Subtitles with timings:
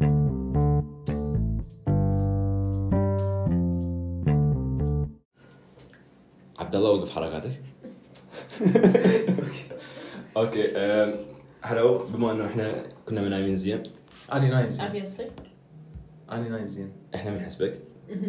[0.00, 0.08] عبد
[6.74, 7.62] الله وقف حركاتك
[10.36, 10.72] okay
[11.62, 13.82] hello بما إنه إحنا كنا نايمين زين.
[14.32, 14.86] اني نايم زين.
[14.88, 15.22] obviously
[16.32, 16.92] اني نايم زين.
[17.14, 17.80] إحنا بنحسبك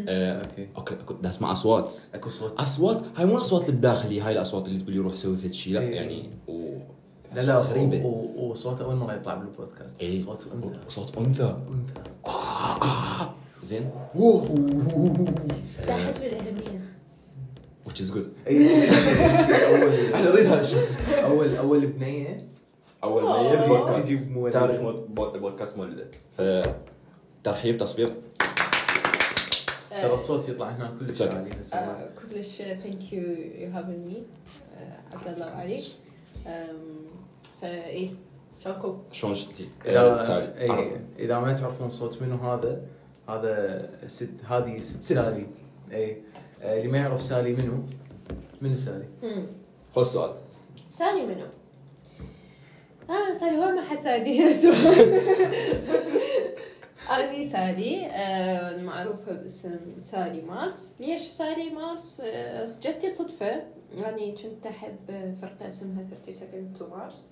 [0.08, 0.68] أه، okay.
[0.78, 1.96] okay بدي اسمع أصوات.
[2.14, 2.60] أكو صوت.
[2.60, 5.74] أصوات؟ هاي مو الاصوات اللي بداخلي هاي الأصوات اللي تقول لي روح سوي فد شيء
[5.74, 5.96] لا إيه.
[5.96, 6.71] يعني و
[7.34, 10.22] لا لا غريبه و- وصوت اول مره يطلع بالبودكاست إيه.
[10.22, 13.30] صوت انثى صوت انثى انثى
[13.64, 13.90] زين
[15.88, 16.82] ده حسب الأهمية
[17.90, 18.90] which is good إيه،
[20.14, 20.86] إحنا نريد هذا الشيء
[21.24, 22.38] اول اول بنيه
[23.04, 23.46] اول.
[23.56, 24.60] يجي بودكاست تجي بمولدة.
[24.60, 28.14] تاريخ مو- بو- بودكاست مولده فترحيب تصفيق
[29.92, 31.18] ترى الصوت يطلع هنا كل It's okay.
[31.18, 34.24] شيء هسه آه، كلش thank you for having me
[35.14, 35.84] عبد الله وعلي
[37.62, 38.10] فايه
[38.64, 41.02] شلونكم؟ شلون شتي؟ اذا سالي إيه، عرفنا.
[41.20, 42.82] إذا ما تعرفون صوت منو هذا
[43.30, 45.20] هذا ست هذه ست ست.
[45.20, 45.48] سالي
[45.92, 46.18] اي
[46.62, 47.84] آه، اللي ما يعرف سالي منو
[48.62, 49.06] من سالي.
[49.92, 50.34] خذ السؤال
[50.90, 51.46] سالي منو؟
[53.10, 54.76] آه سالي هو ما حد سالني سؤال
[57.10, 63.64] أنا سالي آه، معروفة باسم سالي مارس ليش سالي مارس؟ آه، جتي صدفة
[63.98, 67.30] يعني كنت أحب فرقة اسمها 30 Seconds to Mars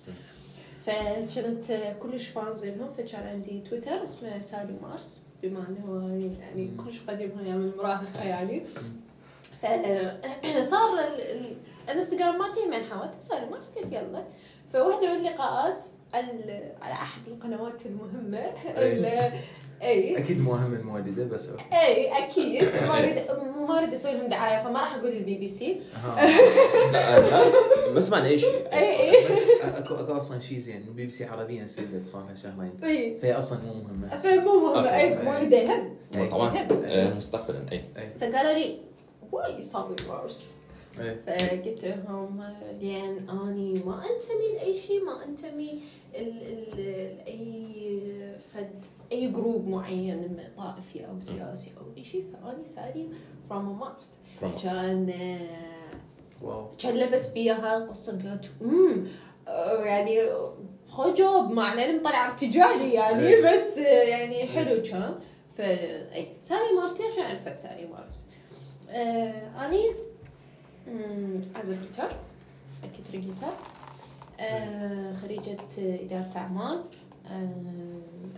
[0.86, 7.32] فكنت كلش fans لهم فكان عندي تويتر اسمه سالي مارس بما إنه يعني كلش قديم
[7.38, 8.62] أيام المراهقة يعني.
[10.42, 10.98] فصار
[11.88, 14.24] الانستغرام مالتي من حاولت سالي مارس قلت يلا.
[14.72, 19.32] فواحدة من اللقاءات ال- على أحد القنوات المهمة ال-
[19.82, 21.64] اي أكيد مو أهم المولده بس okay.
[21.72, 22.64] اي أكيد.
[22.88, 23.14] ما اريد
[23.68, 25.80] ما اريد أسوي لهم دعاية فما راح أقول البي بي سي.
[26.92, 31.04] لا لا بس معنى اي شيء اي اي بس اكو أكو أصلا شيء زين بي
[31.04, 34.16] بي سي عربيا نزلت صار لها شهرين اي فهي أصلا مو مهمة.
[34.16, 34.96] فمو مهم okay.
[34.96, 35.26] أي.
[35.26, 37.08] والدي هم مو طبعا إيه.
[37.08, 37.72] آه، مستقبلا.
[37.72, 37.80] اي
[38.20, 38.78] فقالوا لي
[39.32, 39.60] why
[40.08, 40.48] Mars
[41.00, 41.16] إيه.
[41.26, 42.42] فقلت لهم
[42.80, 45.80] لأن أني ما أنتمي لأي شيء ما أنتمي
[46.14, 46.78] ال ال
[47.26, 53.08] أي فد أي group معين طائفي أو سياسي أو أي شيء فأني سالي
[53.50, 54.16] from Mars
[54.62, 55.12] كان
[56.42, 56.66] wow.
[56.80, 59.06] كلمت بيها القصة قالت امم
[59.84, 60.18] يعني
[60.88, 63.52] خو جواب معنى مطلع ارتجالي يعني إيه.
[63.52, 65.14] بس يعني حلو كان.
[65.56, 68.24] ف اي سألي مارس ليش عرفت سألي مارس؟
[68.90, 69.84] آه أني
[71.56, 72.16] اعزف جيتار
[72.84, 73.54] أكيد جيتار
[74.40, 76.82] آه خريجة إدارة أعمال.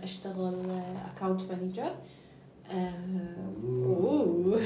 [0.03, 0.55] أشتغل
[1.15, 1.91] account manager
[3.85, 4.55] أوه.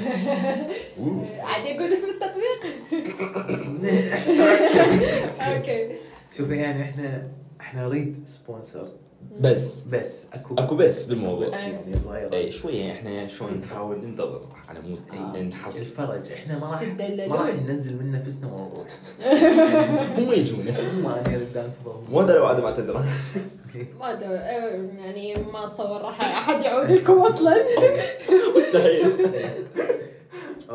[1.39, 2.61] عاد أقول اسم التطبيق؟
[5.47, 5.89] okay.
[6.37, 7.27] شوفي يعني إحنا
[7.61, 8.87] إحنا نريد sponsor
[9.41, 9.81] بس.
[9.81, 10.27] بس.
[10.33, 11.63] أكو أكو بس بالموضوع بس.
[11.63, 12.33] يعني صغيرة.
[12.33, 14.99] اي شوية إحنا شلون نحاول ننتظر على مود.
[15.11, 15.41] آه.
[15.41, 15.79] نحصل.
[15.79, 16.31] الفرج.
[16.31, 16.83] إحنا ما راح.
[17.27, 18.87] ما راح ننزل من نفسنا ونروح
[20.17, 20.71] هم يجونا
[21.03, 22.01] ما أنا اريد أنتظر.
[22.09, 23.03] مو هذا لو عدم اعتذر
[23.99, 27.65] ما أدري آه، يعني ما أتصور راح أحد يعود لكم أصلا
[28.57, 29.05] مستحيل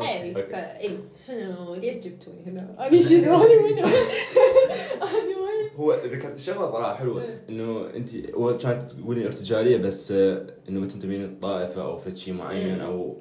[0.01, 3.87] اي okay فاي شنو ليش جبتوني هنا؟ أنا شنو؟ أنا منو؟
[5.01, 8.15] أنا وين؟ هو ذكرت الشغله صراحة حلوة إنه أنت
[8.61, 12.81] كانت تقولي ارتجالية بس آه، إنه ما تنتمين لطائفة أو فد شيء معين.
[12.81, 13.17] أو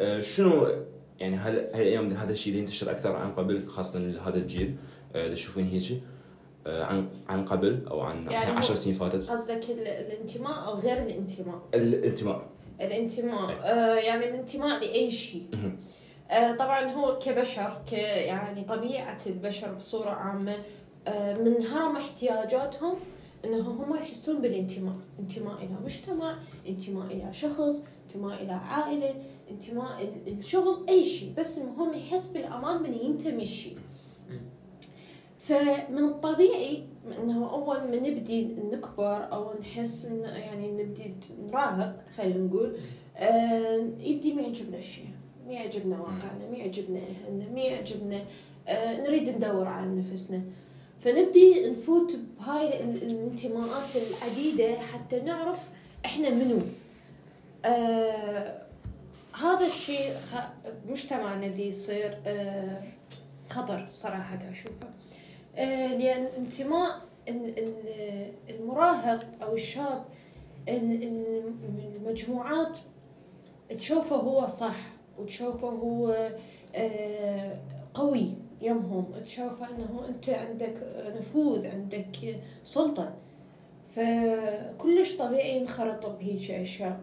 [0.00, 0.68] آه، شنو
[1.20, 4.76] يعني هل هاي الأيام هذا الشيء اللي ينتشر أكثر عن قبل خاصة لهذا الجيل
[5.14, 5.70] اللي تشوفين آه،
[6.68, 9.30] عن عن قبل أو عن يعني يعني 10 سنين فاتت.
[9.30, 12.46] قصدك ال- الانتماء أو غير الانتماء؟ الانتماء.
[12.80, 13.50] الانتماء.
[13.62, 15.46] آه يعني الانتماء لأي شيء.
[16.30, 20.56] آه طبعا هو كبشر ك يعني طبيعة البشر بصورة عامة
[21.08, 22.94] آه من هرم احتياجاتهم
[23.44, 26.38] انهم هم يحسون بالانتماء، انتماء إلى مجتمع،
[26.68, 29.14] انتماء إلى شخص، انتماء إلى عائلة،
[29.50, 33.76] انتماء ال- الشغل أي شيء، بس المهم يحس بالأمان من ينتمي الشيء.
[35.48, 36.82] فمن الطبيعي
[37.22, 41.14] إنه أول ما نبدي نكبر أو نحس إن يعني نبدي
[41.46, 42.76] نراهق خلينا نقول
[43.16, 45.08] آه يبدي ما يعجبنا الشيء
[45.46, 48.20] ما يعجبنا واقعنا ما يعجبنا أهلنا ما يعجبنا
[48.68, 50.42] آه نريد ندور على نفسنا.
[51.00, 55.68] فنبدي نفوت بهاي ال- الانتماءات العديدة حتى نعرف
[56.04, 56.58] إحنا منو.
[57.64, 58.62] آه
[59.42, 60.10] هذا الشيء
[60.88, 62.82] مجتمعنا ذي يصير آه
[63.50, 64.88] خطر صراحة أشوفه.
[65.56, 70.04] لأن انتماء ال- ال- المراهق أو الشاب
[70.68, 71.52] ال- ال-
[71.96, 72.78] المجموعات
[73.78, 74.76] تشوفه هو صح
[75.18, 76.30] وتشوفه هو
[76.74, 77.58] آه،
[77.94, 80.74] قوي يمهم تشوفه إنه أنت عندك
[81.18, 83.14] نفوذ عندك سلطة.
[83.96, 87.00] فكلش طبيعي انخرط بهيج أشياء.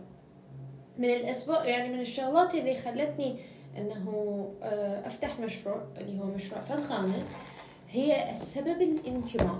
[0.97, 3.39] من الأسباب يعني من الشغلات اللي خلتني
[3.77, 7.23] إنه آه، أفتح مشروع اللي هو مشروع فنخانة.
[7.93, 9.55] هي السبب الانتماء.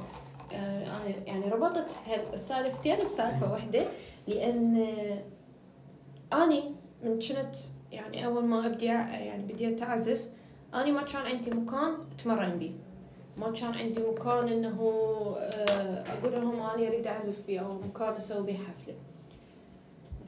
[0.53, 3.85] آه، يعني ربطت هالسالفتين بسالفة واحدة
[4.27, 4.88] لأن
[6.33, 6.63] أني
[7.03, 7.56] من كنت
[7.91, 10.21] يعني أول ما أبدي يعني بديت اعزف
[10.75, 12.71] أني ما كان عندي مكان أتمرن بيه
[13.39, 14.81] ما كان عندي مكان إنه
[15.39, 18.95] آه، أقول لهم أنا أريد أعزف بيه أو مكان أسوي بيه حفلة.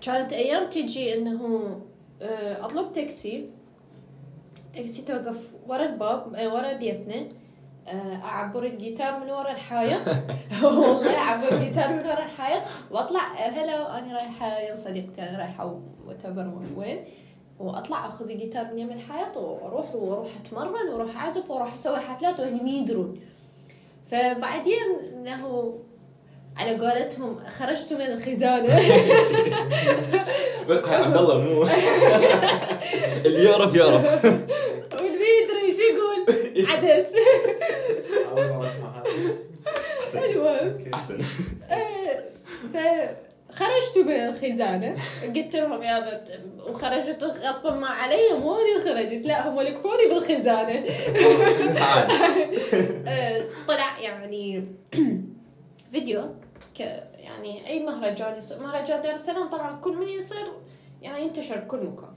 [0.01, 1.69] كانت أيام تجي إنه
[2.21, 3.49] آه، أطلب تاكسي.
[4.73, 7.27] تاكسي توقف ورا الباب ورا بيتنا.
[8.23, 10.01] أعبر الجيتار من ورا الحائط.
[10.63, 12.61] والله أعبر الجيتار من ورا الحائط
[12.91, 13.19] وأطلع.
[13.19, 16.25] آه، هلا أنا رايحة يا صديقتي أنا رايحة وات
[16.77, 17.05] وين.
[17.59, 22.63] وأطلع أخذ الجيتار من يم الحائط وأروح وأروح أتمرن وأروح أعزف وأروح أسوي حفلات واهلي
[22.63, 23.19] ما يدرون.
[24.11, 25.73] فبعدين إنه
[26.57, 28.73] على قولتهم خرجت من الخزانة.
[30.69, 31.63] عبد الله مو.
[33.25, 34.25] اللي يعرف يعرف
[34.93, 36.35] واللي ما يدري شو يقول
[36.69, 37.11] عدس.
[38.31, 39.03] أول مرة
[40.15, 41.19] المهم أحسن.
[41.71, 42.23] آه،
[42.73, 44.95] فخرجت من الخزانة
[45.35, 49.25] قلت لهم يا بت وخرجت غصبا ما علي مو اني خرجت.
[49.25, 50.85] لا هم لكفوني بالخزانة.
[51.75, 52.11] تعال.
[53.07, 54.67] آه، طلع يعني
[55.91, 56.21] فيديو
[56.77, 56.79] ك
[57.19, 58.59] يعني أي مهرجان يصير.
[58.59, 60.47] مهرجان دار السلام طبعا كل من يصير
[61.01, 62.14] يعني ينتشر بكل مكان.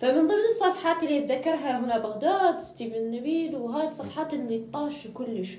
[0.00, 5.58] فمن ضمن الصفحات اللي أتذكرها هنا بغداد ستيفن نبيل وهاي الصفحات اللي طاشوا كلش.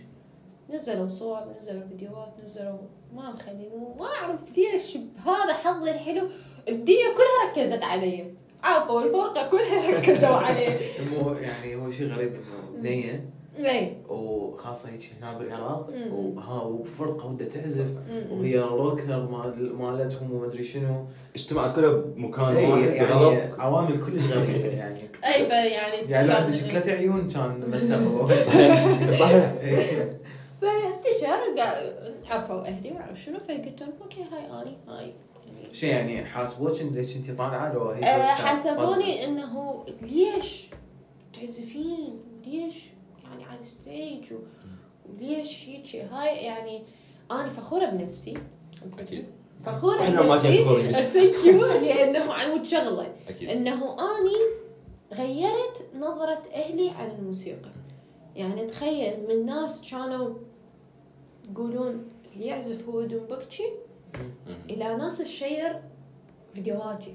[0.69, 2.77] نزلوا صور نزلوا فيديوهات نزلوا
[3.15, 6.29] ما مخلين وما أعرف ليش بهذا حظي الحلو
[6.69, 8.33] الدنيا كلها ركزت علي.
[8.63, 10.77] عفوا الفرقة كلها ركزوا علي.
[11.11, 15.89] مو يعني هو شيء غريب انه بنيه اي وخاصة هيك هنا بالعراق.
[16.11, 17.87] وها وفرقة ودها تعزف.
[18.31, 21.05] وهي روكر مال مالتهم وما ادري شنو.
[21.35, 24.99] اجتمعت كلها بمكان إي، واحد يعني بغلط عوامل كلش غريبة يعني.
[25.25, 29.11] اي فيعني يعني عنده استشار- ثلاث عيون كان مستقبل صحيح.
[29.11, 29.51] صحيح.
[29.61, 30.19] إيه.
[30.61, 31.61] فانتشر
[32.29, 35.13] عرفوا أهلي وعرف شنو فقلت لهم okay هاي اني هاي
[35.45, 40.67] يعني شو يعني حاسبوك ليش أنت طالعة لو هي بس كانت حسبوني إنه ليش
[41.39, 42.98] تعزفين؟ ليش؟ يعني
[43.49, 44.37] على ال stage و-
[45.09, 46.83] وليش هيك هاي يعني
[47.31, 48.37] أنا فخورة بنفسي.
[48.99, 49.25] أكيد.
[49.65, 50.63] فخورة إحنا ما بنفسي.
[50.91, 53.49] thank you لأنه عن شغله أكيد.
[53.49, 54.35] إنه أني
[55.13, 57.69] غيرت نظرة أهلي عن الموسيقى.
[58.35, 60.33] يعني تخيل من ناس كانوا
[61.51, 63.63] يقولون اللي يعزف هو دنبكشي
[64.15, 64.57] مم.
[64.69, 65.81] إلى ناس تشير
[66.53, 67.13] فيديوهاتي.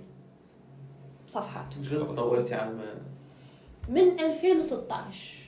[1.28, 1.66] صفحات.
[1.82, 2.94] شو طولتي على ما؟
[3.88, 5.38] من 2016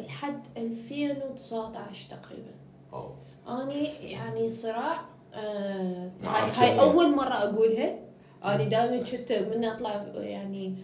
[0.00, 2.52] لحد 2019 تقريبا.
[2.92, 3.14] أوه.
[3.48, 5.00] أني يعني صراع
[5.34, 7.98] آه هاي, أول مرة أقولها.
[8.44, 10.74] أني دائما كنت من أطلع يعني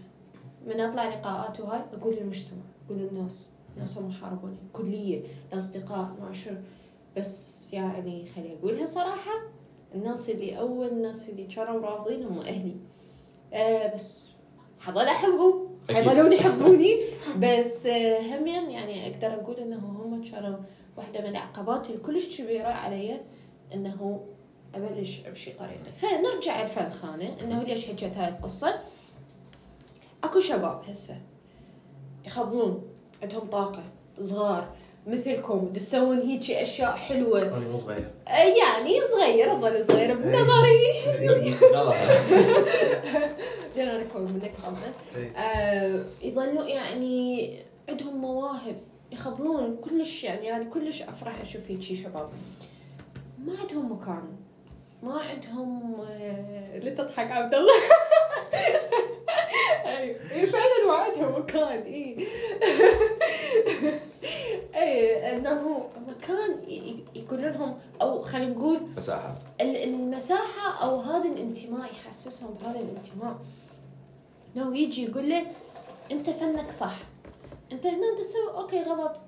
[0.67, 5.23] من أطلع لقاءات وهاي أقول للمجتمع أقول للناس ناس هم حاربوني كلية
[5.53, 6.33] الأصدقاء ما
[7.17, 9.33] بس يعني خلي أقولها صراحة
[9.95, 12.77] الناس اللي أول الناس اللي كانوا رافضين هم أهلي.
[13.53, 14.25] آه بس
[14.81, 15.78] حظل أحبهم.
[15.91, 17.01] حيظلون يحبوني.
[17.39, 20.57] بس آه، همين يعني أقدر أقول إنه هم كانوا
[20.97, 23.21] واحدة من العقبات الكلش كبيرة علي
[23.75, 24.21] إنه
[24.75, 28.81] أبلش بشي طريقه فنرجع الفن خانة إنه ليش حكيت هاي القصة.
[30.25, 31.17] أكو شباب هسه
[32.27, 32.83] يخبلون
[33.23, 33.83] عندهم طاقة
[34.21, 34.69] صغار
[35.07, 37.43] مثلكم تسوون هيك أشياء حلوة.
[37.43, 38.09] أنا مو صغير.
[38.29, 40.83] آه، يعني صغير اظل صغير بنظري.
[45.17, 45.31] لا.
[45.37, 47.53] آه يظلوا يعني
[47.89, 48.77] عندهم مواهب
[49.13, 52.29] يخبلون كلش يعني يعني كلش افرح أشوف هيجي شباب.
[53.47, 54.37] ما عندهم مكان.
[55.03, 57.73] ما عندهم آه اللي تضحك عبد الله.
[60.33, 62.17] إي فعلا ما عندهم مكان إي.
[64.75, 69.35] إي إنه مكان ي- ي- يقولون لهم أو خلينا نقول مساحة.
[69.61, 73.37] ال- المساحة أو هذا الانتماء يحسسهم بهذا الانتماء.
[74.57, 75.47] لو يجي يقول له
[76.13, 76.95] أنت فنك صح.
[77.73, 79.21] أنت هنا تسوي أوكي غلط.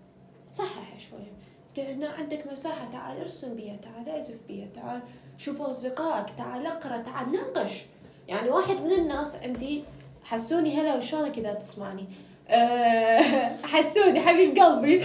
[0.54, 1.32] صحح شوية
[1.68, 5.00] أنت هنا عندك مساحة تعال ارسم بيها تعال أعزف بيها تعال
[5.38, 7.82] شوف أصدقائك تعال أقرأ تعال ناقش.
[8.28, 9.82] يعني واحد من الناس عندي
[10.24, 12.04] حسوني هلا وشلونك إذا تسمعني؟
[12.48, 14.94] أه حسوني حبيب قلبي.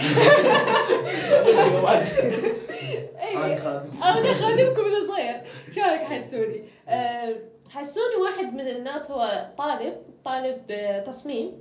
[3.20, 3.68] إيه.
[4.02, 5.40] أنا خادمكم من صغير.
[5.74, 7.36] شلونك حسوني؟ أه
[7.76, 11.52] حسوني واحد من الناس هو طالب طالب آه، تصميم.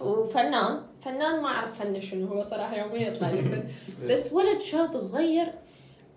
[0.00, 0.82] وفنان.
[1.02, 3.68] فنان ما أعرف فنه شنو هو صراحة يوميا يطلع لي فن.
[4.10, 5.52] بس ولد شاب صغير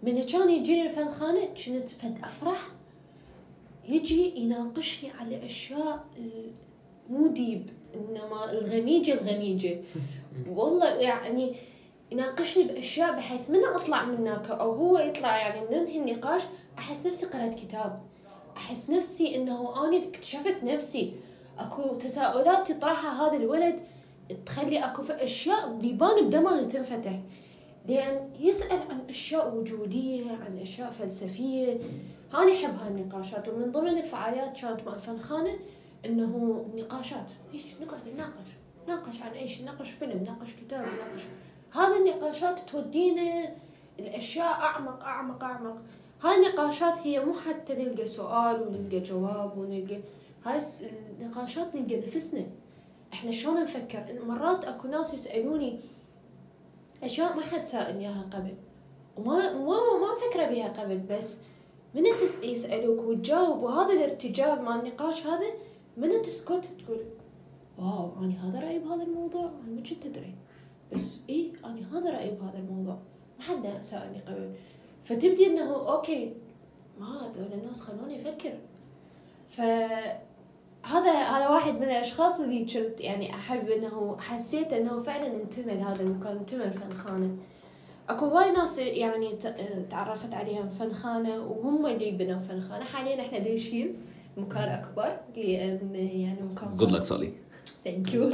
[0.03, 2.67] من كان يجيني الفنخانة كنت فد أفرح.
[3.88, 6.05] يجي يناقشني على أشياء
[7.09, 9.81] مو ديب إنما الغميجة الغميجة.
[10.57, 11.55] والله يعني
[12.12, 16.41] يناقشني بأشياء بحيث من أطلع من هناك أو هو يطلع يعني ننهي النقاش
[16.77, 18.14] أحس نفسي قرأت كتاب.
[18.57, 21.13] أحس نفسي إنه أنا اكتشفت نفسي.
[21.59, 23.79] أكو تساؤلات يطرحها هذا الولد
[24.45, 27.19] تخلي أكو في أشياء بيبان بدماغي تنفتح.
[27.88, 31.79] لأن يسأل عن أشياء وجودية عن أشياء فلسفية.
[32.33, 35.55] أنا أحب هاي النقاشات ومن ضمن الفعاليات كانت مع الفنخانة
[36.05, 37.27] إنه نقاشات.
[37.53, 38.50] إيش نقعد نناقش؟
[38.88, 41.21] ناقش عن إيش؟ نناقش فيلم نناقش كتاب نناقش.
[41.71, 43.55] هذه النقاشات تودينا
[44.00, 45.77] الأشياء أعمق أعمق أعمق.
[46.22, 50.00] هاي النقاشات هي مو حتى نلقى سؤال ونلقى جواب ونلقى
[50.43, 50.60] هاي
[51.19, 52.45] النقاشات نلقى نفسنا.
[53.13, 55.79] إحنا شلون نفكر؟ مرات أكو ناس يسألوني
[57.03, 58.55] أشياء ما حد سألني إياها قبل.
[59.17, 61.39] وما ما ما مفكره بها قبل بس
[61.95, 62.03] من
[62.43, 65.48] يسألوك وتجاوب وهذا الارتجال مع النقاش هذا
[65.98, 67.00] من تسكت تقول
[67.77, 70.34] wow أنا هذا رأيي بهذا الموضوع أنا ما كنت أدري.
[70.93, 72.98] بس اي أنا هذا رأيي بهذا الموضوع.
[73.38, 74.53] ما حد سألني قبل.
[75.05, 76.33] فتبدي انه okay
[77.00, 78.53] ما هذول الناس خلوني أفكر.
[79.50, 79.62] ف
[80.83, 86.38] هذا واحد من الأشخاص اللي كنت يعني أحب إنه حسيت إنه فعلا انتمى لهذا المكان
[86.38, 87.38] انتمى الفنخانة
[88.09, 89.29] أكو هواي ناس يعني
[89.89, 92.83] تعرفت عليهم فنخانة وهم اللي بنوا فنخانة.
[92.83, 93.95] حاليا إحنا دايشين
[94.38, 97.33] مكان أكبر لأن يعني مكان جود لك صالي
[97.83, 98.31] ثانك يو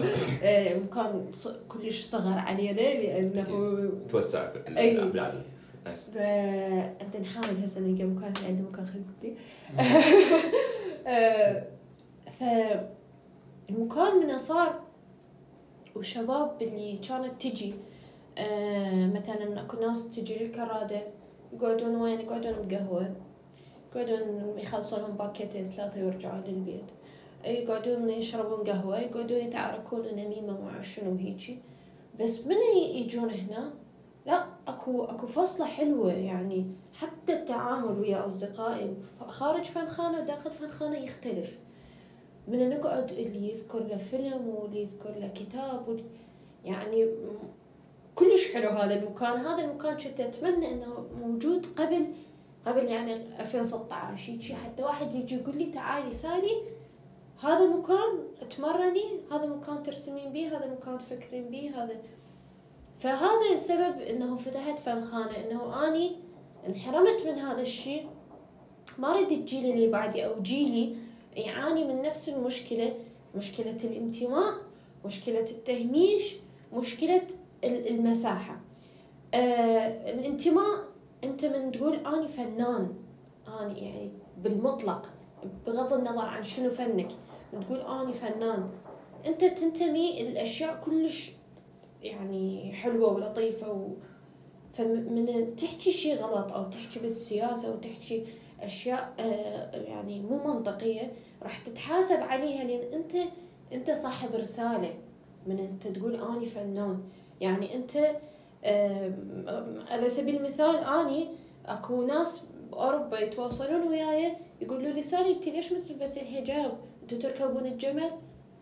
[0.84, 1.26] مكان
[1.70, 4.98] كلش صغر علينا لأنه توسع أي.
[5.86, 9.06] فانت نحاول هسه نلقى مكان عنده مكان خلينا
[12.40, 14.80] فالمكان منه صار
[15.96, 17.74] وشباب اللي كانت تجي.
[18.38, 21.02] آه، مثلا أكو ناس تجي للكرادة
[21.54, 23.16] يقعدون وين؟ يقعدون بقهوة.
[23.96, 26.86] يقعدون يخلصون لهم باكيتين ثلاثة ويرجعون للبيت.
[27.46, 31.60] يقعدون يشربون قهوة يقعدون يتعاركون نميمة مع شنو هيجي.
[32.20, 32.56] بس من
[32.94, 33.74] يجون هنا؟
[34.26, 38.96] لا أكو أكو فصلة حلوة يعني حتى التعامل ويا أصدقائي
[39.28, 41.60] خارج فنخانة وداخل فنخانة يختلف.
[42.48, 46.00] من نقعد اللي يذكر له فيلم واللي يذكر له كتاب
[46.66, 47.08] يعني
[48.16, 49.46] كلش حلو هذا المكان.
[49.46, 52.08] هذا المكان كنت أتمنى إنه موجود قبل
[52.66, 56.62] قبل يعني 2016 هيك حتى واحد يجي يقول لي تعالي سالي
[57.42, 62.02] هذا مكان تمرني هذا مكان ترسمين به هذا مكان تفكرين به هذا
[63.02, 66.16] فهذا السبب إنه فتحت فنخانة إنه آني
[66.68, 68.08] انحرمت من هذا الشيء.
[68.98, 70.96] ما أريد الجيل اللي بعدي أو جيلي
[71.36, 72.94] يعاني من نفس المشكلة
[73.36, 74.54] مشكلة الانتماء
[75.06, 76.34] مشكلة التهميش
[76.74, 77.22] مشكلة
[77.64, 78.62] المساحة.
[79.34, 80.86] آه الانتماء
[81.24, 82.94] أنت من تقول آني فنان
[83.62, 85.10] آني يعني بالمطلق
[85.68, 87.12] بغض النظر عن شنو فنك
[87.52, 88.70] تقول آني فنان.
[89.26, 91.32] أنت تنتمي الاشياء كلش
[92.02, 93.88] يعني حلوة ولطيفة و...
[94.74, 98.26] فمن تحكي شيء غلط أو تحكي بالسياسة أو تحكي
[98.60, 103.14] أشياء آه، يعني مو منطقية راح تتحاسب عليها لأن أنت
[103.74, 104.94] أنت صاحب رسالة
[105.48, 107.04] من أنت تقول أني فنان
[107.42, 107.98] يعني أنت
[108.64, 109.14] آه،
[109.90, 111.28] على سبيل المثال أني
[111.66, 117.66] أكو ناس بأوروبا يتواصلون وياي يقولوا لي سالي أنت ليش ما تلبسين حجاب؟ أنتوا تركبون
[117.66, 118.12] الجمل؟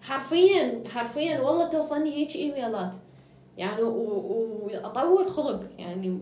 [0.01, 2.96] حرفيا حرفيا والله توصلني هيك إيميلات
[3.60, 5.63] يعني وأطول خلق.
[5.78, 6.20] يعني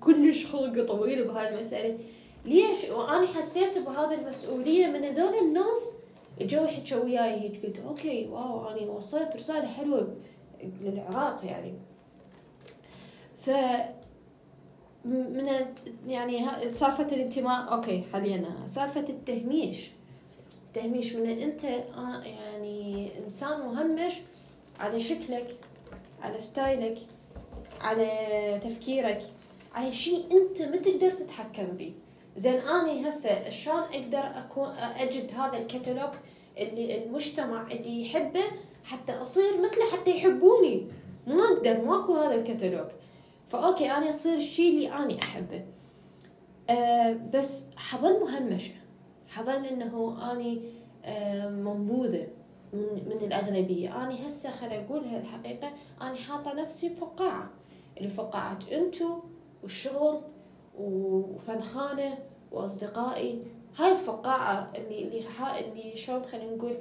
[0.00, 1.98] كلش خلق طويل بهاي المسألة.
[2.44, 5.94] ليش؟ وأنا حسيت بهذه المسؤولية من هذول الناس
[6.40, 7.66] جو يحكوا وياي هيك.
[7.66, 10.16] قلت okay wow أنا وصلت رسالة حلوة
[10.82, 11.74] للعراق يعني.
[13.40, 13.50] ف
[15.04, 15.46] من
[16.06, 17.72] يعني سالفة الانتماء.
[17.72, 19.90] okay حاليا سالفة التهميش.
[20.66, 24.12] التهميش من أنت آه، يعني إنسان مهمش
[24.80, 25.56] على شكلك.
[26.26, 26.98] على style ك
[27.80, 28.10] على
[28.64, 29.22] تفكيرك.
[29.74, 31.94] على شيء أنت ما تقدر تتحكم به.
[32.36, 36.10] زين أني هسه شلون أقدر اكون أجد هذا الكتالوج
[36.58, 38.44] اللي المجتمع اللي يحبه
[38.84, 40.86] حتى أصير مثله حتى يحبوني.
[41.26, 42.88] ما أقدر ماكو هذا الكتالوج.
[43.48, 45.64] ف okay أنا أصير الشيء اللي أني أحبه.
[46.70, 48.74] أه بس حأظل مهمشة
[49.28, 50.62] حأظل إنه أني
[51.04, 52.26] أه منبوذة.
[53.06, 54.02] من الأغلبية.
[54.04, 55.70] أنا هسه خل أقولها الحقيقة
[56.02, 57.50] أنا حاطة نفسي بفقاعة.
[57.98, 59.18] اللي فقاعة أنتو
[59.62, 60.20] والشغل
[60.78, 62.18] وفنخانة
[62.52, 63.42] وأصدقائي.
[63.76, 65.24] هاي الفقاعة اللي اللي
[65.60, 66.72] اللي شلون خلينا نقول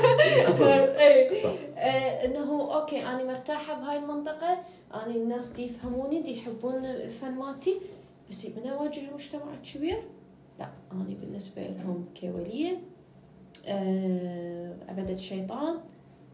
[0.46, 0.98] كفر.
[0.98, 1.42] إيه.
[1.42, 1.50] صح.
[1.76, 4.58] آه، إنه أوكي أنا مرتاحة بهاي المنطقة.
[4.94, 7.80] أنا الناس دي يفهموني دي يحبون الفن مالتي.
[8.30, 10.02] بس من أواجه المجتمع الكبير
[10.58, 12.78] لا أنا بالنسبة لهم كولية.
[14.88, 15.74] عبدة الشيطان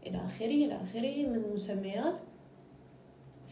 [0.05, 2.17] إلى آخره إلى آخره من مسميات.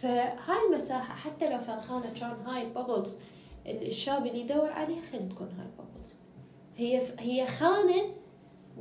[0.01, 3.19] فهاي المساحه حتى لو فنخانة كان هاي ال bubbles
[3.67, 6.13] الشاب اللي يدور عليها خلي تكون هاي ال bubbles
[6.77, 8.01] هي هي فنخانة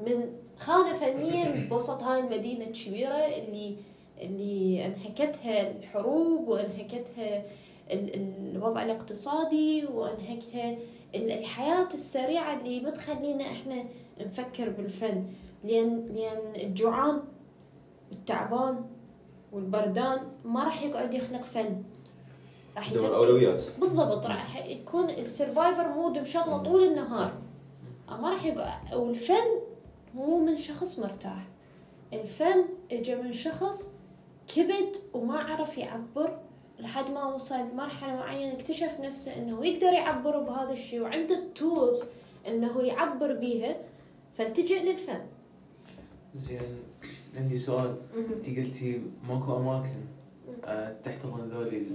[0.06, 3.76] من خانة فنية بوسط هاي المدينة الكبيرة اللي
[4.20, 7.42] اللي أنهكتها الحروب وأنهكتها
[7.90, 8.14] ال-
[8.56, 10.72] الوضع الاقتصادي وأنهكها
[11.14, 13.84] ال- الحياة السريعة اللي ما تخلينا إحنا
[14.24, 15.24] نفكر بالفن.
[15.64, 17.22] لأن لأن الجوعان
[18.10, 18.84] والتعبان
[19.52, 21.82] والبردان ما راح يقعد يخلق فن.
[22.76, 23.16] راح دور يفكر.
[23.16, 23.62] أولويات.
[23.80, 26.62] بالضبط راح يكون ال survivor mode مشغله.
[26.62, 27.32] طول النهار.
[28.08, 29.60] ما راح يقعد والفن
[30.14, 31.46] مو من شخص مرتاح.
[32.12, 33.94] الفن اجى من شخص
[34.54, 36.38] كبد وما عرف يعبر.
[36.78, 42.02] لحد ما وصل لمرحلة معينة اكتشف نفسه إنه يقدر يعبر بهذا الشيء وعنده التولز
[42.48, 43.76] إنه يعبر بيها.
[44.40, 45.20] فالتجئ للفن
[46.34, 46.60] زين
[47.36, 47.96] عندي سؤال.
[48.16, 49.98] انت قلتي ماكو أماكن
[50.64, 51.86] آه، تحتضن ذولي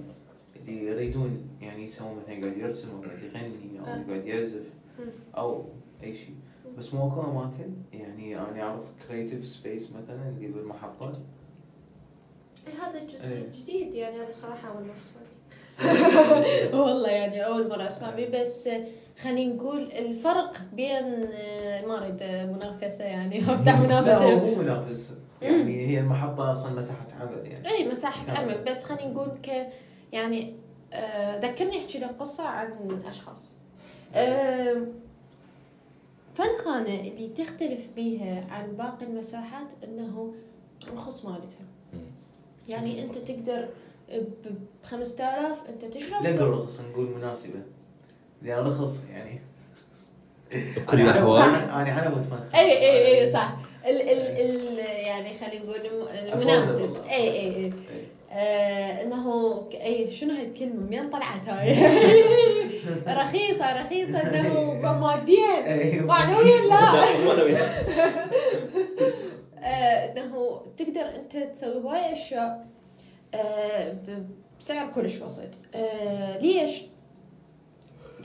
[0.55, 3.97] اللي يريدون يعني يسوون مثلا يقعد يرسم أو يقعد يغني أو آه.
[4.07, 4.63] يقعد يعزف
[4.99, 5.05] مم.
[5.37, 5.65] أو
[6.03, 6.35] أي شيء
[6.77, 11.19] بس ماكو أماكن؟ يعني أنا أعرف creative space مثلا اللي بالمحطه
[12.81, 13.61] هذا الجزء إيه.
[13.61, 15.21] جديد يعني أنا صراحة أول مرة أسمع.
[16.83, 18.69] والله يعني أول مرة أسمع بيه بس
[19.21, 25.17] خلينا نقول الفرق بين آه، ما أريد آه، منافسة يعني افتح لا هو منافس.
[25.41, 27.69] يعني هي المحطة أصلا مساحة عمل يعني.
[27.69, 28.51] اي مساحة كامل.
[28.51, 28.63] عمل.
[28.63, 29.67] بس خلينا نقول ك
[30.13, 30.55] يعني
[30.93, 33.55] آه، ذكرني أحكي لك قصة عن أشخاص.
[36.33, 40.33] فن خانة اللي تختلف بيها عن باقي المساحات إنه
[40.93, 41.65] رخص مالتها.
[42.69, 43.67] يعني أنت تقدر
[44.11, 44.53] ب
[44.83, 47.59] 5000 أنت تشرب لا نقول رخص نقول مناسبة.
[48.45, 49.39] لأن رخص يعني.
[50.75, 51.41] بكل أنا- الأحوال.
[51.41, 53.55] أنا أنا على مود فن اي اي اي صح.
[53.85, 54.77] ال ال ال
[55.07, 56.95] يعني خلينا نقول الم- المناسب.
[57.09, 57.71] اي اي اي إيه.
[58.31, 61.73] آه إنه ك- اي شنو هاي الكلمة منين طلعت هاي؟
[63.23, 66.01] رخيصة رخيصة إنه ماديا إيه.
[66.01, 67.03] معنويا لا؟
[69.59, 72.67] آه، إنه تقدر أنت تسوي هواي أشياء
[73.33, 74.27] آه، ب-
[74.59, 75.49] بسعر كلش بسيط.
[75.75, 76.81] آه، ليش؟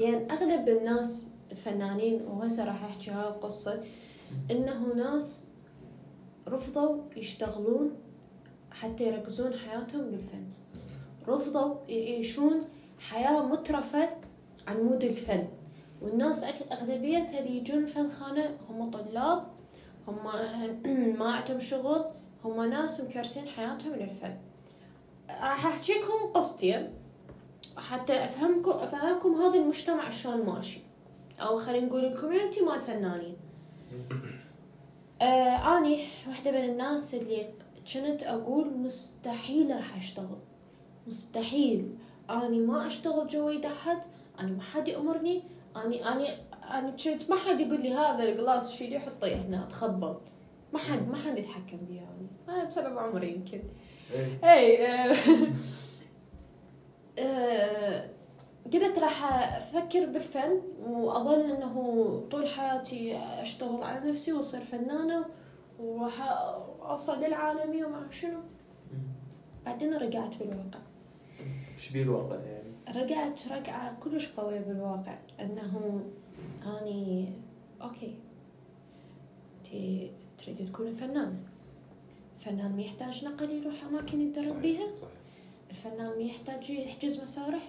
[0.00, 3.84] لأن أغلب الناس الفنانين وهسه راح أحكي هاي القصة
[4.50, 5.46] إنه ناس
[6.48, 7.96] رفضوا يشتغلون
[8.70, 10.44] حتى يركزون حياتهم بالفن.
[11.28, 12.60] رفضوا يعيشون
[12.98, 14.08] حياة مترفة
[14.66, 15.48] على مود الفن.
[16.02, 19.46] والناس أغلبيتها اللي يجون فن خانة هم طلاب
[20.08, 20.18] هم
[21.18, 22.04] ما عندهم شغل
[22.44, 24.34] هم ناس مكرسين حياتهم للفن.
[25.28, 26.99] راح احكي لكم قصتين.
[27.76, 30.80] حتى افهمكم أفهمكم هذا المجتمع شلون ماشي.
[31.40, 33.36] أو خلينا نقول ال community مال الفنانين
[35.22, 37.46] آه أني واحدة من الناس اللي
[37.94, 40.38] كنت أقول مستحيل راح أشتغل.
[41.06, 41.94] مستحيل.
[42.30, 43.98] أني ما أشتغل جوا أحد.
[44.40, 45.42] أني ما حد يأمرني.
[45.76, 46.28] اني اني
[46.78, 50.14] أني كنت ما حد يقول لي هذا القلاص شيلي حطيه هنا تخبل.
[50.72, 53.62] ما حد ما حد يتحكم بي يعني بسبب عمري يمكن.
[54.12, 54.52] إيه.
[54.54, 55.16] اي آه، آه،
[58.72, 61.74] قلت راح أفكر بالفن واظل إنه
[62.30, 65.24] طول حياتي أشتغل على نفسي وأصير فنانة
[65.78, 66.20] وراح
[66.82, 68.40] أوصل للعالميه وما شنو؟
[69.66, 70.80] بعدين رجعت بالواقع.
[71.74, 76.02] إيش بيه الواقع يعني؟ رجعت رجعة كلش قوية بالواقع أنه
[76.66, 77.32] أني
[77.82, 78.14] okay.
[79.64, 81.40] تي تريد تكون فنانة.
[82.40, 85.19] الفنان ما يحتاج نقل يروح أماكن يتدرب بيها؟ صحيح.
[85.70, 87.62] الفنان ما يحتاج يحجز مسارح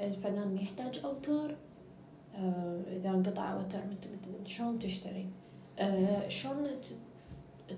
[0.00, 1.56] الفنان ما يحتاج أوتار.
[2.34, 3.82] آه إذا انقطع أوتار
[4.44, 5.32] شلون تشترين
[5.78, 6.66] آه شلون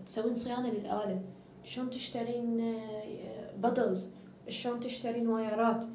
[0.07, 1.21] تسوين صيانة للآلة؟
[1.65, 4.07] شلون تشترين آه بدلز؟
[4.49, 5.87] شلون تشترين وايرات؟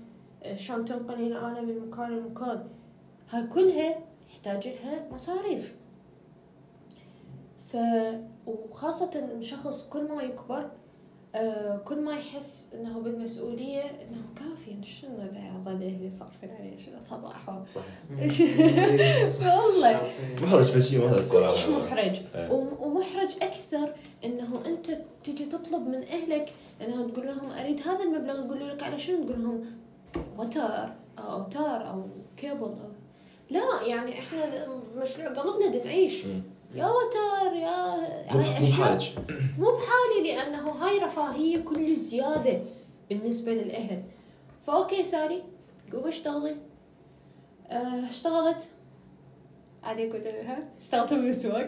[0.43, 2.67] آه، شلون تنقلين الآلة من مكان لمكان؟
[3.29, 5.75] هاي كلها يحتاج لها مصاريف
[7.67, 7.77] ف
[8.47, 10.69] وخاصة شخص كل ما يكبر
[11.35, 16.95] آه كل ما يحس إنه بالمسؤولية إنه كافي شنو ذا اظل أهلي صارفين عليه شنو
[17.09, 17.95] صباحهم صحيح.
[19.59, 20.11] والله.
[20.41, 22.19] محرج بس شيء مهرج مش صراحة محرج.
[22.35, 22.51] إيه.
[22.51, 23.93] وم- ومحرج أكثر
[24.25, 24.87] إنه أنت
[25.23, 29.43] تجي تطلب من أهلك إنه تقول لهم أريد هذا المبلغ يقولوا لك على شنو؟ تقول
[29.43, 29.65] لهم
[30.37, 30.89] وتر
[31.19, 32.03] أو اوتار أو
[32.37, 32.89] كيبل أو
[33.49, 35.69] لا يعني إحنا مشروع قلبنا
[36.25, 36.41] مم.
[36.73, 37.95] يا وتر يا
[38.33, 39.01] مو هاي مو بحالك.
[39.59, 42.61] مو بحالي لأنه هاي رفاهية كل زيادة
[43.09, 44.03] بالنسبة للأهل.
[44.67, 45.43] ف okay سالي
[45.93, 46.55] قوم اشتغلي.
[47.69, 48.57] آه، اشتغلت.
[49.83, 51.67] علي قلت لها اشتغلت بالسوق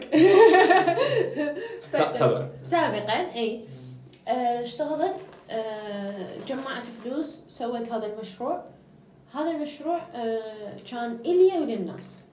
[1.90, 2.48] سا- سابقا.
[2.62, 3.64] سابقا إي.
[4.28, 5.20] آه، اشتغلت.
[5.50, 8.64] آه، جمعت فلوس سويت هذا المشروع.
[9.34, 9.98] هذا المشروع
[10.90, 12.24] كان إلي وللناس.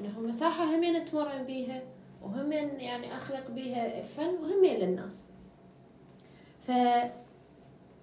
[0.00, 1.82] إنه مساحة همين اتمرن بيها.
[2.22, 5.30] وهمين يعني أخلق بيها الفن وهمين للناس
[6.60, 6.70] ف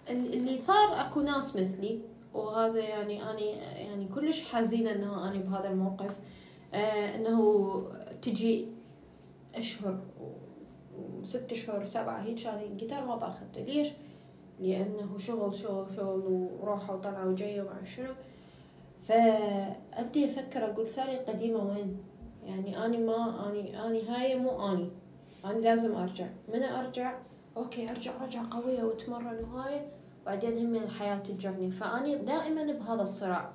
[0.10, 2.00] اللي صار أكو ناس مثلي
[2.34, 3.50] وهذا يعني أني
[3.86, 6.18] يعني كلش حزينه إنه أنا بهذا الموقف
[6.74, 7.84] آه إنه
[8.22, 8.68] تجي
[9.56, 13.88] أشهر و- وست أشهر سبعه هيك أنا الجيتار ما طاخته ليش؟
[14.60, 18.14] لأنه شغل شغل شغل وراحه وطلعه وجايه وما شنو
[19.02, 21.98] فأبدي أفكر أقول سالي القديمه وين؟
[22.46, 24.90] يعني أني ما أني أني هاي مو أني.
[25.46, 26.28] أنا لازم أرجع.
[26.54, 27.20] من أرجع؟
[27.58, 29.82] okay أرجع أرجع قوية وأتمرن وهاي
[30.26, 31.72] بعدين هم الحياة تجرني.
[31.72, 33.50] فأني دائما بهذا الصراع.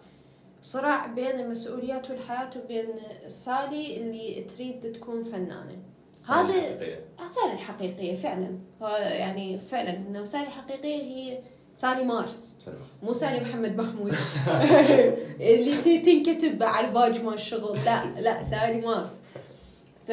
[0.62, 2.86] صراع بين المسؤوليات والحياة وبين
[3.26, 5.78] سالي اللي تريد تكون فنانة.
[6.20, 7.04] سالي هذا- حقيقية.
[7.28, 8.58] سالي الحقيقية فعلا.
[9.10, 11.40] يعني فعلا إنه سالي الحقيقية هي
[11.76, 12.56] سالي مارس.
[13.02, 14.14] مو سالي محمد محمود.
[15.40, 17.78] اللي تنكتب على الباج مال الشغل.
[17.84, 19.22] لا لا سالي مارس.
[20.06, 20.10] ف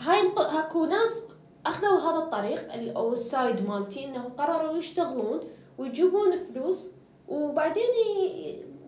[0.00, 1.28] هاي الق- هاكو ناس
[1.66, 5.40] أخذوا هذا الطريق ال- أو ال side مالتي انه قرروا يشتغلون
[5.78, 6.90] ويجيبون فلوس
[7.28, 7.84] وبعدين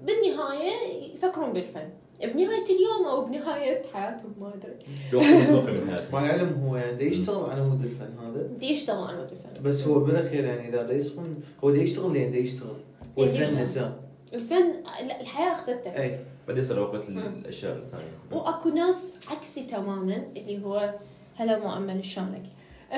[0.03, 0.73] بالنهاية
[1.15, 1.89] يفكرون بالفن.
[2.21, 4.77] بنهايه اليوم أو بنهايه حياتهم ما أدري.
[5.13, 8.43] الوقت المتوقع من حياتك مع العلم هو يعني دا يشتغل على مود الفن هذا.
[8.43, 9.63] بدي يشتغل على مود الفن.
[9.63, 12.77] بس هو بالأخير يعني إذا دا يصفن هو دا يشتغل لين دا يشتغل.
[13.17, 13.61] والفن.
[13.61, 13.93] نساه
[14.33, 14.73] الفن
[15.07, 18.05] لا الحياة اخذته اي بعدين يصير وقت الأشياء الثانية.
[18.33, 20.95] وأكو ناس عكسي تماما اللي هو
[21.37, 22.43] هلا مؤمن شلونك؟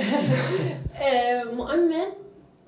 [1.02, 2.06] آه، مؤمن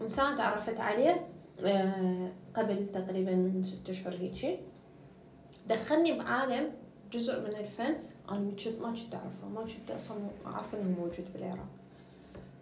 [0.00, 1.26] إنسان تعرفت عليه
[1.64, 4.58] آه، قبل تقريبا ست أشهر هيجي
[5.70, 6.72] دخلني بعالم
[7.12, 7.94] جزء من الفن
[8.30, 11.68] أنا ما كنت ما كنت أعرفه ما كنت أصلا أعرف إنه موجود بالعراق.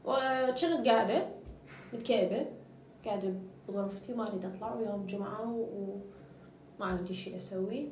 [0.04, 1.28] وكنت قاعدة
[1.92, 2.46] متكئبة
[3.04, 3.34] قاعدة
[3.68, 7.88] بغرفتي ما أريد أطلع ويوم جمعة وما عندي شيء أسوي.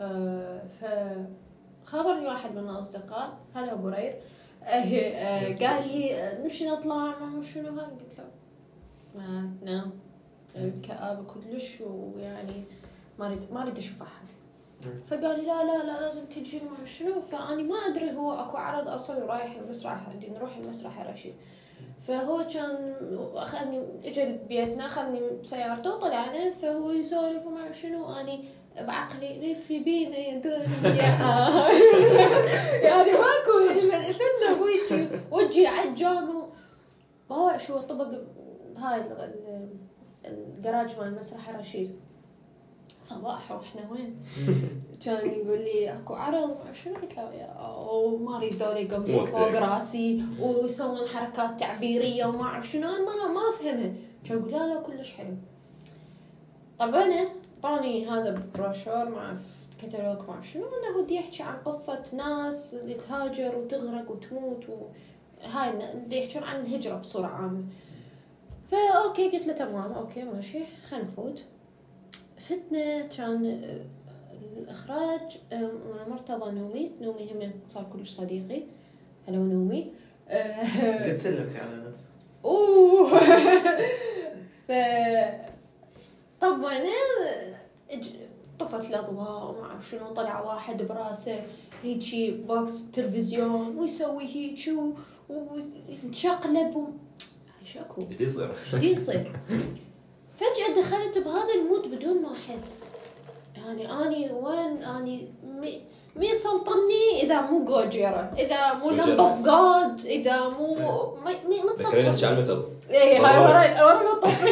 [0.00, 0.62] آه،
[1.86, 4.14] فخبرني واحد من الأصدقاء هلا أبو رير.
[4.62, 8.24] آه، آه، قال لي نمشي نطلع ما شنو قلت له
[9.14, 9.90] ما نام
[10.56, 12.64] الكآبة كلش ويعني
[13.18, 14.26] ما اريد ما أريد أشوف أحد.
[15.06, 17.20] فقال لي لا لا لا لازم تجي ما شنو.
[17.20, 21.34] فاني ما أدري هو أكو عرض أصلا رايح المسرح عندي نروح المسرح يا رشيد.
[22.06, 22.94] فهو كان
[23.34, 28.12] أخذني اجى بيتنا أخذني بسيارته وطلعنا فهو يسولف وما شنو.
[28.12, 28.44] اني
[28.80, 31.02] بعقلي لفي بينا يا دنيا
[32.88, 33.80] يعني ماكو
[34.52, 34.80] أبوي
[35.30, 36.46] وجهي على الجامع.
[37.30, 38.08] باوع شو طبق
[38.76, 39.76] هاي ال- ال-
[40.24, 42.00] الجراج مال المسرح رشيد.
[43.10, 44.16] صباح وإحنا وين؟
[45.04, 49.26] كان يقول لي أكو عرض ما شنو؟ قلت له ما أريد ذول يقمزون.
[49.26, 53.92] فوق راسي ويسوون حركات تعبيرية وما أعرف شنو ما ما افهمها
[54.24, 55.34] كان يقول لا لا كلش حلو.
[56.78, 57.10] طبعا
[57.64, 59.34] اعطاني هذا بروشور مع
[59.82, 64.86] كتالوج ما اعرف شنو أنه بدي يحكي عن قصة ناس اللي تهاجر وتغرق وتموت و...
[65.42, 67.64] هاي بدي يحكون عن الهجرة بصورة عامة.
[68.70, 70.58] ف okay قلت له تمام okay ماشي
[70.90, 71.42] خلينا نفوت.
[72.50, 73.84] فتنا كان آه،
[74.58, 78.62] الإخراج آه، مع مرتضى نومي نومي هم صار كلش صديقي
[79.28, 79.92] هلا نومي
[80.28, 82.08] آه، قد سلمتي على ناس
[82.44, 83.18] أوه
[84.68, 84.72] ف
[86.40, 86.80] طبعا
[88.58, 91.42] طفت الأضواء وما أعرف شنو طلع واحد براسه
[91.82, 94.92] هيجي box تلفزيون ويسوي هيك و-
[95.28, 96.88] ويتشقلب و...
[97.62, 99.32] إيش أكو؟ إيش يصير؟ إيش يصير؟
[100.40, 102.84] فجأة دخلت بهذا المود بدون ما أحس.
[103.56, 105.82] يعني أني وين؟ أني مي
[106.16, 108.90] مي سلطني إذا مو جوجيرا إذا مو.
[108.90, 110.74] لمبة اوف جاد إذا مو
[111.24, 112.10] مي مي ما تسلطني.
[112.10, 114.48] احكي عن المتل اي هاي ورا الطفل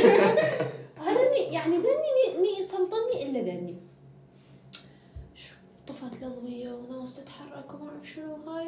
[0.97, 3.77] هذني يعني ذني مي, مي سلطني إلا ذني
[5.35, 5.55] شو
[5.87, 8.67] طفت الاضويه وناس تتحرك وما أعرف شنو هاي.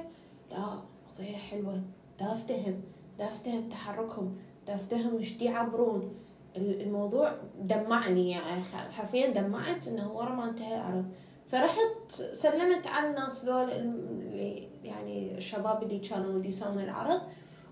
[0.51, 1.83] لا قضية حلوة.
[2.21, 2.83] دا افتهم
[3.19, 4.39] دا افتهم تحركهم.
[4.67, 6.15] دا افتهم دي يعبرون
[6.57, 11.05] الموضوع دمعني يعني حرفيا دمعت إنه ورا ما انتهى العرض.
[11.49, 17.21] فرحت سلمت على الناس ذول اللي يعني الشباب اللي كانوا يسوون العرض.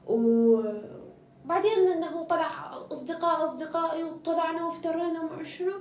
[0.07, 5.73] وبعدين إنه طلع أصدقاء أصدقائي وطلعنا وافترينا وما شنو.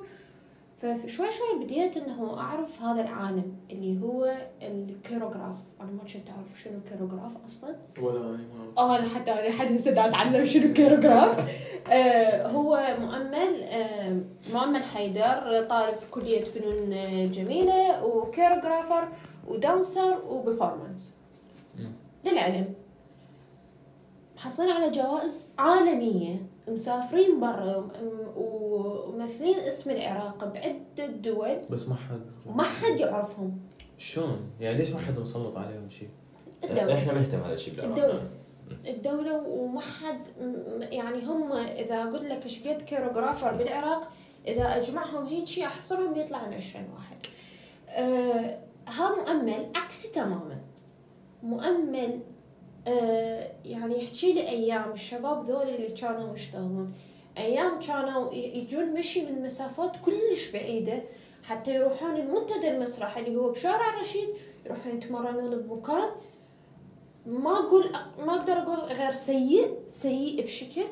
[0.81, 5.57] فشوي شوي بديت إنه أعرف هذا العالم اللي هو ال choreograph.
[5.81, 7.75] أنا ما كنت أعرف شنو ال choreograph أصلا.
[8.01, 11.45] ولا أنا ما آه أنا حتى أنا لحد هسه أتعلم شنو ال choreograph
[11.91, 14.21] آه هو مؤمل آه
[14.53, 19.07] مؤمل حيدر طالب في كلية فنون آه، جميلة وكيروغرافر
[19.47, 21.17] ودانسر وبرفورمانس.
[22.25, 22.73] للعلم.
[24.35, 26.45] محصلين على جوائز عالمية.
[26.67, 27.91] مسافرين برا
[28.35, 33.59] وممثلين اسم العراق بعدة دول بس ما حد وما حد يعرفهم
[33.97, 36.09] شلون؟ يعني ليش ما حد مسلط عليهم شيء؟
[36.63, 36.93] الدولة.
[36.93, 38.29] إحنا مهتم هذا الشيء بالعراق الدولة.
[38.87, 40.27] الدولة وما حد
[40.81, 44.11] يعني هم إذا أقول لك إيش قد كيروغرافر بالعراق
[44.47, 47.17] إذا أجمعهم هيك شيء أحصرهم بيطلع عن 20 واحد.
[47.89, 50.61] آه ها مؤمل عكسي تماما.
[51.43, 52.19] مؤمل
[53.65, 56.93] يعني يحكي لي أيام الشباب ذول اللي كانوا يشتغلون
[57.37, 61.03] أيام كانوا يجون مشي من مسافات كلش بعيدة
[61.43, 64.29] حتى يروحون المنتدى المسرح اللي هو بشارع الرشيد
[64.65, 66.09] يروحون يتمرنون بمكان.
[67.25, 67.91] ما أقول
[68.25, 70.85] ما أقدر أقول غير سيء سيء بشكل.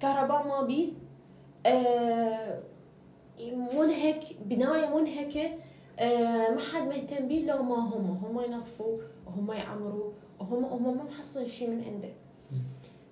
[0.00, 0.92] كهرباء ما بي.
[1.66, 2.60] آه
[3.74, 5.44] منهك بناية منهكة.
[5.44, 5.71] آه
[6.54, 11.46] ما حد مهتم بيه لو ما هم هم ينظفوا وهم يعمروا وهم هم ما محصلين
[11.46, 12.08] شيء من عنده.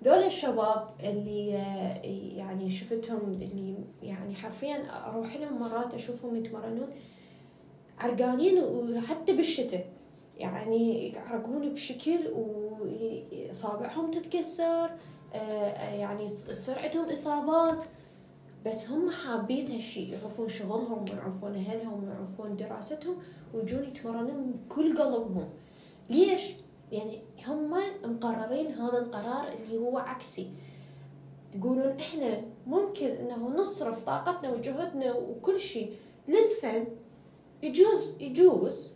[0.03, 2.01] ذول الشباب اللي آه،
[2.37, 6.89] يعني شفتهم اللي يعني حرفيا أروح لهم مرات أشوفهم يتمرنون
[7.99, 9.85] عرقانين وحتى بالشتاء.
[10.37, 12.19] يعني يعرقون بشكل
[13.51, 14.89] وصابعهم تتكسر
[15.33, 17.83] آه، يعني تصير عندهم إصابات.
[18.65, 23.15] بس هم حابين هالشيء يعرفون شغلهم ويعرفون أهلهم ويعرفون دراستهم
[23.53, 25.49] ويجون يتمرنون بكل قلبهم.
[26.09, 26.51] ليش؟
[26.91, 30.51] يعني هم مقررين هذا القرار اللي هو عكسي.
[31.53, 35.95] يقولون إحنا ممكن إنه نصرف طاقتنا وجهدنا وكل شيء
[36.27, 36.87] للفن
[37.63, 38.95] يجوز يجوز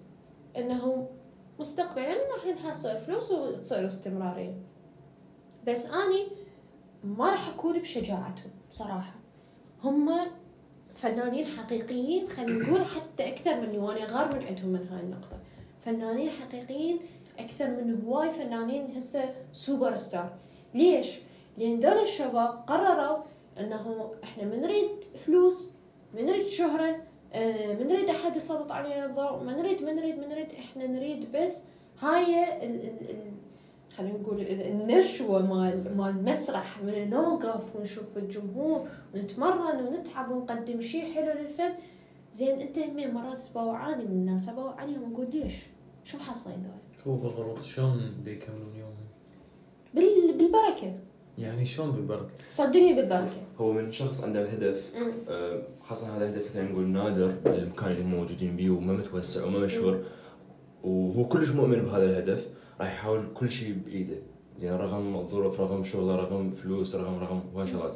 [0.58, 1.10] إنه
[1.60, 4.58] مستقبلا راح نحصل فلوس وتصير استمرارية.
[5.68, 6.28] بس أني
[7.04, 9.25] ما راح أكون بشجاعتهم صراحة.
[9.84, 10.12] هم
[10.96, 15.38] فنانين حقيقيين خلينا نقول حتى أكثر مني وأنا غار من عندهم من هاي النقطة
[15.86, 17.00] فنانين حقيقيين
[17.40, 20.34] أكثر من هواي فنانين هسه سوبر ستار
[20.74, 21.20] ليش؟
[21.58, 23.18] لأن ذول الشباب قرروا
[23.60, 25.70] إنه إحنا ما نريد فلوس
[26.14, 26.96] ما نريد شهرة
[27.34, 31.32] آه، ما نريد أحد يسلط علينا الضوء ما نريد ما نريد ما نريد إحنا نريد
[31.32, 31.64] بس
[32.00, 32.46] هاي
[33.98, 41.14] خلينا نقول ال- النشوة مال مال المسرح من نوقف ونشوف الجمهور ونتمرن ونتعب ونقدم شيء
[41.14, 41.72] حلو للفن
[42.34, 45.54] زين أنت همين مرات تباوعاني من الناس اباوع عليهم واقول ليش؟
[46.04, 49.06] شو محصلين ذول؟ هو بالضبط شلون بيكملون يومهم؟
[49.94, 50.94] بال بالبركة
[51.38, 54.92] يعني شلون بالبركة؟ صدقني بالبركة هو من شخص عنده هدف.
[55.30, 59.60] آه، خاصة هذا هدف مثلا نقول نادر المكان اللي هم موجودين بيه وما متوسع وما
[59.60, 60.00] مشهور
[60.84, 62.48] وهو كلش مؤمن بهذا الهدف
[62.80, 64.18] راح يحاول كل شيء بإيده.
[64.58, 67.96] زين رغم الظروف رغم شغله رغم فلوس رغم رغم هواي شغلات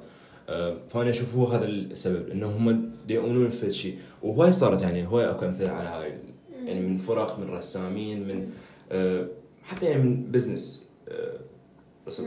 [0.49, 3.97] آه، فأنا أشوف هو هذا السبب إنه هم يؤمنون بفد شيء.
[4.23, 6.17] وهواي صارت يعني هواي أكو أمثلة على هاي.
[6.65, 8.49] يعني من فرق من رسامين من
[8.91, 9.27] آه،
[9.63, 11.39] حتى يعني من business آه،
[12.07, 12.21] بس-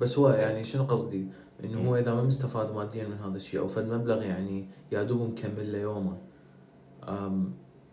[0.00, 1.26] بس- هو يعني شنو قصدي؟
[1.64, 5.30] إنه هو إذا ما مستفاد ماديا من هذا الشيء أو فد مبلغ يعني يا دوب
[5.30, 6.16] مكمل له يومه.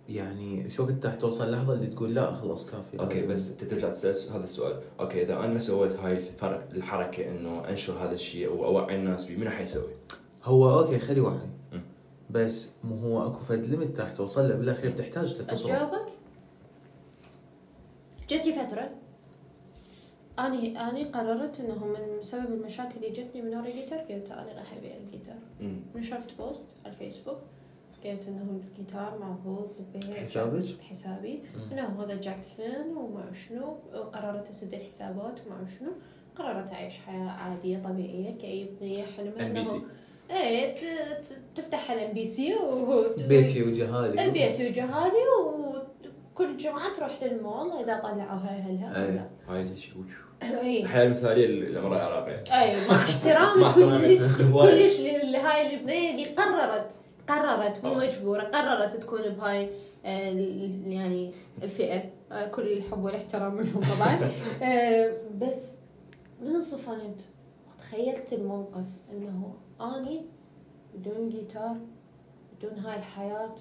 [0.10, 3.90] يعني شوف انت توصل لحظه اللي تقول لا خلاص كافي okay لازم- بس أنت ترجع
[3.90, 4.82] تسأل هذا السؤال.
[5.00, 9.26] okay إذا أنا ما سويت هاي الفرق الحركة إنه أنشر هذا الشيء أو أوعي الناس
[9.26, 9.90] به منو حيسوي؟
[10.44, 11.82] هو okay خلي مم.
[12.30, 14.18] بس مو هو أكو فد limit تحت.
[14.18, 16.08] توصل له بالأخير تحتاج تصرف أجاوبك؟
[18.30, 18.90] جتي فترة.
[20.40, 24.74] أنا أنا قررت إنه من سبب المشاكل اللي جتني من ورا الجيتار قلت أنا راح
[24.78, 25.36] أبيع الجيتار.
[25.96, 27.38] نشرت post على الفيسبوك.
[28.12, 31.44] قلت إنه الجيتار معروض للبيع حسابك؟ بحسابي.
[31.72, 33.78] إنه هذا جاكسون وما شنو.
[33.94, 35.90] وقررت أسد الحسابات وما شنو.
[36.36, 39.82] قررت أعيش حياة عادية طبيعية كأي بنية حلمها MBC
[40.32, 40.76] إيه
[41.56, 44.32] تفتح ال MBC و بيتي وجهالي.
[44.32, 45.24] بيتي وجهالي
[46.34, 49.06] وكل جمعة تروح للمول إذا طلعوها أهلها.
[49.06, 49.30] أو لا.
[49.48, 49.94] هاي الشيء
[50.44, 52.44] إي الحياة المثالية للمراه العراقية.
[52.62, 54.22] أي مع احترامي كلش.
[54.54, 56.92] كلش لهاي البنية اللي قررت.
[57.28, 58.08] قررت مو طبعا.
[58.08, 59.70] مجبورة قررت تكون بهاي
[60.06, 60.30] آه،
[60.86, 64.20] يعني الفئة آه، كل الحب والاحترام منهم طبعا.
[64.64, 65.78] آه، بس
[66.42, 67.22] من صفنت
[67.80, 70.26] تخيلت الموقف إنه آني
[70.96, 71.78] بدون جيتار
[72.58, 73.56] بدون هاي الحياة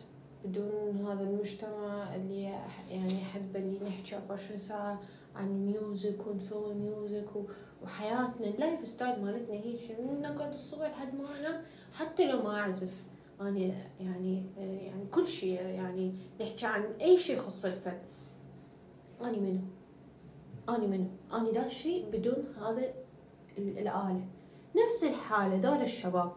[0.45, 2.43] بدون هذا المجتمع اللي
[2.91, 5.01] يعني أحب اللي نحكي 24 ساعة
[5.37, 7.27] عن music ونسوي music
[7.83, 9.97] وحياتنا ال lifestyle مالتنا هيك.
[10.01, 12.93] نقعد الصبح لحد ما أنام حتى لو ما أعزف.
[13.41, 17.99] اني يعني يعني كل شيء يعني نحكي عن أي شيء يخص الفن
[19.25, 19.61] أني منو؟
[20.77, 21.07] أني منو؟
[21.39, 22.83] أني لا شيء بدون هذا
[23.59, 24.25] ال- الآلة.
[24.87, 26.33] نفس الحالة ذول الشباب.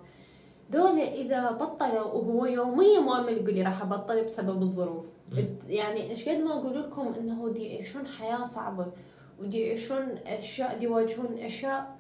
[0.72, 5.06] ذول إذا بطلوا وهو يوميا مؤمن يقول لي راح أبطل بسبب الظروف.
[5.68, 8.88] يعني إيش قد ما أقول لكم إنه دي يعيشون حياة صعبة
[9.40, 11.98] ودي يعيشون أشياء دي يواجهون أشياء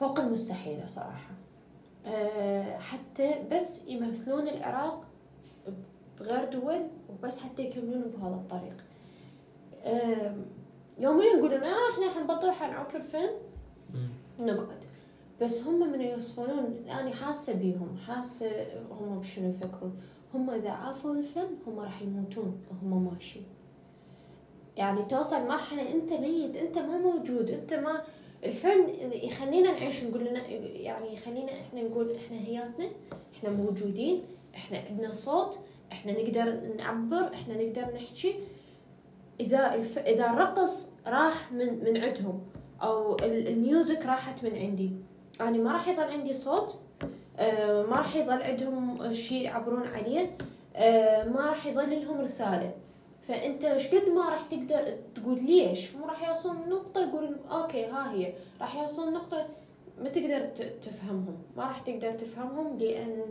[0.00, 1.30] فوق المستحيلة صراحة.
[1.30, 1.39] أه
[2.78, 5.04] حتى بس يمثلون العراق
[6.20, 8.84] بغير دول وبس حتى يكملون بهذا الطريق.
[9.82, 10.36] أه
[10.98, 13.28] يوميا يقولون آه إحنا حنبطل حنعوف الفن.
[14.40, 14.84] نقعد.
[15.42, 20.00] بس هم من يوصفونون أنا حاسة بيهم حاسة هم بشنو يفكرون.
[20.34, 23.46] هم إذا عافوا الفن هم راح يموتون وهم ماشيين.
[24.76, 28.02] يعني توصل مرحلة أنت ميت أنت ما موجود أنت ما
[28.44, 32.88] الفن يخلينا نعيش نقول لنا يعني يخلينا إحنا نقول إحنا هياتنا
[33.36, 34.22] إحنا موجودين
[34.54, 35.58] إحنا عندنا صوت
[35.92, 38.34] إحنا نقدر نعبر إحنا نقدر نحكي.
[39.40, 39.98] إذا الف...
[39.98, 42.40] إذا الرقص راح من من عندهم
[42.82, 44.90] أو ال- ال music راحت من عندي.
[45.40, 46.74] أنا ما راح يظل عندي صوت
[47.38, 50.36] آه، ما راح يظل عندهم شيء يعبرون عليه
[50.76, 52.72] آه، ما راح يظل لهم رسالة.
[53.28, 58.12] فأنت إيش قد ما راح تقدر تقول ليش؟ مو راح يوصلون نقطة يقول okay ها
[58.12, 58.32] هي.
[58.60, 59.48] راح يوصلون نقطة
[60.02, 60.46] ما تقدر
[60.82, 61.36] تفهمهم.
[61.56, 63.22] ما راح تقدر تفهمهم لأن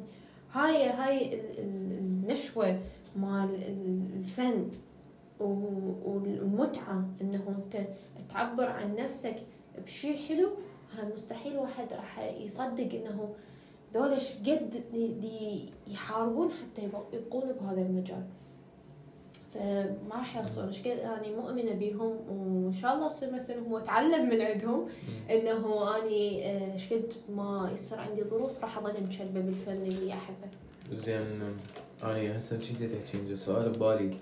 [0.52, 2.80] هاي هاي ال- ال- النشوة
[3.16, 4.70] مال ال- الفن
[5.40, 7.88] و- والمتعة انه انت
[8.30, 9.36] تعبر عن نفسك
[9.86, 10.50] بشيء حلو
[11.14, 13.30] مستحيل واحد راح يصدق إنه
[13.96, 14.84] إيش قد
[15.88, 18.24] يحاربون حتى يبق- يبقون بهذا المجال.
[19.54, 24.42] فما راح يوصلون إيش قد اني مؤمنة بيهم وإن شاء الله اصير مثلهم واتعلم من
[24.42, 24.88] عندهم
[25.30, 30.48] إنه أني آه، إيش قد ما يصير عندي ظروف راح أظل مشلبه بالفن اللي أحبه
[30.92, 31.42] زين
[32.04, 34.18] أنا هسه كنت تحكي سؤال ببالي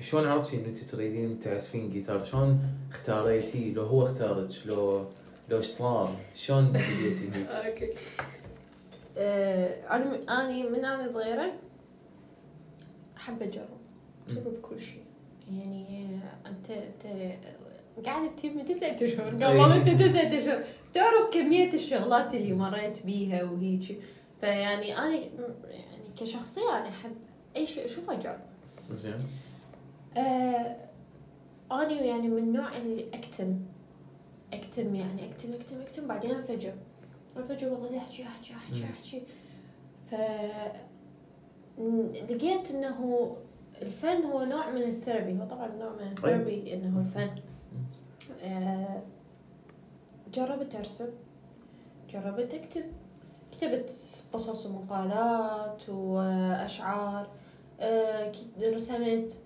[0.00, 2.60] شلون عرفتي إن انت تريدين تعزفين جيتار؟ شلون
[2.90, 5.04] اختاريتي؟ لو هو اختارك لو
[5.48, 7.30] لو إيش صار؟ شلون بديتي؟
[7.66, 7.92] أوكي
[9.90, 11.52] أنا أني من أنا صغيرة
[13.22, 13.68] احب اجرب
[14.28, 15.02] اجرب كل شيء.
[15.52, 16.06] يعني
[16.46, 19.34] أنت أنت قاعد تجيب تسعة أشهر.
[19.34, 19.76] قبل أي.
[19.92, 20.64] أنت تسعة أشهر.
[20.94, 24.00] تعرف كمية الشغلات اللي مريت بيها وهيك.
[24.40, 27.14] فيعني أنا يعني كشخصية أنا أحب
[27.56, 28.40] اي شيء اشوفه أجرب.
[28.92, 29.14] زين.
[30.16, 30.76] آه
[31.72, 33.58] أنا يعني من النوع اللي أكتم.
[34.52, 36.72] أكتم يعني أكتم أكتم أكتم بعدين أنفجر.
[37.36, 38.84] أنفجر وأظل أحكي أحكي أحكي مم.
[38.92, 39.22] أحكي.
[40.10, 40.14] ف
[42.30, 43.36] لقيت إنه
[43.82, 45.38] الفن هو نوع من الثيرابي.
[45.40, 47.30] هو طبعا نوع من الثيرابي إنه الفن.
[48.42, 49.02] آه
[50.34, 51.08] جربت أرسم.
[52.10, 52.84] جربت أكتب.
[53.52, 53.90] كتبت
[54.32, 57.28] قصص ومقالات وأشعار.
[57.80, 59.38] آه رسمت.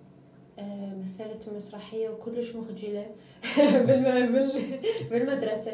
[0.58, 3.06] آه، مثلت مسرحية وكلش مخجلة
[3.86, 4.78] بالم- بال-
[5.10, 5.72] بالمدرسة.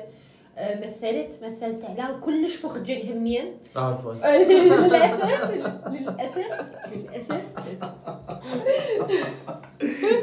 [0.59, 3.45] مثلت مثلت إعلان كلش مخجل هميا
[3.77, 4.13] أعرفه.
[4.39, 5.51] للأسف
[5.91, 7.43] للأسف للأسف.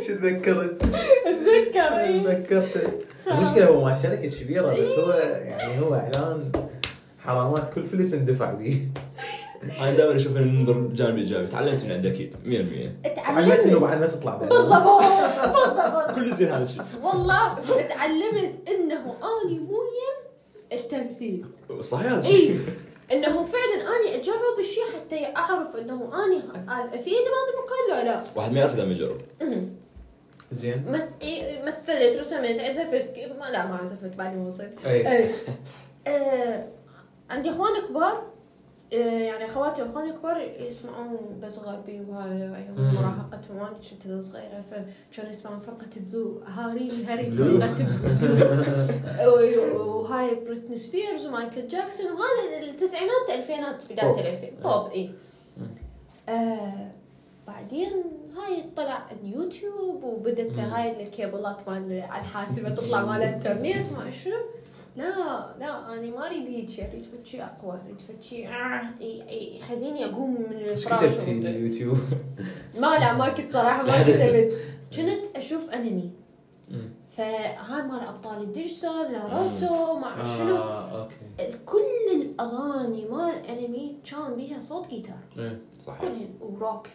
[0.08, 0.82] شو تذكرت؟
[1.26, 3.04] تذكرت.
[3.28, 5.12] المشكلة هو ما شركه كبيره بس هو
[5.44, 6.52] يعني هو إعلان
[7.20, 8.82] حرامات كل فلس اندفع به.
[9.82, 12.36] أنا دائما أشوف ان ننظر الجانب الايجابي تعلمت من عنده أكيد
[13.06, 13.60] 100% تعلمت.
[13.60, 16.84] إنه بعد ما تطلع بعد بالضبط كل زين هذا الشيء.
[17.04, 17.56] والله
[17.89, 19.15] تعلمت إنه
[19.46, 20.18] آني مو يم.
[20.73, 21.45] التمثيل.
[21.82, 22.12] صحيح.
[22.25, 22.60] إي
[23.12, 26.41] إنه فعلا أني أجرب الشيء حتى أعرف إنه أني
[26.91, 28.23] في ايدي بعض المقال؟ لا لا.
[28.36, 29.21] واحد ما يعرف إذا ما يجرب.
[29.41, 29.69] أمم.
[30.51, 30.86] زين.
[30.88, 31.25] مث-
[31.67, 33.15] مثلت رسمت عزفت.
[33.39, 34.86] ما لا ما عزفت بعد ما وصلت.
[34.86, 35.12] إي.
[35.17, 35.36] إيه.
[36.08, 36.67] آه،
[37.29, 38.23] عندي إخوان كبار.
[38.91, 42.67] يعني أخواتي وأخواني كبار يسمعون بس غربي وهاي.
[42.78, 47.32] مراهقتهم وأنا كنت صغيرة فكانوا يسمعون فرقه Blue هاري هاري.
[47.32, 54.12] فرقه Blue وهاي بريتني سبيرز ومايكل جاكسون وهذا التسعينات ألفينات بداية.
[54.12, 55.10] الألفين بوب اي.
[56.30, 56.91] آه
[57.47, 58.04] بعدين
[58.38, 60.58] هاي طلع اليوتيوب وبدت.
[60.60, 64.36] هاي الكيبلات مال على الحاسبة تطلع مال الإنترنت وما شنو
[64.95, 68.94] لا لا أنا ما أريد هيك أريد فد شيء أقوى أريد فد شيء آه،
[69.31, 71.52] يخليني أقوم من الفراش كتبتي وأبدأ.
[71.52, 71.98] باليوتيوب؟
[72.81, 74.04] ما لا ما كنت صراحة ما.
[74.04, 74.54] كتبت
[74.96, 76.12] كنت أشوف أنمي.
[77.10, 84.60] فهاي مال أبطال الديجيتال ناروتو ما شنو آه okay كل الأغاني مال أنمي كان بيها
[84.60, 85.62] صوت جيتار إيه.
[85.79, 86.87] صحيح كلهن وروك.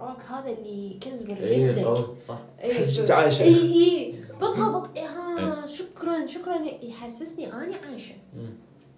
[0.00, 2.38] روك هذا اللي يكسر اي جلدك قوي صح.
[2.58, 3.42] تحس ب- كنت عايشة.
[3.42, 4.98] اي اي بالضبط.
[4.98, 6.56] إي ها شكرا شكرا.
[6.82, 8.14] يحسسني أني عايشة.
[8.36, 8.50] مم.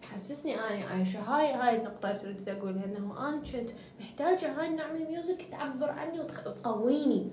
[0.03, 1.21] تحسسني أني عايشة.
[1.21, 5.47] هاي هاي النقطة اللي اريد اقولها إنه أنا كنت محتاجة هاي النوع من ال music
[5.51, 7.27] تعبر عني وتقويني.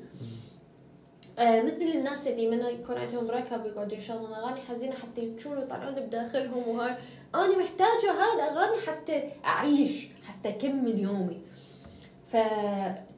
[1.40, 5.58] آه مثل الناس اللي من يكون عندهم break up يقعدوا يشغلون اغاني حزينة حتى يبكون
[5.58, 6.98] ويطلعون بداخلهم وهاي.
[7.36, 11.42] أنا محتاجة هاي الأغاني حتى أعيش حتى أكمل يومي.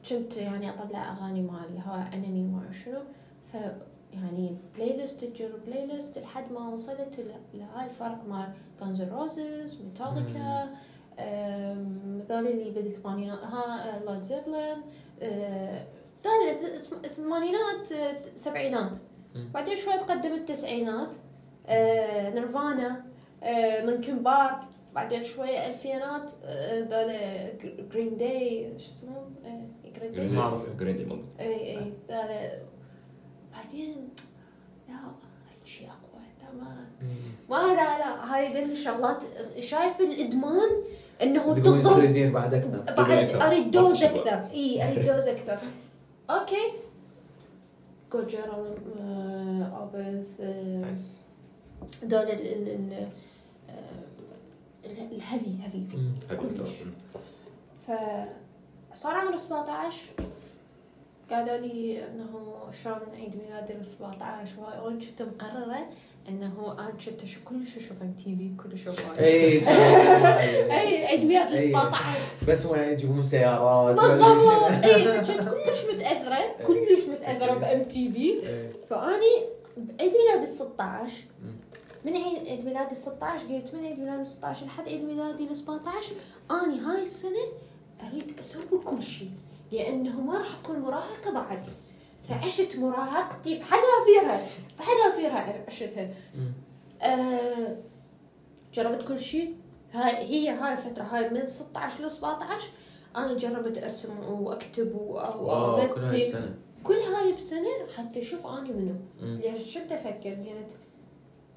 [0.02, 2.98] فكنت يعني أطلع أغاني مال هاي أنمي وما شنو.
[3.52, 3.56] ف
[4.12, 7.20] يعني playlist تجر playlist لحد ما وصلت
[7.54, 8.48] لهاي الفرق مال
[8.80, 10.68] Guns N' Roses Metallica
[12.28, 14.82] ذول اللي بالثمانينات ها Led Zeppelin
[16.24, 18.96] ذول الث- الثمانينات آه، سبعينات.
[19.54, 21.14] بعدين شوي تقدم التسعينات
[21.66, 23.04] آه، Nirvana
[23.42, 24.58] آه، Linkin Park
[24.94, 29.34] بعدين شوية ألفينات آه، ذول Green Day شو اسمهم؟
[30.10, 30.76] Green أعرف.
[30.80, 31.06] Green Day
[31.40, 31.92] اي اي
[33.52, 34.08] بعدين
[34.88, 34.94] لا
[35.64, 36.86] شيء اقوى تمام
[37.50, 39.24] ما لا لا هاي ذي الشغلات
[39.58, 40.70] شايف الادمان
[41.22, 43.46] انه تضرب بعد أكثر بعد أكثر.
[43.46, 44.20] اريد dose أكثر.
[44.20, 45.58] أكثر اي اريد dose أكثر
[46.30, 46.72] okay
[48.12, 48.74] Gojira
[49.78, 50.40] Opeth
[50.80, 51.16] nice
[52.02, 53.08] دول ال ال ال
[54.84, 55.98] ال- ال heavy heavy.
[56.36, 56.70] كلش.
[58.94, 59.96] فصار عمري 17
[61.30, 65.86] قالوا لي إنه شلون عيد ميلادي ال 17 وهاي وأنا كنت مقررة
[66.28, 69.18] إنه أنا كنت أشوف كلش أشوف MTV كلش أشوف.
[69.18, 69.58] اي
[70.80, 71.72] اي عيد ميلاد ال أي.
[71.72, 72.04] 17
[72.48, 73.96] بس ما يجيبون سيارات.
[73.96, 78.18] بالضبط اي فكنت كلش متأثرة كلش متأثرة ب MTV.
[78.18, 78.72] إيه.
[78.90, 81.22] فأني بعيد ميلادي ال 16
[82.04, 85.44] من عيد عيد ميلادي ال 16 قلت من عيد ميلادي ال 16 لحد عيد ميلادي
[85.44, 86.12] ال 17
[86.50, 87.46] أني هاي السنة
[88.08, 89.30] اريد أسوي كل شيء
[89.72, 91.68] لأنه ما راح أكون مراهقة بعد.
[92.28, 94.46] فعشت مراهقتي بحذافيرها
[94.78, 96.14] بحذافيرها عشتها.
[97.02, 97.76] آه
[98.74, 99.56] جربت كل شيء.
[99.92, 102.68] هاي هي هاي الفترة هاي من 16 ل 17
[103.16, 106.54] أنا جربت أرسم وأكتب وأمثل.
[106.84, 107.68] كل هاي بسنة.
[107.96, 108.94] حتى أشوف اني منو.
[109.20, 110.76] ليش؟ كنت أفكر قلت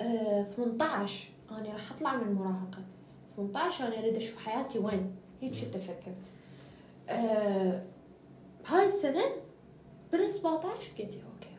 [0.01, 2.83] آه 18 أنا راح أطلع من المراهقة.
[3.37, 5.15] 18 أنا أريد أشوف حياتي وين؟
[5.45, 6.11] هيك كنت أفكر
[7.09, 7.81] آه
[8.67, 9.23] هاي السنة
[10.11, 10.69] بال 17
[10.99, 11.55] قلت أوكي؟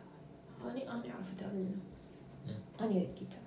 [0.71, 1.71] اني أنا ادرب منه.
[2.81, 3.39] أنا اريد جيتار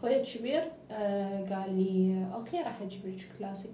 [0.00, 3.72] خويا الكبير آه قال لي okay راح أجيب لك كلاسيك.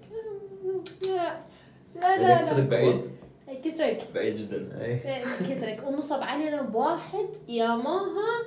[1.07, 1.41] لا
[1.95, 2.67] لا لا, لا.
[2.69, 3.01] بعيد.
[3.63, 4.81] electric بعيد جدا.
[4.85, 5.21] إيه.
[5.49, 5.83] electric.
[5.87, 8.43] ونصب علينا بواحد ياماها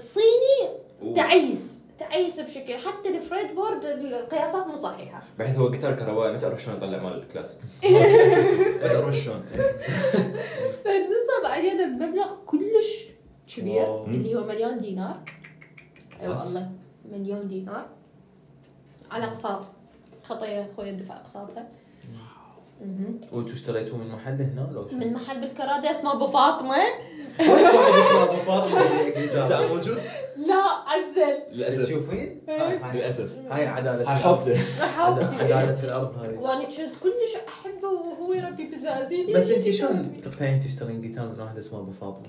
[0.00, 0.70] صيني
[1.02, 1.82] و- تعيس.
[1.98, 5.22] تعيس بشكل حتى ال fretboard القياسات مو صحيحة.
[5.38, 7.60] بحيث هو جيتار كهربائي ما تعرف شلون يطلع مال الكلاسيك.
[8.82, 9.44] ما تعرف شلون.
[10.84, 13.04] فنصب علينا بمبلغ كلش
[13.56, 14.04] كبير wow.
[14.06, 15.20] اللي هو مليون دينار.
[16.22, 16.36] اي What?
[16.38, 16.70] والله
[17.12, 17.86] مليون دينار.
[19.10, 19.66] على أقساط.
[20.22, 21.68] خطيه أخوي دفع اقساطها.
[23.32, 26.68] وانتوا اشتريتوه من محل هنا لو؟ من محل بالكرادة اسمه أبو فاطمة.
[27.38, 29.98] واحد اسمه أبو فاطمة موجود؟
[30.36, 31.56] لا عزل.
[31.56, 31.86] للأسف.
[31.86, 32.94] تشوفين؟ إيه.
[32.94, 33.30] للأسف.
[33.50, 34.04] هاي عدالة.
[34.16, 34.56] حبته
[34.86, 40.60] حبتي عدالة الأرض هذه وأنا كنت كلش أحبه وهو يربي بزازين بس انت شلون تقتنعين
[40.60, 42.26] تشترين جيتار من واحد اسمه أبو فاطمة؟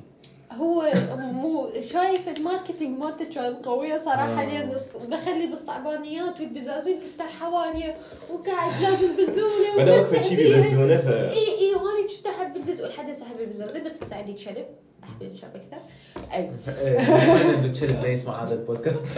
[0.52, 4.46] هو مو شايف الماركتينج مالته كان قوية صراحة آه.
[4.46, 4.72] لأن
[5.10, 7.96] دخل لي بالصعبانيات والبزازين يفتح حواليه
[8.32, 10.38] وقاعد لازم بزونه ما اكو شيء.
[10.38, 14.34] بيبزونه ف إي إي وأنا كنت أحب البز والحد هسه أحب البزازين بس هسه عندي
[14.34, 14.66] كلب
[15.04, 15.78] أحب الكلب أكثر.
[16.34, 16.52] أي.
[16.82, 19.18] إيه، الكلب ما يسمع هذا البودكاست.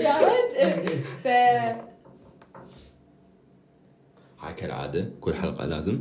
[0.00, 0.54] يا ريت.
[0.54, 0.74] إيه.
[1.22, 1.26] ف
[4.40, 6.00] هاي كالعاده كل حلقة لازم.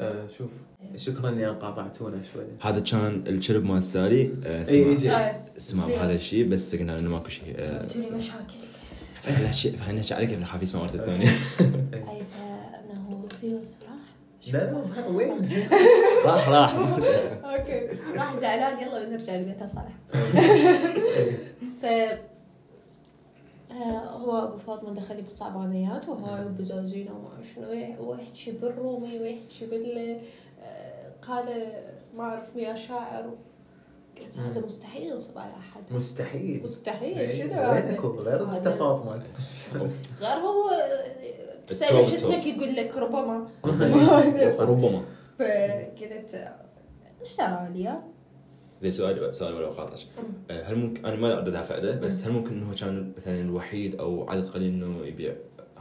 [0.00, 0.50] آه، شوف.
[0.96, 2.44] شكرا إني قاطعتونا شوي.
[2.60, 4.64] هذا كان الشرب مال سالي آه، إي
[5.56, 5.96] سمع يجي آه.
[5.98, 7.82] بهذا الشيء بس قلنا إنه ماكو شيء آه،
[8.12, 8.54] مشاكل
[9.22, 11.28] خلينا نحكي خلينا نحكي عليك خاف يسمع مرة الثانية.
[11.28, 15.30] اي فانه زيوس راح لا لا وين؟
[16.26, 16.74] راح راح.
[16.74, 17.88] أوكي.
[18.16, 19.94] راح زعلان يلا بنرجع لبيته صالح.
[21.82, 21.86] ف
[24.12, 30.18] هو أبو فاطمة دخل لي بالصعبانيات وهاي وبزازينه وما شنو ويح- ويحكي بالرومي ويحكي بال
[31.28, 31.72] قال
[32.16, 33.30] ما أعرف يا شاعر.
[34.18, 34.64] قلت هذا.
[34.64, 35.82] مستحيل ينصب على أحد.
[35.92, 36.62] مستحيل.
[36.62, 39.22] مستحيل إيه، شنو؟ هذا؟ وينك غير انت فاطمه
[40.20, 40.70] غير هو
[41.70, 42.14] التوب شو.
[42.14, 43.48] اسمك يقول لك ربما.
[44.70, 45.04] ربما.
[45.38, 46.56] فقلت آه،
[47.22, 48.02] اشترى لي إياه.
[48.80, 49.98] زي سؤال سؤال ولا قاطعك
[50.50, 54.44] هل ممكن أنا ما اعددها فائدة بس هل ممكن إنه كان مثلا الوحيد أو عدد
[54.44, 55.34] قليل إنه يبيع؟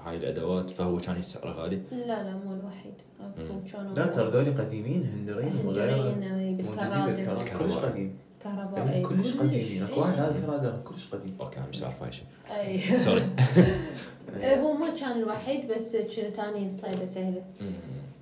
[0.08, 2.94] هاي الأدوات فهو كان سعره غالي لا لا مو الوحيد.
[3.74, 8.18] كانوا لا ترى ذولي قديمين هندرين موجودين بالكرادة كلش قديم.
[8.44, 9.40] كهربائي كل كلش كلش.
[9.40, 10.00] قديم أكو إيه.
[10.00, 11.38] واحد هذا كندا كلش قديم.
[11.42, 13.00] okay أنا مش عارف هاي شيء أي.
[13.00, 13.24] sorry
[14.42, 17.44] إيه، هو ما كان الوحيد بس كنت اني الصيدة سهلة.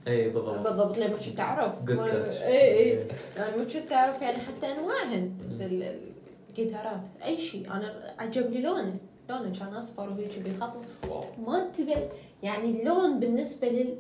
[0.08, 0.68] اي بالضبط.
[0.68, 2.42] بالضبط لما كنت تعرف Good catch.
[2.42, 3.08] اي اي
[3.38, 5.32] يعني ما كنت تعرف يعني حتى انواعهن
[5.62, 6.00] ال-
[6.50, 7.68] الجيتارات أي شيء.
[7.72, 8.96] أنا عجبني لونه.
[9.30, 10.74] لونه كان أصفر وهيك بخط
[11.48, 12.10] ما انتبه
[12.44, 13.98] يعني اللون بالنسبة لل-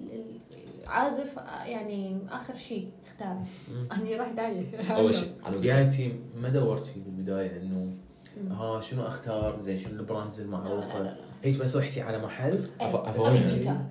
[0.82, 3.44] للعازف يعني آخر شيء اختاره.
[3.98, 5.96] أني رحت عليه أول شيء على انت
[6.36, 7.94] ما دورت فيه بالبداية إنه.
[8.52, 12.66] ها شنو أختار؟ زين شنو ال brands المعروفة؟ هيك بس رحتي على محل.
[12.82, 13.28] إيه،.
[13.28, 13.86] اريد جيتار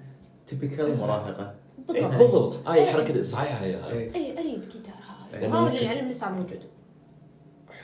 [0.47, 1.55] typical مراهقة.
[1.89, 2.15] بالضبط.
[2.15, 2.69] بالضبط.
[2.69, 3.75] هاي الحركه صحيحه هي.
[3.75, 4.15] هاي إيه.
[4.15, 4.95] اي اريد جيتار
[5.33, 6.61] هذا وهذا ممكن- للعلم لسه موجود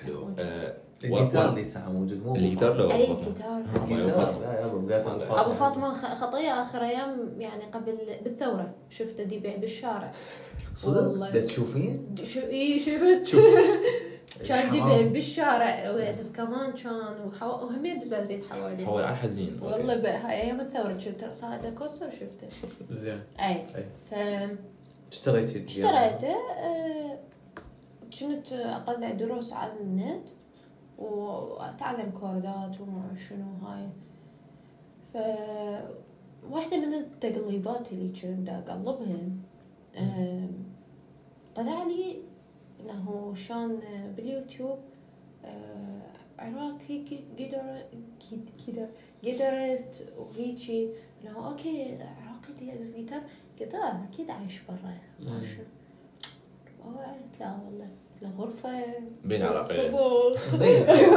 [0.04, 0.30] حلو.
[0.38, 1.62] آه، الجيتار.
[1.62, 3.12] ساعه موجود مو الجيتار لو أي.
[3.12, 3.62] الجيتار.
[4.64, 4.88] أبو.
[4.88, 5.40] فاطمة.
[5.40, 5.92] أبو فاطمة.
[5.94, 8.74] خ- خطيه آخر أيام يعني قبل بالثورة.
[8.90, 10.10] شفته دي بالشارع.
[10.76, 13.36] صدق؟ تشوفين؟ شو اي شفت؟
[14.48, 15.90] كان دي بالشارع.
[15.90, 17.46] ويعزف كمان كان وحو...
[17.66, 22.48] وهمين بزازيت حوالي حول على الحزين والله ب- هاي أيام الثورة كنت صاعده كوسه وشفته.
[22.90, 23.20] زين.
[23.40, 23.64] أي.
[24.10, 24.14] ف
[25.12, 25.64] اشتريتي.
[25.64, 27.18] اشتريته آه،
[28.20, 30.28] كنت اطلع دروس على النت.
[31.00, 33.88] واتعلم كوردات وما شنو هاي.
[35.12, 35.16] ف
[36.50, 39.38] واحدة من التقليبات اللي كنت اقلبهن
[41.56, 42.16] طلع لي
[42.80, 43.80] إنه شلون
[44.16, 44.78] باليوتيوب
[45.44, 46.02] آه،
[46.38, 47.82] عراقي جيت- جيتار
[49.24, 50.88] جيتارست وهيجي.
[51.24, 53.20] إنه أوكي عراقي اللي يعزف جيتار
[53.60, 54.76] قلت آه أكيد عايش برا
[55.20, 55.44] ما.
[55.44, 55.64] شنو.
[57.40, 57.88] لا والله.
[58.22, 58.84] لا غرفة
[59.24, 59.42] بين.
[59.42, 59.92] عراقيين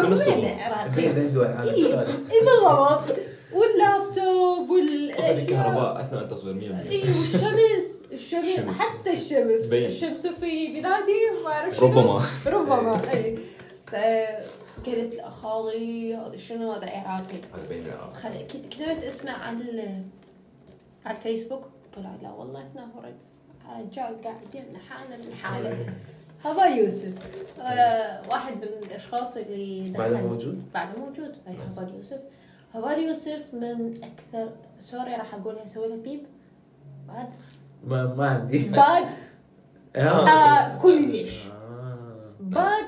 [0.06, 0.40] من الصبغ.
[0.40, 2.02] بين عراقي بين دول عالم إيه.
[2.02, 3.18] اي بالضبط.
[3.54, 8.04] واللابتوب وال الكهرباء أثناء التصوير 100% اي والشمس.
[8.12, 8.60] الشمس.
[8.80, 9.60] حتى الشمس.
[9.74, 11.88] الشمس في بلادي ما أعرف شنو.
[11.88, 12.22] ربما.
[12.48, 13.38] ربما اي
[13.88, 17.38] فقلت لا خالي هذا شنو؟ هذا عراقي.
[17.54, 19.90] هذا بين العراق خل- ك- كتبت اسمه على
[21.06, 21.64] على الفيسبوك.
[21.96, 22.60] طلع لا والله
[23.04, 24.80] رج- رجال قاعد يمنع
[25.44, 25.76] حالنا.
[26.44, 27.14] هذا يوسف.
[27.62, 31.36] آه واحد من الأشخاص اللي بعد دخل موجود؟ بعد موجود.
[31.48, 31.80] أي نايس.
[31.80, 32.20] هذا يوسف.
[32.74, 36.24] هذا يوسف من أكثر سوري راح اقولها أسوي لها بيب
[37.08, 37.30] بعد.
[37.88, 38.70] ما, ما عندي.
[38.70, 39.06] بعد.
[39.96, 40.30] آه.
[40.30, 41.44] آه كلش.
[42.40, 42.84] بعد.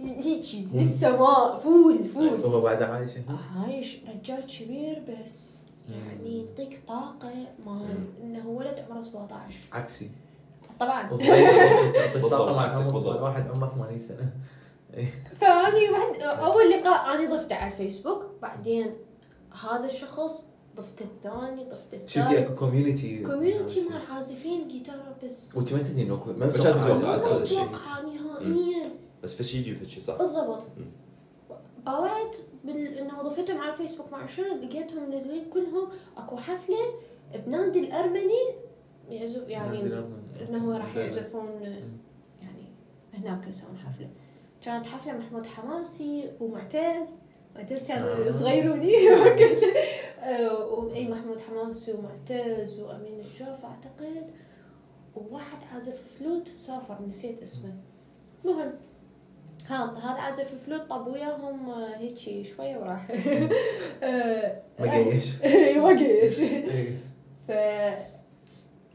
[0.00, 2.28] هيجي للسماء فول فول.
[2.28, 3.10] هو بعد عايش؟
[3.56, 3.98] عايش.
[4.08, 5.64] رجال كبير بس.
[5.88, 7.32] يعني يعطيك طاقة
[7.66, 10.10] مال إنه ولد عمره 17 عكسي.
[10.80, 11.08] طبعا.
[12.14, 13.22] بالضبط.
[13.22, 14.32] واحد عمره 80 سنة.
[15.40, 18.94] فأني واحد أول لقاء أنا ضفته على الفيسبوك بعدين
[19.62, 25.56] هذا الشخص ضفت الثاني ضفت شفتي الثالث اكو community community مال عازفين جيتار بس.
[25.56, 27.62] وأنت ما تدري إنه ما ما هذا الشيء.
[27.62, 28.90] أتوقع نهائيا
[29.22, 30.18] بس فشي يجي فشي صح.
[30.18, 30.62] بالضبط.
[32.64, 32.98] بال...
[32.98, 36.76] إنه ضفتهم على الفيسبوك مع شنو لقيتهم منزلين كلهم أكو حفلة
[37.46, 38.54] بنادي الأرمني
[39.08, 40.04] يعزف يعني
[40.40, 41.62] إنه راح يعزفون
[42.42, 42.72] يعني
[43.14, 44.08] هناك يسوون حفلة.
[44.62, 47.08] كانت حفلة محمود حماسي ومعتز.
[47.56, 48.22] معتز كان آه.
[48.22, 49.10] صغيروني.
[50.22, 54.30] آه، وإي محمود حماسي ومعتز وأمين الجوف أعتقد.
[55.14, 57.74] وواحد عازف فلوت سافر نسيت اسمه.
[58.44, 58.72] المهم
[59.68, 63.10] ها هذا عازف الفلوت طب وياهم آه، هيجي شوية وراح.
[64.02, 66.98] آه، مقيش اي وقيش إيه.
[67.48, 67.50] ف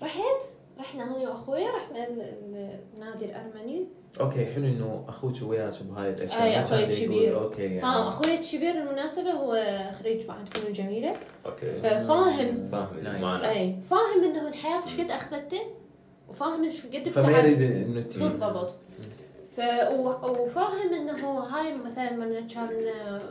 [0.03, 0.41] رحت.
[0.79, 3.87] رحنا أنا واخوي رحنا ال- ال- النادي الأرمني.
[4.19, 6.67] okay حلو إنه أخوك وياك بهاي الأشياء.
[6.69, 7.43] كان يقول الكبير.
[7.43, 7.81] okay يعني.
[7.81, 9.63] ها أخوي الكبير بالمناسبه هو
[9.99, 11.15] خريج معهد فنون جميلة.
[11.45, 11.71] أوكي.
[11.81, 12.69] ففاهم.
[12.71, 15.61] فاهم أي فاهم إنه الحياة إيش قد أخذته
[16.29, 18.71] وفاهم شو قد فما ابتعد يريد إنه تي بالضبط.
[19.59, 19.61] ف
[20.23, 22.69] وفاهم إنه هاي مثلا من كان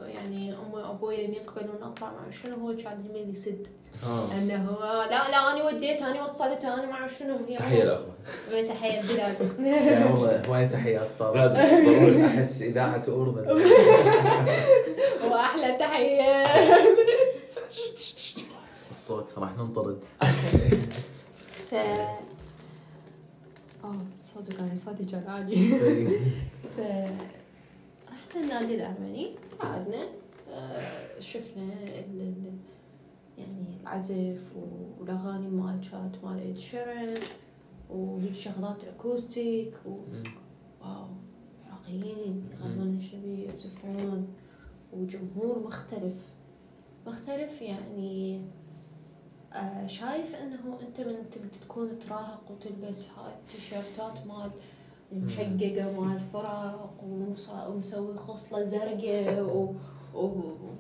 [0.07, 3.67] يعني امي وأبوي يقبلون اطلع مع شنو هو كان يميل يسد
[4.07, 4.33] آه.
[4.33, 4.77] إنه
[5.11, 8.15] لا لا أنا وديت أنا وصلت أنا مع شنو هي؟ تحية الاخوه
[8.69, 11.59] تحية بلاد يا والله هواية تحيات صار لازم.
[11.61, 13.51] ضروري أحس إذاعة أردن.
[15.31, 16.47] وأحلى تحية.
[18.91, 20.05] الصوت راح ننطرد.
[21.71, 21.75] ف
[24.39, 25.57] صدق أنا صوتي كان عالي
[26.77, 26.81] ف
[28.09, 29.31] رحنا النادي الأرمني
[29.61, 30.05] قعدنا
[30.51, 32.35] آه، شفنا ال...
[33.39, 34.41] يعني العزف
[35.01, 37.15] والأغاني مال كانت مال إيد شيرن
[37.91, 39.99] وهيك شغلات أكوستيك و...
[40.81, 41.07] wow
[41.71, 44.29] عراقيين يغنون شبي يعزفون
[44.93, 46.23] وجمهور مختلف.
[47.07, 48.43] مختلف يعني
[49.53, 54.51] آه شايف إنه أنت من تبي تكون تراهق وتلبس هاي التيشيرتات مال
[55.13, 56.21] المشققه مال
[57.03, 59.75] ومص- ومسوي خصلة زرقاء و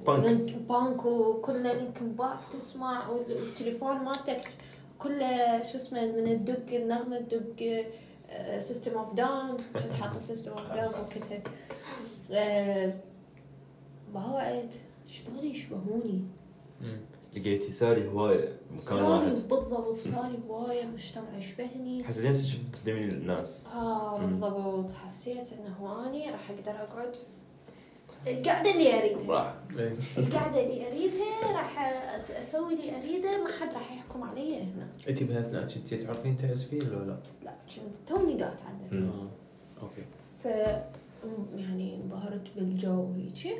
[0.06, 0.24] بانك.
[0.24, 4.50] لينك- بانك وكله Linkin Park تسمع والتليفون مالتك
[4.98, 7.86] كله شو اسمه من الدق النغمة تدق
[8.58, 11.42] System of a Down كنت حاطه System of a Down وقتها
[14.14, 14.70] بعد
[15.06, 16.24] شلون يشبهوني.
[17.36, 23.08] لقيتي سالي هواية مكان سالي واحد بالضبط سالي هواية مجتمع يشبهني حسيت نفسك شفت تدمين
[23.08, 24.26] الناس آه مم.
[24.26, 27.16] بالضبط حسيت إنه أني راح أقدر أقعد
[28.26, 29.54] القعدة اللي أريدها راح.
[30.18, 31.78] القعدة اللي أريدها راح
[32.30, 37.04] أسوي اللي أريده ما حد راح يحكم علي هنا انت بهالاثناء كنتي تعرفين تعزفين ولا
[37.04, 39.10] لا؟ لا كنت توني دا اتعلم.
[39.12, 39.82] آه.
[39.82, 40.02] okay
[40.42, 40.44] ف
[41.56, 43.54] يعني انبهرت بالجو وهيجي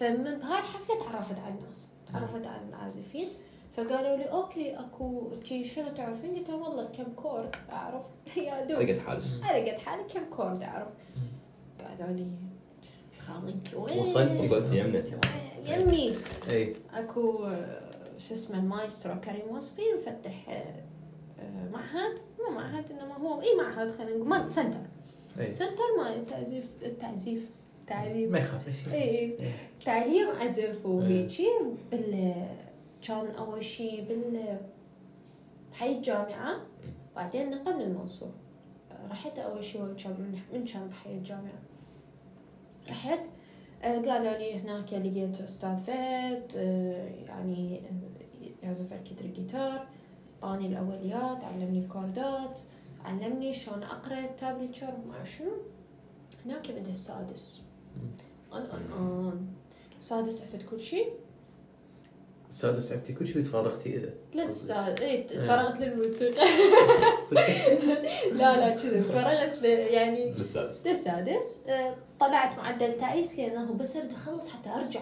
[0.00, 3.28] فمن بهاي الحفلة تعرفت على الناس تعرفت على العازفين
[3.76, 8.04] فقالوا لي okay أكو تي شنو تعرفين؟ قلت لهم والله كم chord أعرف.
[8.36, 8.78] يا دوب.
[8.80, 9.22] لقيت حالك.
[9.24, 10.88] أنا قد حالي كم chord أعرف.
[12.00, 12.26] قالوا لي.
[13.26, 15.04] خالي انت وين؟ وصلتي؟ وصلت يمنا
[15.66, 16.16] يمي
[16.50, 17.48] اي أكو
[18.18, 22.18] شو اسمه المايسترو كريم وصفي مفتح آه، معهد.
[22.38, 24.78] مو معهد إنما هو اي معهد خلينا نقول center.
[25.38, 27.50] اي center ما التعزيف التعزيف.
[27.86, 29.52] تعليم ما يخاف شيء اي اي
[29.84, 31.48] تعليم عزف وهيجي
[31.90, 32.34] بال
[33.02, 34.58] كان اول شيء بال
[35.72, 36.56] حي الجامعة
[37.16, 38.32] بعدين نقلنا المنصور
[39.10, 41.62] رحت اول شيء كان من من كان بحي الجامعة
[42.88, 43.20] رحت
[43.82, 46.52] قالوا لي هناك لقيت أستاذ فهد
[47.26, 47.82] يعني
[48.62, 49.86] يعزف أكيد الجيتار
[50.40, 52.60] طاني الاوليات علمني الكوردات
[53.04, 55.52] علمني شلون اقرا ال tablature ما شنو
[56.44, 57.65] هناك بدا السادس
[58.52, 59.32] أنا أنا
[60.00, 61.08] سادس عرفت كل شيء
[62.50, 66.46] السادس عرفتي كل شيء وتفرغتي له للسادس اي فرغت للموسيقى.
[67.30, 67.40] صدق؟
[68.38, 69.02] لا لا كذا.
[69.02, 70.86] فرغت ل- يعني للسادس.
[70.86, 71.60] للسادس.
[71.68, 75.00] آه، طلعت معدل تعيس لأنه بس أريد أخلص حتى أرجع.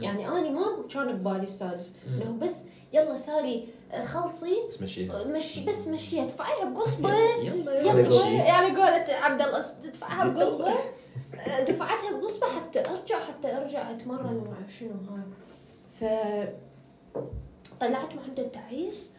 [0.00, 0.62] يعني اني ما
[0.94, 1.92] كان ببالي السادس.
[2.08, 4.56] إنه بس يلا سالي آه، خلصي.
[4.68, 5.20] بس مشيها.
[5.20, 6.24] آه، مشي بس مشيها.
[6.24, 7.14] ادفعيها بقصبة.
[7.42, 7.90] يلا يلا.
[8.24, 8.34] على.
[8.36, 10.68] يعني قولة عبد الله ادفعها بقصبة.
[10.70, 10.78] آه،
[11.68, 15.22] دفعتها بقصبه حتى أرجع حتى أرجع أتمرن وما أعرف شنو هاي.
[15.88, 16.04] ف
[17.80, 19.10] طلعت معدل تعيس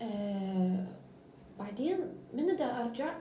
[0.00, 0.86] آه
[1.58, 1.98] بعدين
[2.34, 3.14] من دا أرجع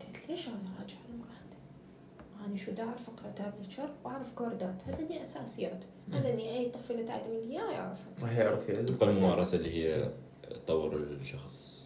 [0.00, 1.50] قلت ليش أنا راجع المعهد
[2.46, 5.84] أنا شو دا أعرف أقرأ tablature وأعرف chordات هذني أساسيات.
[6.12, 10.10] هذني أي طفل يتعلم لي إياه يعرفها راح يعرف تبقى الممارسة اللي هي
[10.50, 11.80] تطور الشخص.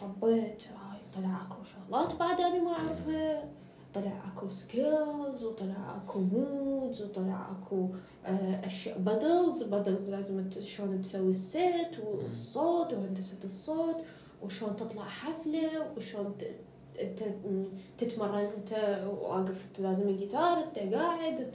[0.00, 3.50] طبيت هاي طلع اكو شغلات بعد أنا ما أعرفها.
[3.94, 7.88] طلع اكو scales وطلع اكو modes وطلع اكو
[8.26, 13.96] آه، أشياء pedals pedals لازم شلون تسوي ال set والصوت وهندسة الصوت
[14.42, 16.34] وشلون تطلع حفلة وشلون
[17.00, 17.22] انت
[17.98, 21.52] تتمرن انت واقف أنت لازم الجيتار انت قاعد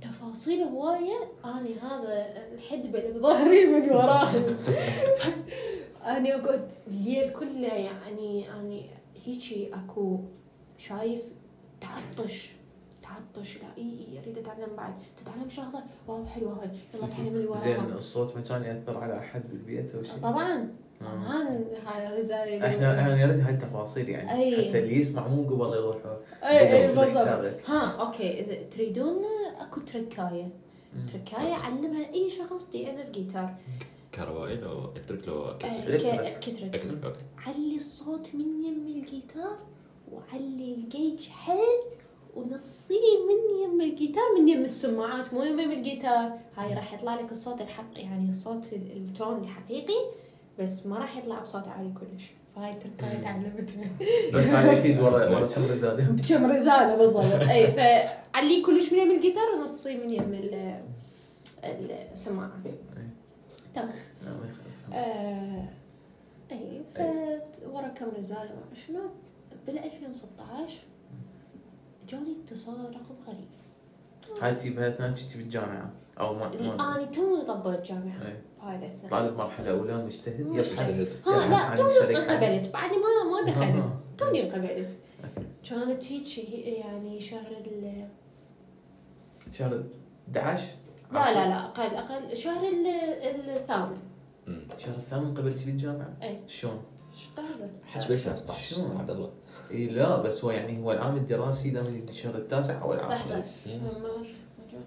[0.00, 1.18] تفاصيل هواية.
[1.44, 4.30] أني هذا الحدبه اللي بظهري من وراه
[6.16, 8.90] أني أقعد الليل كله يعني أني
[9.24, 10.20] هيجي أكو
[10.78, 11.35] شايف
[11.80, 12.52] تعطش.
[13.02, 13.56] تعطش.
[13.56, 14.94] لا اي اي أريد أتعلم بعد.
[15.24, 19.18] تتعلم شغلة؟ واو حلوة هاي يلا تعلم اللي زين وراها الصوت ما كان يأثر على
[19.18, 20.70] أحد بالبيت أو شيء؟ طبعا.
[21.02, 21.04] آه.
[21.04, 21.64] طبعا.
[21.86, 24.32] هاي زي إحنا إحنا نريد هاي التفاصيل يعني.
[24.32, 24.68] أي.
[24.68, 25.96] حتى اللي يسمع مو قبل يروح
[26.42, 27.16] إي إي بالضبط.
[27.66, 28.40] ها okay.
[28.40, 29.22] إذا تريدون
[29.60, 30.48] أكو تركاية.
[31.12, 33.54] تركاية علمها أي شخص دي يعزف جيتار.
[34.12, 36.04] كهربائي لو electric لو acoustic.
[36.04, 37.16] electric.
[37.46, 39.58] علي الصوت من يم الجيتار؟
[40.12, 41.78] وعلي الجيج حيل
[42.36, 42.96] ونصيه
[43.28, 46.38] من يم الجيتار من يم السماعات مو يم الجيتار.
[46.56, 49.94] هاي راح يطلع لك الصوت الحق يعني الصوت ال- ال tone الحقيقي
[50.58, 52.24] بس ما راح يطلع بصوت عالي كلش.
[52.56, 53.22] فهاي تركاية مم.
[53.24, 53.84] تعلمتها
[54.34, 57.48] بس هاي أكيد ورا ورا كم رزاله بكم رزانه بالضبط.
[57.48, 60.80] إي فعلي كلش من يم الجيتار ونصيه من يم ال-
[62.12, 62.50] السماعات.
[63.74, 63.88] تمام.
[64.24, 64.94] لا، ما يخالف.
[64.94, 65.64] آه،
[66.52, 66.98] إي ف
[67.72, 68.06] ورا كم
[68.70, 69.00] ما شنو.
[69.66, 70.74] بال 2016
[72.08, 73.48] جاني اتصال رقم غريب.
[74.42, 75.90] هاي انت بهالاثناء كنتي بالجامعة
[76.20, 78.22] أو ما ما أنا توني طبيت جامعة.
[78.26, 78.42] إيه.
[78.76, 80.72] الاثناء طالب مرحلة أولى مجتهد يبحث.
[80.72, 81.08] مجتهد.
[81.26, 82.16] ها لا توني.
[82.18, 82.72] انقبلت.
[82.72, 83.84] بعد ما ما دخلت.
[84.18, 84.88] توني انقبلت.
[85.70, 88.08] كانت هيك هي- يعني شهر ال
[89.52, 89.84] شهر
[90.28, 90.64] 11
[91.12, 92.36] لا لا لا أقل أقل.
[92.36, 93.98] شهر ال- الثامن.
[94.76, 96.82] الشهر الثامن قبلتي بالجامعة؟ اي شلون؟
[97.16, 99.30] إيش هذا؟ حج ب 2016 شلون؟ عبد الله.
[99.70, 103.14] اي لا بس هو يعني هو العام الدراسي دائما يبدي الشهر التاسع أو العاشر.
[103.30, 104.26] لحظة 2000 مر-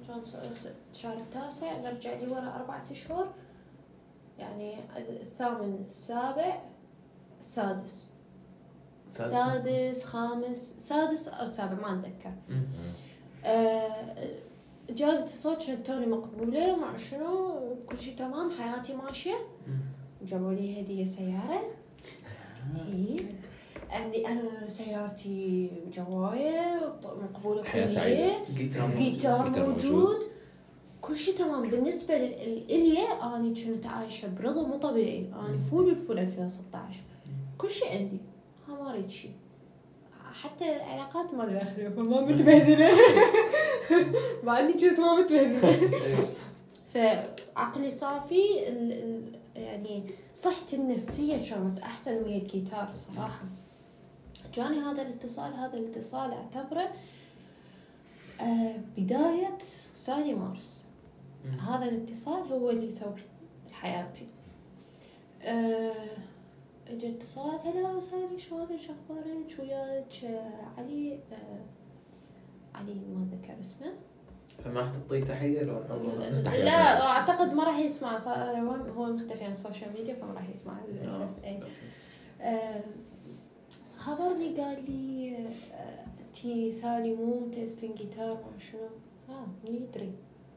[0.08, 0.24] كان
[0.54, 3.28] س- الشهر التاسع نرجع لي ورا أربعة أشهر.
[4.40, 6.62] يعني الثامن السابع
[7.42, 8.06] السادس.
[9.10, 9.32] سادس.
[9.32, 12.34] سادس خامس سادس أو سابع ما أتذكر.
[12.50, 12.64] مم.
[13.46, 14.16] آه،
[14.90, 19.36] جاء اتصال توني مقبولة مع شنو كل شيء تمام حياتي ماشية.
[20.22, 21.62] جابوا لي هدية سيارة.
[22.94, 23.20] إيه.
[23.90, 27.96] عندي أنا سيارتي جواية ط- مقبولة حياة كلية.
[27.96, 28.32] سعيدة.
[28.56, 29.08] جيتار موجود.
[29.08, 29.50] جيتار
[31.02, 31.70] كل شيء تمام.
[31.70, 35.26] بالنسبة لإلي أنا كنت عايشة برضا مو طبيعي.
[35.36, 37.00] أنا full الفول 2016
[37.58, 38.18] كل شيء عندي.
[38.68, 39.32] ما أريد شيء
[40.44, 42.92] حتى العلاقات ما داخلة فما متبهدلة.
[44.44, 45.90] مع إني كنت ما متبهدلة.
[46.94, 50.04] فعقلي صافي ال ال يعني
[50.36, 53.46] صحتي النفسية كانت أحسن ويا الجيتار صراحة.
[54.54, 56.92] جاني هذا الاتصال هذا الاتصال أعتبره
[58.42, 59.58] آه بداية
[59.96, 60.88] ثاني مارس.
[61.60, 63.16] هذا الاتصال هو اللي يسوي
[63.72, 64.28] حياتي.
[65.42, 66.18] آه
[66.88, 71.20] اجى اتصال هلا سالي شلونك؟ شو أخبارك؟ وياك آه، علي.
[71.32, 71.66] آه
[72.76, 73.94] علي ما أتذكر اسمه.
[74.66, 75.80] فما تعطيه تحية لو.
[76.46, 80.74] لا أعتقد ما راح يسمع هو هو مختفي عن ال social media فما راح يسمع
[80.88, 81.60] للاسف اي
[82.42, 82.84] آه،
[83.96, 88.80] خبرني قال لي آه، انتي سالي مو تعزفين جيتار ما شنو.
[89.30, 90.12] ها من يدري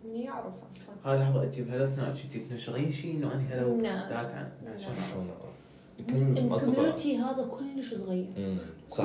[0.04, 0.94] من يعرف أصلا.
[1.04, 4.12] هاي لحظه انت بهالاثناء كنتي تنشرين شيء إنه أنا هلا نعم.
[4.12, 4.74] قاعد عن نعم.
[4.74, 5.52] عشان اصدقاء
[6.00, 8.56] ال community هذا كلش صغير.
[8.90, 9.04] صح.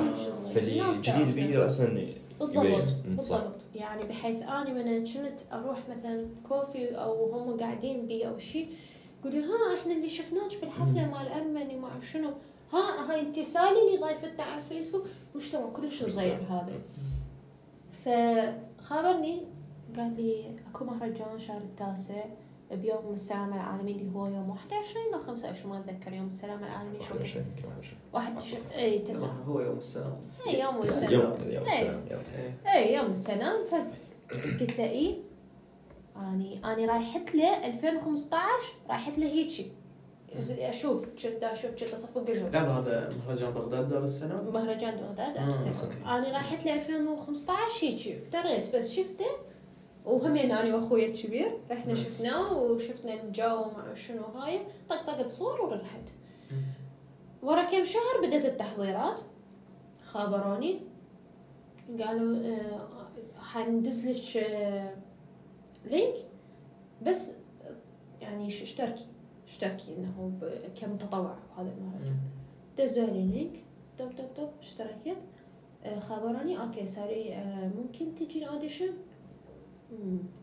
[0.54, 1.66] فاللي جديد نفسها.
[1.66, 2.94] أصلا بالضبط.
[3.06, 3.60] بالضبط.
[3.74, 8.74] يعني بحيث أني من كنت أروح مثلا كوفي أو هم قاعدين بي أو شيء
[9.20, 12.30] يقولوا ها إحنا اللي شفناك بالحفلة مال ارمني ما أعرف شنو.
[12.72, 15.06] ها هاي أنت سالي اللي ضايفتنا على الفيسبوك.
[15.34, 16.80] مجتمع كلش صغير هذا.
[18.04, 19.42] فخابرني
[19.96, 22.24] قال لي أكو مهرجان شهر التاسع.
[22.72, 27.14] بيوم السلام العالمي اللي هو يوم 21 أو 25 ما أتذكر يوم السلام العالمي شو
[27.14, 28.54] 21 يمكن 21 واحد ش...
[28.74, 29.42] اي تسعة.
[29.46, 30.16] هو يوم السلام.
[30.46, 31.20] اي يوم السلام.
[31.20, 31.66] يوم يوم.
[31.66, 32.74] السلام يوم إيه.
[32.74, 33.66] اي يوم السلام.
[33.66, 35.18] فقلت له اي
[36.16, 38.40] اني أني رايحت له 2015
[38.88, 39.72] رايحت له هيجي
[40.60, 45.66] أشوف كنت أشوف كنت أصفق لا هذا مهرجان بغداد دار السلام؟ مهرجان بغداد آه، امس
[45.82, 45.94] okay.
[46.04, 49.26] أنا رايحت له 2015 هيجي افتريت بس شفته
[50.08, 51.94] وهمين أنا واخوي الكبير رحنا.
[51.94, 54.60] شفناه وشفنا الجو وما شنو هاي.
[54.88, 56.00] طقطقت صور ورحت.
[57.42, 59.20] ورا كم شهر بدأت التحضيرات.
[60.06, 60.80] خابروني.
[62.00, 62.88] قالوا آه،
[63.40, 64.46] حندز لك
[65.84, 66.14] link
[67.02, 67.74] بس آه،
[68.24, 69.06] يعني ش- اشتركي.
[69.48, 70.32] اشتركي إنه
[70.80, 71.20] كمتطوع
[71.56, 72.16] بهذا المهرجان.
[72.78, 73.64] دزوا لي link
[73.98, 75.16] دب دب دب اشتركت
[76.00, 76.60] خابروني.
[76.60, 77.36] okay سالي
[77.78, 78.92] ممكن تجي ال audition مم.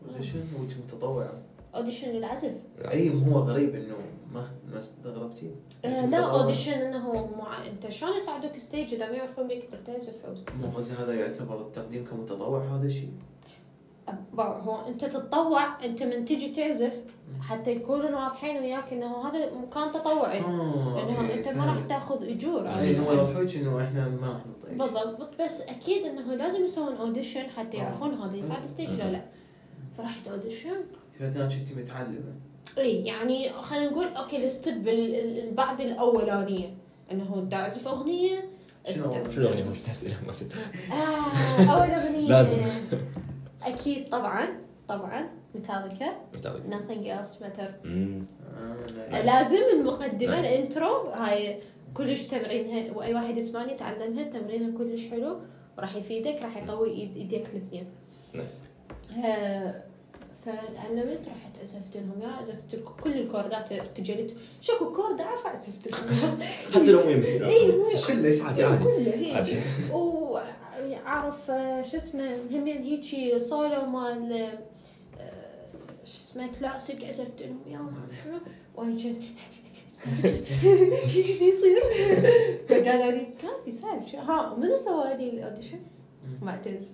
[0.08, 1.32] audition وانت متطوعة.
[1.74, 3.96] audition للعزف أي هو غريب إنه
[4.32, 5.50] ما ما استغربتي
[5.84, 6.18] آه لا.
[6.18, 7.66] اوديشن إنه مع...
[7.66, 12.04] أنت شلون يصعدوك stage إذا ما يعرفون بيك تعزف فوز مو قصدي هذا يعتبر التقديم
[12.04, 13.12] كمتطوع هذا الشيء
[14.38, 17.04] هو أنت تتطوع أنت من تجي تعزف
[17.40, 20.40] حتى يكونوا واضحين وياك إنه هذا مكان تطوعي.
[20.40, 21.86] آه إنه أنت ما راح.
[21.86, 22.68] تأخذ أجور.
[22.68, 22.98] اي عليه.
[22.98, 27.50] إنه يوضحوا لك إنه إحنا ما راح نعطيك بالضبط بس أكيد إنه لازم يسوون audition
[27.50, 27.82] حتى آه.
[27.82, 29.35] يعرفون هذا يصعد stage ولا لا.
[29.96, 30.76] فرحت audition
[31.18, 32.34] فاثناء كنت متعلمة
[32.78, 36.74] إي يعني خلينا نقول okay ال step ال- ال- البعد الأولانية
[37.12, 38.44] انه انت تعزف أغنية
[38.88, 40.58] شنو؟ شنو أغنية مش اسئله ما تدري.
[40.92, 42.56] آه أول أغنية لازم.
[43.62, 44.48] أكيد طبعا
[44.88, 46.12] طبعا ميتاليكا
[46.70, 47.86] nothing else matter.
[47.86, 49.22] آه،.
[49.24, 50.40] لازم المقدمة.
[50.40, 51.62] ال intro هاي
[51.94, 55.40] كلش تمرينها وأي واحد يسمعني يتعلمها تمرينها كلش حلو
[55.78, 57.86] وراح يفيدك راح يقوي إيديك الاثنين
[58.34, 58.62] nice
[59.24, 59.82] آه،
[60.46, 66.38] فتعلمت رحت عزفت لهم يا عزفت كل ال chordات ارتجلت شكو chord اعرف عزفت لهم
[66.74, 67.84] حتى لو وين بيصير إي مو.
[68.08, 68.40] كلش.
[68.42, 69.52] عادي عادي.
[69.52, 69.56] هيك.
[69.94, 71.46] واعرف
[71.90, 74.32] شو اسمه همين هيجي سولو مال
[75.20, 75.66] آه،
[76.04, 77.78] شو اسمه كلاسيك عزفت لهم يا.
[78.24, 78.38] شنو
[78.76, 80.24] وأنا كنت
[81.04, 81.82] إيش يصير؟
[82.68, 84.00] فقالوا لي كافي سهل.
[84.12, 85.78] شو- ها منو سوى لي ال audition؟
[86.42, 86.86] معتز.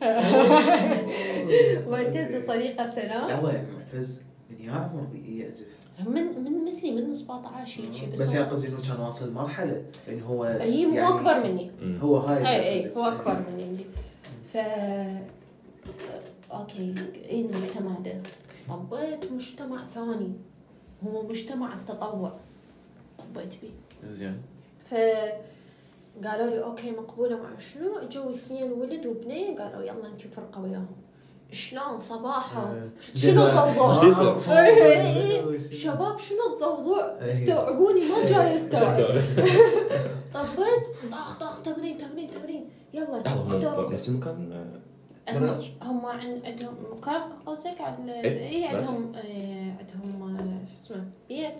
[1.90, 5.66] معتز صديقة سلام يعني معتز من يا عمر يعزف.
[6.06, 10.26] من من مثلي من 17 هيجي بس, بس يعني قصدي إنه كان واصل مرحلة إنه
[10.26, 11.70] هو هي مو يعني أكبر مني.
[12.00, 13.86] هو هاي أي أي هو أكبر مني عندي.
[14.52, 14.56] ف
[16.52, 16.94] okay
[17.24, 18.12] إيه المجتمع ده؟
[18.68, 20.32] طبيت مجتمع ثاني.
[21.06, 22.36] هو مجتمع التطوع.
[23.18, 24.08] طبيت بيه.
[24.10, 24.42] زين.
[24.84, 24.94] ف
[26.24, 30.96] قالوا لي okay مقبولة مع شنو؟ جو اثنين ولد وبنيه قالوا يلا أنت فرقه وياهم.
[31.52, 32.60] شلون؟ صباحا.
[32.62, 32.88] آه.
[33.14, 35.58] شنو الضوضاء؟ إيه، إيه، إيه.
[35.58, 37.32] شباب شنو الضوضاء؟ إيه.
[37.32, 38.90] استوعبوني ما جاي استوعب.
[40.34, 42.70] طبيت طاخ طاخ تمرين تمرين تمرين.
[42.94, 44.52] يلا لحظة نفس المكان
[45.28, 48.76] آه، هم عندهم مكان قصدك؟ عند إيه، اي.
[48.76, 51.54] عندهم إيه، عندهم آه، شو اسمه؟ بيت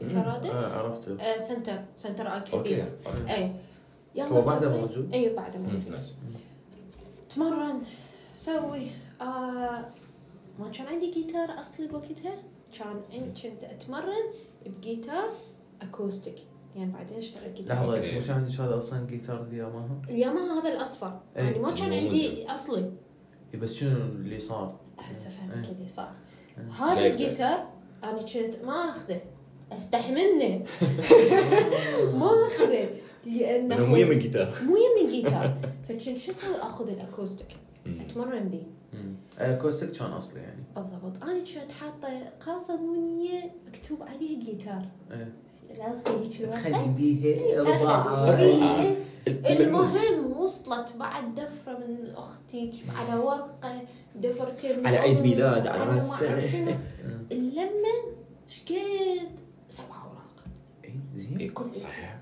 [0.00, 1.20] بيت فرادة آه عرفته.
[1.20, 2.76] آه، center center okay.
[3.28, 3.52] اي
[4.16, 4.68] يلا هو بعده.
[4.80, 6.00] موجود؟ اي بعده موجود.
[7.34, 7.82] تمرن.
[8.36, 8.86] سوي.
[9.20, 9.84] آه
[10.58, 12.34] ما كان عندي جيتار أصلي بوقتها؟
[12.78, 14.24] كان عندي كنت أتمرن
[14.66, 15.28] بجيتار
[15.82, 16.34] acoustic
[16.76, 18.18] يعني بعدين اشتريت جيتار لحظة okay.
[18.18, 21.20] مش عندك هذا أصلا جيتار ياماها الياماها هذا الأصفر.
[21.36, 22.92] إيه، يعني ما كان عندي أصلي.
[23.54, 25.68] إيه، بس شنو اللي صار؟ هسه فهمت.
[25.68, 26.12] اللي صار.
[26.58, 26.70] إيه.
[26.84, 27.66] هذا الجيتار
[28.04, 29.20] أنا كنت ما أخذه.
[29.72, 30.58] استحملنه
[32.20, 32.88] ما أخذه.
[33.26, 35.54] لأنه انه مو من جيتار مو يمي جيتار
[35.88, 37.56] فكنت شو أسوي؟ أخذ ال acoustic.
[38.00, 38.76] أتمرن بيه.
[39.58, 40.62] acoustic كان أصلي يعني.
[40.76, 41.22] بالضبط.
[41.22, 42.08] أنا كنت حاطة
[42.46, 44.88] قاصة بنيه مكتوب عليها جيتار.
[45.10, 45.32] إيه.
[45.78, 47.62] لازقه هيك تخلي بيها
[48.36, 48.96] بيها.
[49.50, 53.82] المهم وصلت بعد دفرة من أختي على ورقة
[54.16, 56.22] دفرتين على عيد ميلاد، على راس.
[56.22, 56.68] مم.
[57.32, 58.00] اللمن
[58.48, 58.76] شقد
[59.70, 60.44] سبع أوراق.
[60.84, 61.38] إيه، زين.
[61.38, 62.15] إيه، صحيح.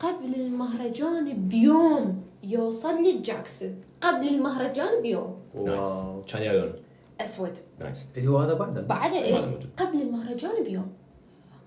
[0.00, 3.82] قبل المهرجان بيوم يوصل لي Jackson.
[4.00, 5.38] قبل المهرجان بيوم.
[5.54, 6.22] nice wow.
[6.22, 6.72] كان يا لون
[7.20, 7.58] أسود.
[7.80, 8.80] nice اللي هو هذا بعده.
[8.80, 9.70] بعد هذا إيه موجود.
[9.76, 10.92] قبل المهرجان بيوم.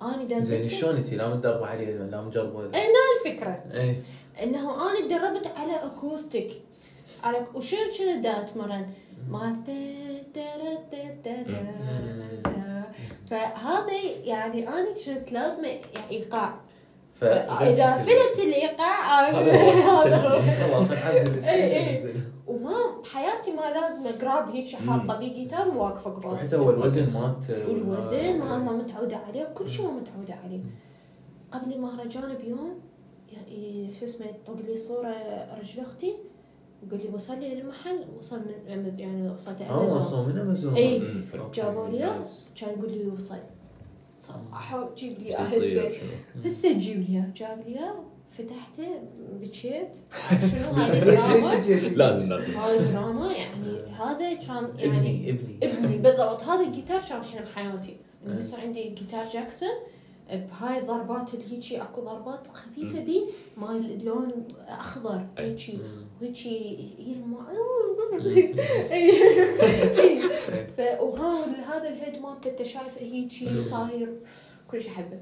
[0.02, 3.64] أنا دازت زين شلون انت لا متدربه عليه لا مجربه هنا الفكرة.
[3.72, 3.96] إيه.
[4.44, 6.52] إنه أنا تدربت على أكوستيك.
[7.24, 8.86] على وشنو كنت دا اتمرن
[9.30, 9.56] مال
[13.30, 16.60] فهذا يعني أنا كنت لازم يعني إيقاع.
[17.24, 19.32] إذا فلت الإيقاع.
[19.32, 22.14] خلاص انعزل إيه، إيه.
[22.48, 27.46] وما بحياتي ما لازم جراب هيك حاطة بيه جيتار وواقفة قبال وحتى هو الوزن مات
[27.70, 30.62] والوزن ما ما متعودة عليه وكل شيء ما متعودة عليه.
[31.52, 32.80] قبل المهرجان بيوم
[33.32, 35.16] يعني شو اسمه طق لي صورة
[35.62, 36.16] رجل أختي
[36.88, 40.00] يقول لي وصل لي للمحل وصل من يعني وصلت آه أمازون.
[40.00, 40.76] وصلوا من أمازون.
[41.34, 41.52] حلو.
[41.54, 41.98] جابوا لي.
[42.56, 43.36] كان يقول لي وصل.
[44.54, 45.92] احاول جيب لي هسه؟
[46.46, 47.24] هسه تجيب لي.
[47.36, 47.80] جاب لي
[48.32, 49.00] فتحته
[49.42, 49.88] بكيت
[50.52, 52.54] شنو هذا؟ لازم لازم.
[52.60, 56.44] هذا دراما يعني هذا كان يعني ابني ابني بالضبط.
[56.44, 57.96] هذا الجيتار كان الحين بحياتي.
[58.26, 58.38] انه.
[58.38, 59.70] يصير عندي جيتار Jackson.
[60.32, 63.00] بهاي الضربات اللي هيجي اكو ضربات خفيفة.
[63.00, 63.26] بي
[63.58, 65.26] مال لون أخضر.
[65.38, 66.06] هيجي مم.
[66.22, 67.40] هيجي يلمع.
[70.78, 73.02] ف وها هذا ال head مالته انت شايفه.
[73.02, 74.20] هيجي صاير
[74.72, 75.20] كل شيء احبه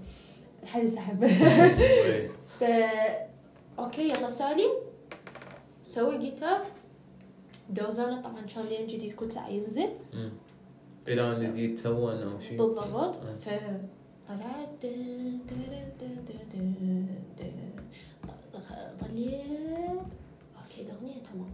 [0.64, 2.32] الحدث احبه إيه.
[2.60, 2.64] ف
[3.80, 4.68] okay يلا سالي
[5.84, 6.62] سوي جيتار
[7.70, 9.90] دوزانه طبعا كان لين جديد كل ساعة ينزل.
[11.08, 13.16] إلى ان يتسون أو شيء بالضبط.
[14.30, 14.86] فطلعت
[19.02, 20.10] ظليت
[20.62, 21.54] okay الاغنيه تمام.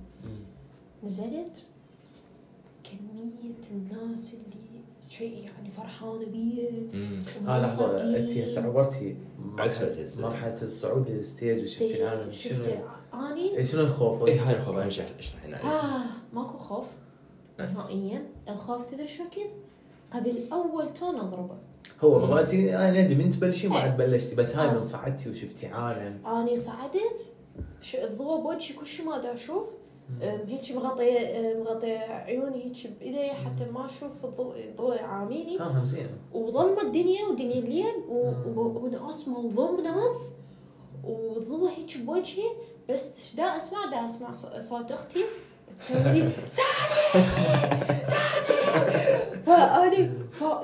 [1.04, 1.56] نزلت
[2.84, 4.66] كمية الناس اللي
[5.10, 6.70] شيء يعني فرحانة بيه.
[7.48, 8.16] ها لحظه ومنصتين.
[8.16, 9.18] انت هسه عبرتي.
[10.20, 12.66] مرحله الصعود لل stage وشفتي العالم شنو
[13.14, 15.64] آني إيه، شنو الخوف؟ اي هاي الخوف اهم شيء اشرح لنا.
[15.64, 16.86] آه ماكو خوف.
[17.60, 19.44] نهائيا الخوف تدري شو كذا
[20.14, 21.58] قبل أول تون اضربه
[22.02, 23.80] هو بغيتي أنا من تبلشي ما.
[23.80, 24.74] عاد بلشتي بس هاي آه.
[24.74, 26.28] من صعدتي وشفتي عالم.
[26.28, 27.32] أني صعدت
[27.82, 29.66] شو الضوء بوجهي كل شيء ما دا أشوف.
[30.22, 36.10] هيك مغطية مغطية عيوني هيك بإيدي حتى ما أشوف الضوء الضوء عاميني آه هم زين.
[36.34, 37.96] وظلمة الدنيا ودنيا الليل
[38.56, 40.34] وناس منظم ناس.
[41.04, 42.50] والضوء هيك بوجهي
[42.90, 45.26] بس دا أسمع دا أسمع صوت أختي.
[45.80, 50.12] تسوي لي سالي سالي فاني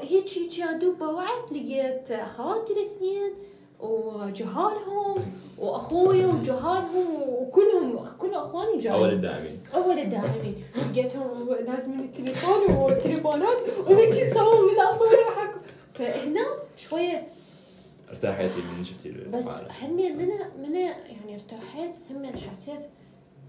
[0.01, 3.31] هيك هيك يا دوب بوعت لقيت اخواتي الاثنين
[3.79, 13.61] وجهالهم واخوي وجهالهم وكلهم كل اخواني جايين اول الداعمين اول الداعمين لقيتهم لازمين التليفون والتليفونات
[13.87, 15.61] وهيك يسوون من الأرض ويضحكوا
[15.93, 16.45] فهنا
[16.77, 17.27] شوية
[18.09, 19.61] ارتاحيتي من شفتي بس.
[19.81, 20.29] همي من
[20.61, 22.79] من يعني ارتاحت همي حسيت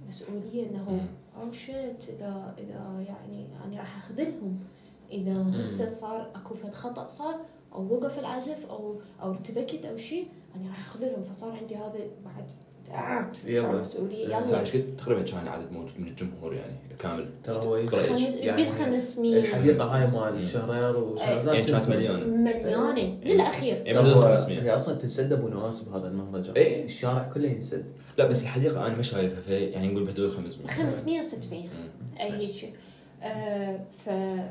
[0.08, 1.06] مسؤوليه انه.
[1.40, 4.58] أو شيت اذا اذا يعني أنا راح اخذلهم
[5.12, 7.34] إذا هسه صار أكو فد خطأ صار
[7.74, 12.44] أو وقف العزف أو أو ارتبكت أو شيء أنا راح اخذلهم فصار عندي هذا بعد
[12.90, 13.80] آه يلا.
[13.80, 14.36] مسؤولية.
[14.36, 17.30] إيش قد تقريبا كان العدد موجود من الجمهور يعني كامل.
[17.44, 20.06] ترى هو يعني بال 500 الحديقة هاي.
[20.06, 21.96] مال شهريار وشهرزاد يعني كانت تنفذ.
[21.96, 22.26] مليانة.
[22.26, 23.82] مليانه للأخير.
[23.86, 26.54] يعني 500 هي أصلا تنسد أبو نواس بهذا المهرجان.
[26.54, 26.84] إيه.
[26.84, 27.84] الشارع كله ينسد.
[28.18, 31.68] لا بس الحديقة أنا ما شايفها في يعني نقول بحدود 500 500 600 مم.
[32.20, 32.64] اي nice.
[33.22, 34.08] هيك آه ف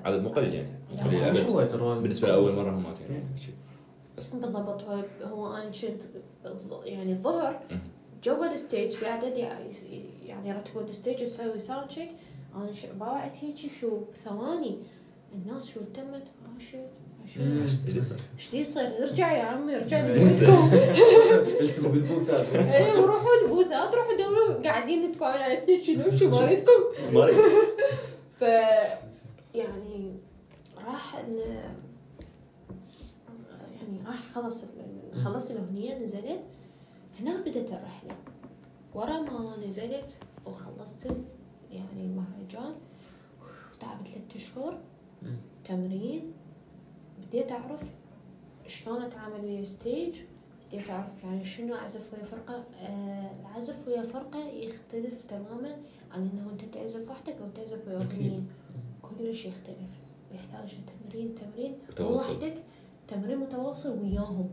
[0.08, 0.68] عدد مو قليل يعني.
[0.98, 1.34] لا، قليل هو.
[1.34, 3.54] شو ترى؟ بالنسبة لأول مرة هم يعني شيء.
[4.18, 4.36] بس.
[4.36, 6.02] بالضبط هو هو أنا كنت
[6.86, 7.60] يعني الظهر.
[8.24, 9.48] جوا ال stage قاعدة دي-
[10.26, 12.10] يعني يرتبون ال stage تسوي sound check
[12.56, 13.90] أنا ش- باعت هيجي شو
[14.26, 14.78] ثواني.
[15.36, 16.24] الناس شو التمت؟
[16.56, 16.88] راشد
[17.38, 17.62] مم.
[17.62, 20.20] راشد إيش يصير؟ إيش دي يصير ارجع يا عمي ارجع إيه.
[20.20, 20.52] نبوسكم
[21.62, 24.62] أنتم بالبوثات اي وروحوا البوثات روحوا دوروا.
[24.64, 26.72] قاعدين نتفاعل على الستيج شنو شو ما اريدكم
[27.14, 27.36] ما أدري.
[28.42, 28.44] ف
[29.56, 30.16] يعني
[30.78, 31.16] راح
[33.76, 34.66] يعني راح خلص
[35.24, 36.44] خلصت الأغنية نزلت.
[37.20, 38.16] هنا بدت الرحلة.
[38.94, 40.10] ورا ما نزلت
[40.46, 41.06] وخلصت
[41.72, 42.76] يعني المهرجان.
[43.80, 44.82] تعبت ثلاث اشهر
[45.22, 45.38] مم.
[45.66, 46.34] تمرين.
[47.28, 47.84] بديت أعرف
[48.68, 50.20] شلون أتعامل ويا ستيج
[50.68, 55.78] بديت أعرف يعني شنو اعزف ويا فرقة آه العزف ويا فرقة يختلف تماما
[56.12, 57.90] عن إنه أنت تعزف وحدك أو تعزف.
[57.90, 58.48] اغنيين
[59.02, 59.92] كلش يختلف.
[60.32, 61.78] ويحتاج تمرين تمرين.
[62.00, 62.64] وحدك
[63.08, 64.50] تمرين متواصل وياهم.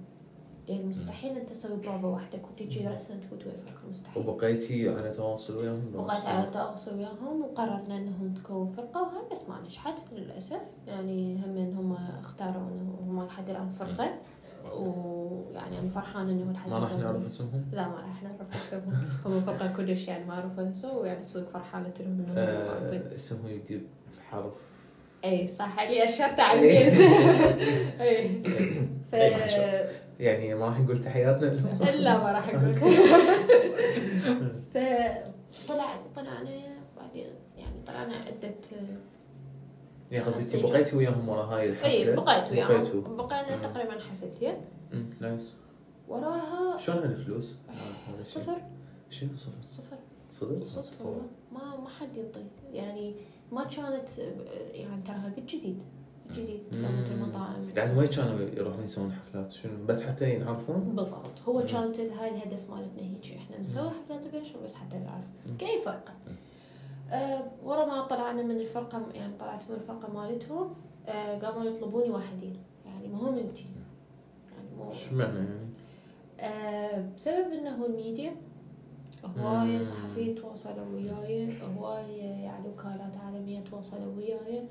[0.69, 4.29] يعني مستحيل أنت تسوي بروفا وحدك وتجي راسا تفوت ويا فرقه مستحيل.
[4.29, 9.61] وبقيتي على تواصل وياهم؟ وقعت على تواصل وياهم وقررنا إنهم تكون فرقة وهاي بس ما
[9.61, 10.61] نجحت للأسف.
[10.87, 14.15] يعني هم هم اختاروا انه هم لحد الآن فرقة.
[14.75, 18.95] ويعني أنا فرحانة انه لحد ما راح نعرف هم- اسمهم؟ لا ما راح نعرف اسمهم.
[19.27, 23.83] هم فرقه كلش يعني ما اعرفها هسه ويعني صدق فرحانة لهم إنهم آه، اسمهم يبدي
[24.19, 24.53] بحرف
[25.25, 26.61] إي صح اللي اشرت على
[28.01, 28.43] إي.
[29.13, 29.15] ف
[30.21, 31.51] يعني ما راح نقول تحياتنا.
[31.99, 32.75] لا ما راح أقول
[34.75, 36.51] فطلع طلعنا
[36.97, 38.55] بعدين يعني طلعنا عدة
[40.11, 42.53] يعني قصدي بقيتي وياهم ورا هاي الحفلة اي بقيت.
[42.53, 43.69] وياهم بقينا.
[43.69, 44.55] تقريبا حفلتين
[44.93, 45.55] أمم، نايس
[46.09, 47.57] وراها شلون هالفلوس؟
[48.23, 48.63] صفر
[49.11, 49.97] شنو صفر؟ صفر
[50.31, 51.23] صدق؟ صفر والله.
[51.53, 53.15] ما ما حد يعطي يعني
[53.53, 54.09] ما كانت
[54.73, 55.83] يعني تراها بالجديد
[56.27, 56.83] بالجديد مم.
[56.83, 61.15] كانت المطاعم يعني وين كانوا يروحون يسوون حفلات؟ شنو بس حتى ينعرفون؟ بالضبط
[61.49, 61.61] هو.
[61.67, 64.27] كانت هاي الهدف مالتنا هيك إحنا نسوي حفلات
[64.65, 65.57] بس حتى نعرف مم.
[65.57, 65.81] كأي
[67.11, 70.75] آه ورا ما طلعنا من الفرقة يعني طلعت من الفرقة مالتهم
[71.07, 72.57] آه قاموا يطلبوني وحدين
[72.87, 73.67] يعني مهم أنتي
[74.55, 75.69] يعني مو شو معنى يعني؟
[76.41, 78.37] آه بسبب إنه الميديا
[79.39, 79.79] هواية.
[79.79, 84.63] صحفيين تواصلوا وياي هواية يعني وكالات عالمية تواصلوا وياي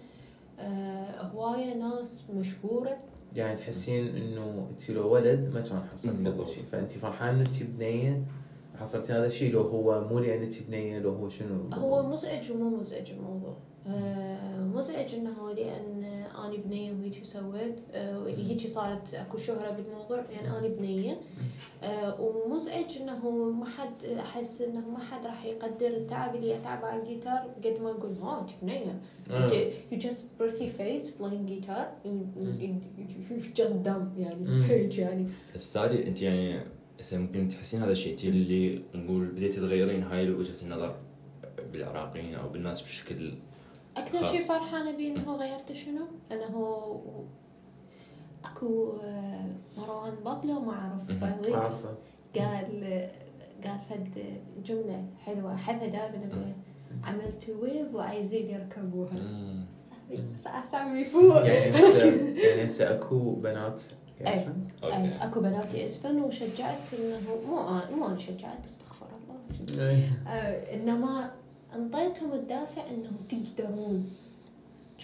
[1.33, 2.97] هواية ناس مشهورة
[3.35, 6.47] يعني تحسين إنه انت لو ولد ما كان حصلت هذا بالضبط.
[6.47, 8.21] الشيء فانت فرحانة انت بنيه
[8.79, 12.77] حصلتي هذا الشيء لو هو مو لأن انت بنيه لو هو شنو؟ هو مزعج ومو
[12.77, 13.57] مزعج الموضوع.
[13.87, 16.03] آه مزعج إنه لأن
[16.37, 17.79] أنا بنية وهيجي سويت.
[17.93, 21.17] آه هيجي صارت أكو شهرة بالموضوع لأن أنا بنية.
[21.83, 27.01] آه ومزعج إنه ما حد أحس إنه ما حد راح يقدر التعب اللي أتعب على
[27.01, 28.99] الجيتار قد ما أقول ما أنت بنية.
[29.91, 32.15] you just pretty face playing guitar you,
[32.59, 32.71] you,
[33.29, 34.65] you just dumb يعني.
[34.65, 35.27] هيك يعني.
[35.55, 36.61] السادي أنت يعني
[36.99, 40.95] هسه ممكن تحسين هذا الشيء انت اللي نقول بديتي تغيرين هاي وجهة النظر
[41.71, 43.33] بالعراقيين أو بالناس بشكل
[43.97, 44.25] أكثر.
[44.27, 47.01] شيء فرحانة بيه إنه غيرت شنو؟ إنه
[48.45, 49.45] أكو آه،
[49.77, 51.23] مروان بابلو ما اعرف.
[51.39, 51.97] Wegz عارفة
[52.35, 53.09] قال
[53.63, 54.23] قال فد
[54.65, 56.53] جملة حلوة أحبها دائما أقول
[57.03, 59.19] عملت wave وعايزين يركبوها.
[60.65, 62.05] صاحبي يفوق يعني هسه
[62.37, 63.81] يعني هسه أكو بنات
[64.21, 64.33] أي.
[64.33, 65.15] يسمن؟ أي، okay.
[65.25, 69.05] أكو بنات يعزفن وشجعت إنه مو أنا- مو أنا شجعت استغفر
[69.69, 69.89] الله.
[69.89, 70.23] إيه.
[70.27, 71.31] آه، انما
[71.75, 74.09] انطيتهم الدافع إنهم تقدرون.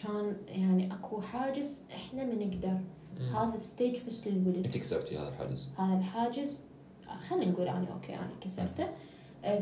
[0.03, 2.77] كان يعني أكو حاجز إحنا ما نقدر.
[3.19, 4.65] هذا ال stage بس للولد.
[4.65, 6.59] أنت كسرتي هذا الحاجز؟ هذا الحاجز
[7.29, 8.83] خلينا نقول أنا okay أنا كسرته.
[8.83, 8.89] آه،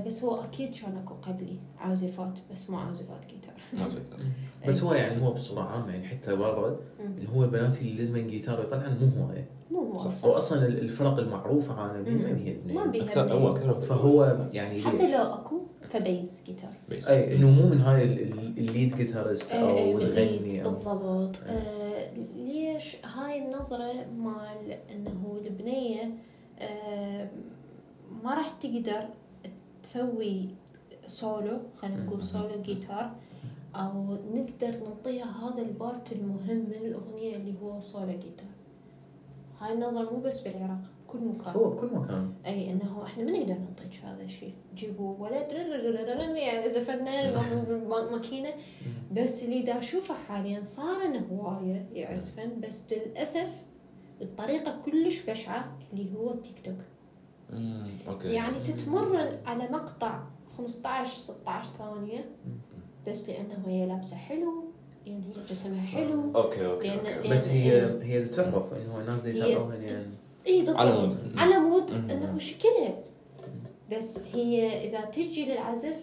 [0.06, 4.24] بس هو أكيد كان اكو قبلي عازفات بس مو عازفات جيتار ما تقدر
[4.68, 6.80] بس هو يعني هو بصورة عامة يعني حتى برا.
[7.00, 10.14] اللي هو البنات اللي لازم جيتار طبعا مو هوايه مو هو صح.
[10.14, 10.26] صح.
[10.26, 12.12] هو أصلا الفرق المعروفه عالميا.
[12.12, 12.92] ما هي ما بنية.
[12.92, 13.52] بيها أكثر هو.
[13.52, 18.04] أكثر فهو يعني حتى؟ لو أكو ف bass guitar bass أي إنه مو من هاي
[18.04, 22.96] ال- ال- ال lead guitarist إيه، إيه، أو بال lead، تغني أو بالضبط آه ليش
[23.06, 26.14] هاي النظرة مال إنه البنية
[26.60, 27.30] آه
[28.24, 29.04] ما راح تقدر
[29.84, 30.50] تسوي
[31.08, 32.24] سولو خلينا نقول.
[32.24, 33.12] solo guitar.
[33.76, 38.52] أو نقدر نعطيها هذا ال part المهم من الأغنية اللي هو solo guitar.
[39.60, 41.54] هاي النظرة مو بس بالعراق كل مكان.
[41.54, 42.34] هو بكل مكان.
[42.46, 44.54] أي إنه إحنا ما نقدر نعطيك هذا الشيء.
[44.76, 45.48] جيبوا ولد
[46.36, 48.50] يعني زفنا ماكينة.
[49.12, 53.50] بس اللي دا أشوفه حاليا صار إنه هواية يعزفن بس للأسف
[54.22, 56.76] بطريقه كلش بشعة اللي هو التيك توك.
[57.52, 58.28] مم، okay.
[58.34, 60.20] يعني تتمرن على مقطع
[60.58, 62.26] 15 16 ثانية
[63.08, 64.64] بس لأنه هي لابسة حلو
[65.06, 66.32] لأن هي جسمها حلو.
[66.36, 67.30] okay okay لأن- okay.
[67.30, 70.12] لأن- بس هي هي تعرف انه الناس دي هي- تعرفها لأن
[70.48, 70.78] اي بالضبط.
[70.80, 71.18] على مود.
[71.38, 71.92] على مود.
[71.92, 73.00] إنه شكلها
[73.92, 75.96] بس هي إذا تجي للعزف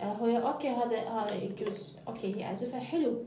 [0.00, 1.96] آه، هو okay هذا هذا يجوز.
[2.08, 3.22] okay هي عزفها حلو.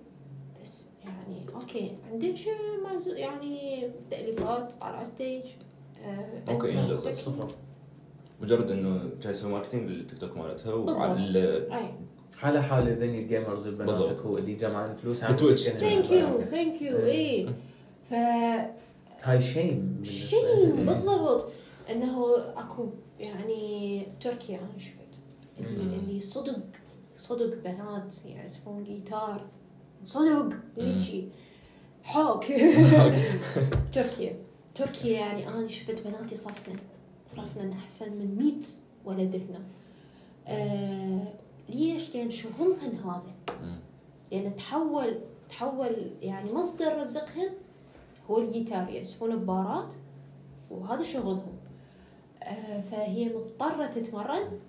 [0.61, 1.91] بس يعني okay.
[2.11, 2.35] عندك
[2.83, 5.43] معزو يعني تأليفات طالعه stage
[6.05, 7.07] آه، okay، عندك- إنجاز.
[7.07, 7.47] صفر
[8.41, 11.67] مجرد إنه جاي يسوي marketing للتيك توك مالتها وعلى
[12.37, 14.21] حالة حالة ذني ال gamers البنات بالضبط.
[14.21, 15.63] هو اللي جمعان الفلوس عم بتويتش.
[15.63, 16.11] تسكن thank.
[16.11, 17.49] you ثانك يو اي
[18.09, 18.13] ف
[19.23, 20.85] هاي شيم شيء مم.
[20.85, 21.51] بالضبط.
[21.91, 22.89] إنه أكو
[23.19, 24.93] يعني تركيا أنا شفت
[25.59, 25.93] اللي, مم.
[25.93, 26.59] اللي صدق
[27.15, 29.45] صدق بنات يعزفون جيتار
[30.05, 31.27] صدق هيجي
[32.03, 32.45] حوك
[33.93, 34.35] تركيا.
[34.79, 36.79] تركيا يعني أنا شفت بناتي صفنا
[37.27, 38.53] صفنا أحسن من 100
[39.05, 39.61] ولد هنا
[40.47, 41.33] آه
[41.69, 43.33] ليش؟ لأن شغلهن هذا.
[44.31, 45.19] لأن تحول
[45.49, 47.49] تحول يعني مصدر رزقهم
[48.29, 49.93] هو الجيتار يعزفون ببارات
[50.71, 51.57] وهذا شغلهم
[52.43, 54.59] آه، فهي مضطرة تتمرن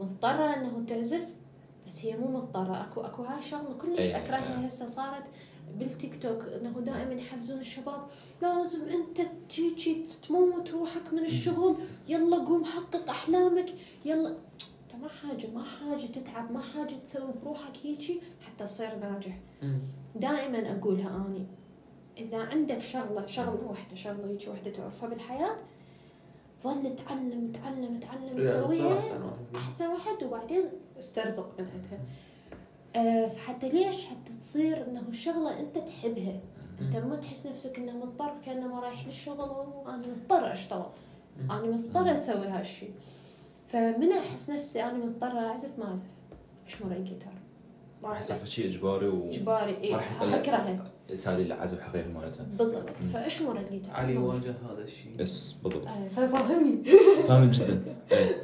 [0.00, 1.26] مضطرة انه تعزف
[1.86, 4.16] بس هي مو مضطرة أكو أكو هاي الشغلة كلش أي.
[4.16, 5.24] أكرهها هسه صارت
[5.78, 8.06] بالتيك توك إنه دائما يحفزون الشباب
[8.42, 11.76] لازم انت تيجي تموت روحك من الشغل.
[12.08, 13.74] يلا قوم حقق أحلامك.
[14.04, 14.28] يلا.
[14.28, 19.38] انت ما حاجة ما حاجة تتعب ما حاجة تسوي بروحك هيجي حتى تصير ناجح.
[20.16, 21.46] دائما أقولها أني
[22.16, 25.56] إذا عندك شغلة شغلة واحدة شغلة هيك واحدة تعرفها بالحياة
[26.64, 29.00] ظل تعلم تعلم تعلم تسويها
[29.54, 30.64] أحسن واحد وبعدين
[30.98, 32.00] استرزق من عندها.
[32.96, 36.40] آه فحتى ليش حتى تصير إنه شغلة أنت تحبها؟
[36.80, 40.86] انت ما تحس نفسك انه مضطر كانما رايح للشغل وأنا مضطر أشتغل.
[41.50, 42.90] أنا مضطره أسوي هالشيء
[43.68, 46.06] فمن أحس نفسي أنا مضطره أعزف؟ ما أعزف.
[46.66, 47.32] اشمر الجيتار؟
[48.02, 48.48] ما راح يصير أعزف.
[48.48, 49.90] شيء إجباري و إجباري.
[49.90, 52.84] ما راح يطلع اكرهه سالي العزف الحقيقي مالتها بالضبط.
[53.12, 55.86] فاشمر الجيتار؟ علي واجه هذا الشيء بس بالضبط.
[55.86, 56.82] آه، ففهمني
[57.28, 57.82] فاهم جدا.
[58.12, 58.42] إيه.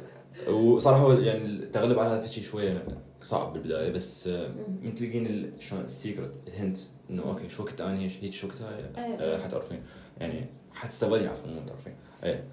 [0.51, 2.85] وصراحة هو يعني التغلب على هذا الشيء شوية
[3.21, 4.49] صعب بالبداية بس آه،
[4.81, 6.77] من تلقين ال- شلون ال secret ال hint
[7.09, 9.15] إنه okay شو وقت اني هيك شو وقتها؟ إيه.
[9.19, 9.83] آه، حتعرفين.
[10.19, 11.93] يعني حتستغلين عفوا مو تعرفين
[12.23, 12.43] إيه.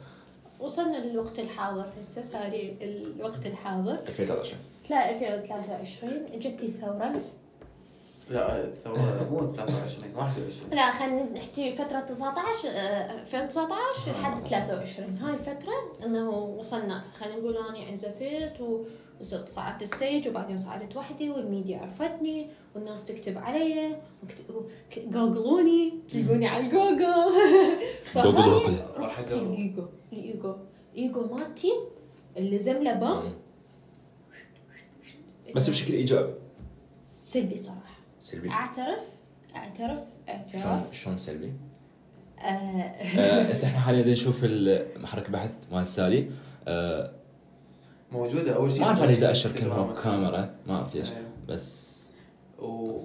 [0.61, 1.87] وصلنا للوقت الحاضر.
[2.01, 3.99] هسه صار الوقت الحاضر.
[4.09, 4.57] 2013
[4.91, 7.21] لا 2023 جت الثوره
[8.31, 15.35] لا الثورة مو 23 21 لا خلينا نحكي فترة 19 آه، 2019 لحد 23 هاي
[15.35, 15.73] الفترة
[16.05, 18.85] إنه وصلنا خلينا نقول اني عزفت و
[19.21, 23.97] وصرت صعدت ستيج وبعدين صعدت وحدي والميديا عرفتني والناس تكتب علي
[24.97, 27.33] جوجلوني تلقوني على الجوجل.
[28.25, 29.33] جوجل رفعت.
[29.33, 30.55] الإيجو؟ الإيجو.
[30.95, 31.73] الايجو مالتي
[32.37, 33.33] اللي زملة بام.
[35.55, 36.35] بس بشكل إيجابي.
[37.07, 37.82] سلبي صراحة.
[38.23, 39.03] سلبي أعترف؟
[39.57, 39.99] أعترف؟
[40.29, 41.53] أعتراف؟ شلون شلون سلبي؟
[42.39, 44.45] آه، آه، هسه إحنا حاليا بدنا نشوف
[44.97, 46.31] محرك بحث مال سالي؟
[46.69, 47.13] آه،
[48.13, 48.57] موجودة.
[48.57, 51.29] أول شيء ما أعرف ليش اشر كلمة كاميرا ما أعرف ليش إيه.
[51.49, 51.93] بس
[52.59, 52.97] و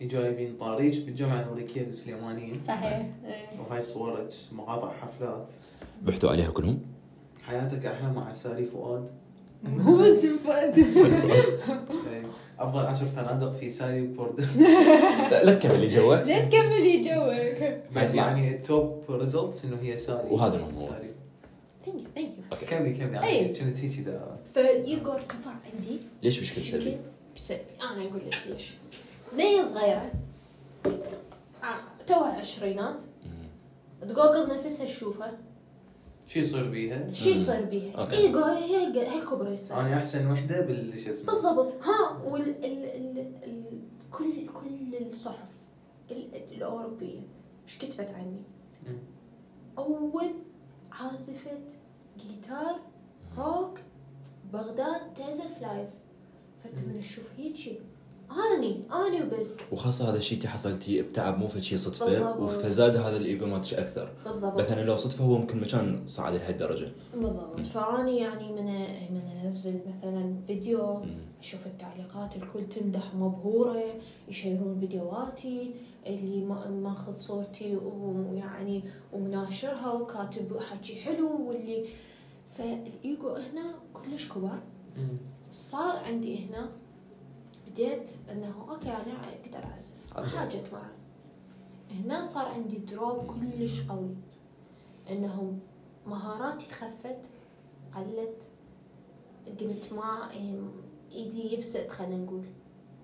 [0.00, 3.10] جايبين طاريج بالجامعة الأمريكية السليمانية صحيح.
[3.24, 3.60] إيه.
[3.60, 5.50] وهاي صورك مقاطع حفلات.
[6.02, 6.80] بحثوا عليها كلهم؟
[7.46, 9.10] حياتك أحلى مع سالي فؤاد.
[9.86, 10.78] هو اسم فؤاد.
[12.60, 14.40] أفضل عشر فنادق في سالي بورد
[15.30, 18.14] لا, تكملي جوا لا تكملي جوك بس.
[18.14, 20.72] يعني ال top results إنه هي سالي وهذا.
[20.76, 21.10] سالي.
[21.86, 22.66] thank you thank you okay.
[22.66, 23.14] كملي كملي.
[23.14, 24.20] يعني كنت هيجي دا
[24.54, 25.98] فالايجو ارتفع عندي.
[26.22, 26.96] ليش بشكل سلبي؟
[27.36, 27.60] سلبي.
[27.82, 28.70] أنا أقول لك ليش.
[29.32, 30.10] بنية صغيرة.
[30.86, 33.00] آه، توها عشرينات.
[34.02, 35.32] تجوجل نفسها تشوفها
[36.30, 39.80] شو يصير بيها؟ شو يصير بيها؟ ايجو هي هالكبر يصير.
[39.80, 41.34] أنا أحسن وحدة بالشو اسمه.
[41.34, 41.72] بالضبط.
[41.82, 43.64] ها وال ال ال ال
[44.10, 45.48] كل كل الصحف
[46.10, 47.20] ال- الأوروبية.
[47.66, 48.42] إيش كتبت عني؟
[49.78, 50.30] أول
[50.92, 51.50] عازفه
[52.18, 52.76] جيتار
[53.38, 53.78] روك
[54.52, 55.88] بغداد تعزف لايف.
[56.64, 57.78] فأنت من تشوف هيجي
[58.30, 59.58] أني أني وبس.
[59.72, 62.50] وخاصة هذا الشيء انت حصلتي بتعب مو فشي صدفة بالضبط.
[62.50, 64.12] فزاد هذا الإيجو مالتك أكثر.
[64.24, 64.60] بالضبط.
[64.60, 67.60] مثلا لو صدفة هو ممكن مكان صعد لهالدرجة بالضبط.
[67.60, 68.66] فأني يعني من
[69.14, 71.02] من أنزل مثلا فيديو.
[71.40, 73.84] أشوف التعليقات الكل تمدح مبهورة
[74.28, 75.74] يشيرون فيديوهاتي
[76.06, 81.84] اللي ما ماخذ صورتي ويعني وناشرها وكاتب حكي حلو واللي
[82.58, 84.58] فالإيجو هنا كلش كبر.
[85.52, 86.70] صار عندي هنا
[87.70, 90.16] بديت إنه okay أنا أقدر أعزف.
[90.16, 90.90] ما حاجة معه
[91.90, 94.16] هنا صار عندي drop كلش قوي.
[95.10, 95.58] إنه
[96.06, 97.18] مهاراتي خفت
[97.96, 98.42] قلت
[99.60, 100.30] قمت ما
[101.12, 102.44] إيدي يبست خلينا نقول.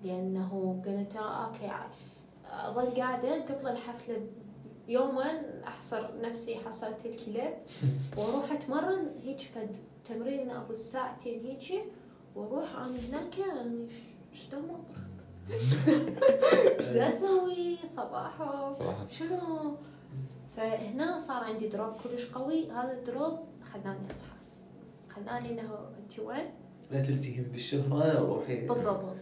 [0.03, 1.71] لأنه قمت okay
[2.45, 4.27] أظل قاعدة قبل الحفلة
[4.87, 7.61] يوما أحصر نفسي حصلت الكلاب
[8.17, 11.83] وأروح أتمرن هيك فد تمرين أبو ساعتين هيك
[12.35, 13.87] وأروح انا هناك يعني
[14.37, 14.79] إيش دمر
[16.79, 18.75] إيش أسوي؟ صباحو.
[19.07, 19.75] شنو؟
[20.55, 22.71] فهنا صار عندي drop كلش قوي.
[22.71, 24.37] هذا ال drop خلاني أصحى.
[25.09, 25.69] خلاني إنه
[25.99, 26.45] أنت وين؟
[26.91, 28.67] لا تلتهي بالشهرة روحي.
[28.67, 29.15] بالضبط.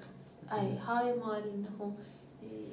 [0.51, 1.95] أي هاي مال إنه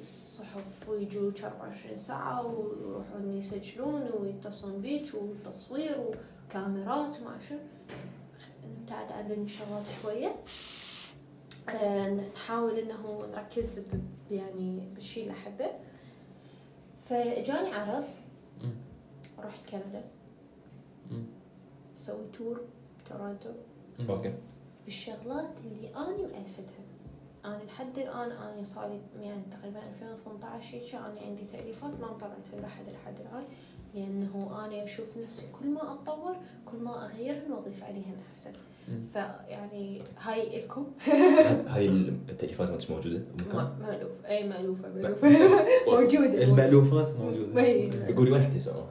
[0.01, 5.97] الصحف ويجوا 24 ساعة ويروحون يسجلون ويتصلون بيك وتصوير
[6.49, 7.55] وكاميرات وما شو.
[8.81, 10.35] نبتعد عن الشغلات شوية.
[12.33, 13.85] نحاول إنه نركز
[14.31, 15.69] يعني بالشيء اللي أحبه
[17.05, 18.03] فجاني عرض.
[19.39, 20.03] رحت كندا.
[21.97, 22.61] أسوي tour
[23.09, 23.49] تورونتو.
[24.09, 24.33] okay
[24.85, 26.83] بالشغلات اللي أنا مألفتها
[27.45, 32.37] أنا لحد الآن أنا صار لي يعني تقريبا 2018 هيك أنا عندي تأليفات ما طلعت
[32.51, 33.43] في أحد لحد الآن
[33.93, 36.35] لأنه أنا أشوف نفسي كل ما أتطور
[36.71, 38.57] كل ما أغيرهن وأضيف عليهن أحسن مم.
[39.13, 40.85] فيعني هاي لكم
[41.73, 43.21] هاي التأليفات ما موجودة
[43.81, 45.27] مألوف أي مألوفة مألوفة.
[45.87, 48.89] موجودة المألوفات موجودة وين؟ يقولي وين حتى يسووها؟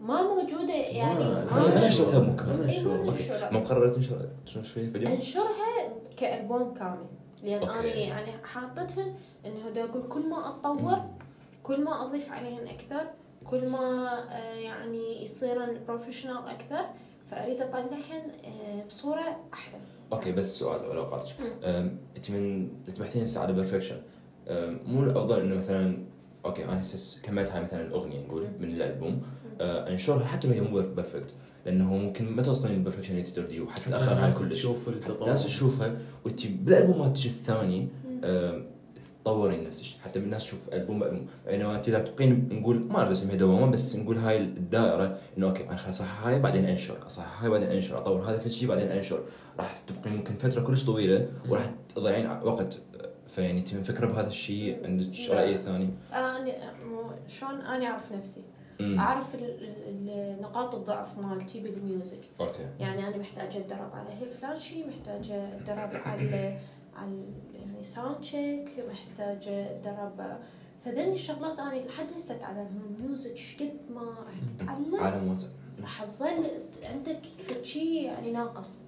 [0.00, 2.68] ما موجودة يعني ما- نشرتها بمكان.
[2.68, 3.50] إيه، ما okay نشرها.
[3.52, 7.06] ما مقررة تنشر تنشر فيها فيديو؟ أنشرها كألبوم كامل
[7.44, 7.78] لأن okay.
[7.78, 9.14] أنا يعني حاطتهن
[9.46, 10.98] إنه دا أقول كل ما أتطور
[11.62, 13.06] كل ما أضيف عليهن أكثر
[13.44, 16.84] كل ما آه، يعني يصيرن professional أكثر
[17.30, 19.78] فأريد اطلعهن آه، بصورة أحلى
[20.12, 20.80] okay بس سؤال
[21.40, 21.46] مم.
[21.64, 23.96] أم، انت من تبحثين هسه على perfection
[24.86, 25.96] مو الأفضل إنه مثلا
[26.44, 28.46] okay أنا هسه كملت هاي مثلا الأغنية نقول.
[28.60, 29.22] من الألبوم.
[29.60, 31.34] أه، انشرها حتى لو هي مو perfect
[31.66, 34.52] لأنه ممكن ما توصلين لل perfection اللي تردي وحتى تاخر على الناس كلش.
[34.52, 35.22] تشوف التطور.
[35.22, 37.88] الناس تشوفها وانت بالالبوم مالتك الثاني
[39.28, 43.10] أم، تطورين نفسك حتى الناس تشوف ألبوم بألبوم بينما انت اذا تبقين نقول ما اريد
[43.10, 47.06] اسميها دوامة بس نقول هاي الدائرة إنه okay أنا خلاص اصحح هاي بعدين أنشر.
[47.06, 47.98] اصحح هاي بعدين أنشر.
[47.98, 49.20] أطور هذا في شيء بعدين أنشر.
[49.58, 52.80] راح تبقين ممكن فترة كلش طويلة وراح تضيعين وقت.
[53.26, 55.06] فيعني انت مفكره بهذا الشيء عندك.
[55.30, 56.52] رأي ثاني؟ أنا
[57.28, 58.42] شلون أنا أعرف نفسي؟
[58.80, 59.36] أعرف
[60.40, 62.66] نقاط الضعف مالتي بال music okay.
[62.80, 66.58] يعني أنا محتاجة اتدرب على هي فلان شيء محتاجة اتدرب على
[66.96, 67.24] على
[67.78, 70.38] يعني sound check محتاجه اتدرب
[70.84, 75.48] فذني الشغلات أنا لحد هسه اتعلمهم music قد ما راح تتعلم؟ عالم واسع.
[75.80, 76.44] راح تظل
[76.82, 77.20] عندك
[77.62, 78.80] شيء يعني ناقص.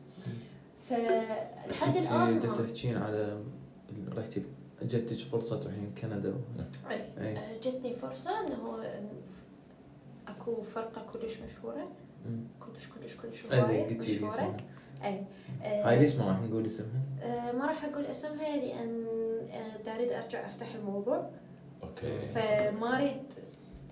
[0.88, 3.42] فلحد الآن أنت تحكين على
[4.16, 4.42] راحتي
[4.82, 6.34] اجتك فرصة تروحين كندا.
[6.90, 7.00] أي.
[7.18, 8.84] آه، جتني فرصة انه
[10.28, 11.88] أكو فرقة كلش مشهورة.
[12.60, 14.56] كلش كلش كلش اي هواية مشهورة.
[15.00, 15.24] اسمها أي.
[15.62, 19.04] آه، هاي ليش ما راح نقول اسمها؟ آه، ما راح أقول اسمها لأن
[19.52, 21.30] آه، دا أريد أرجع أفتح الموضوع.
[21.82, 22.18] okay.
[22.34, 23.22] فما اريد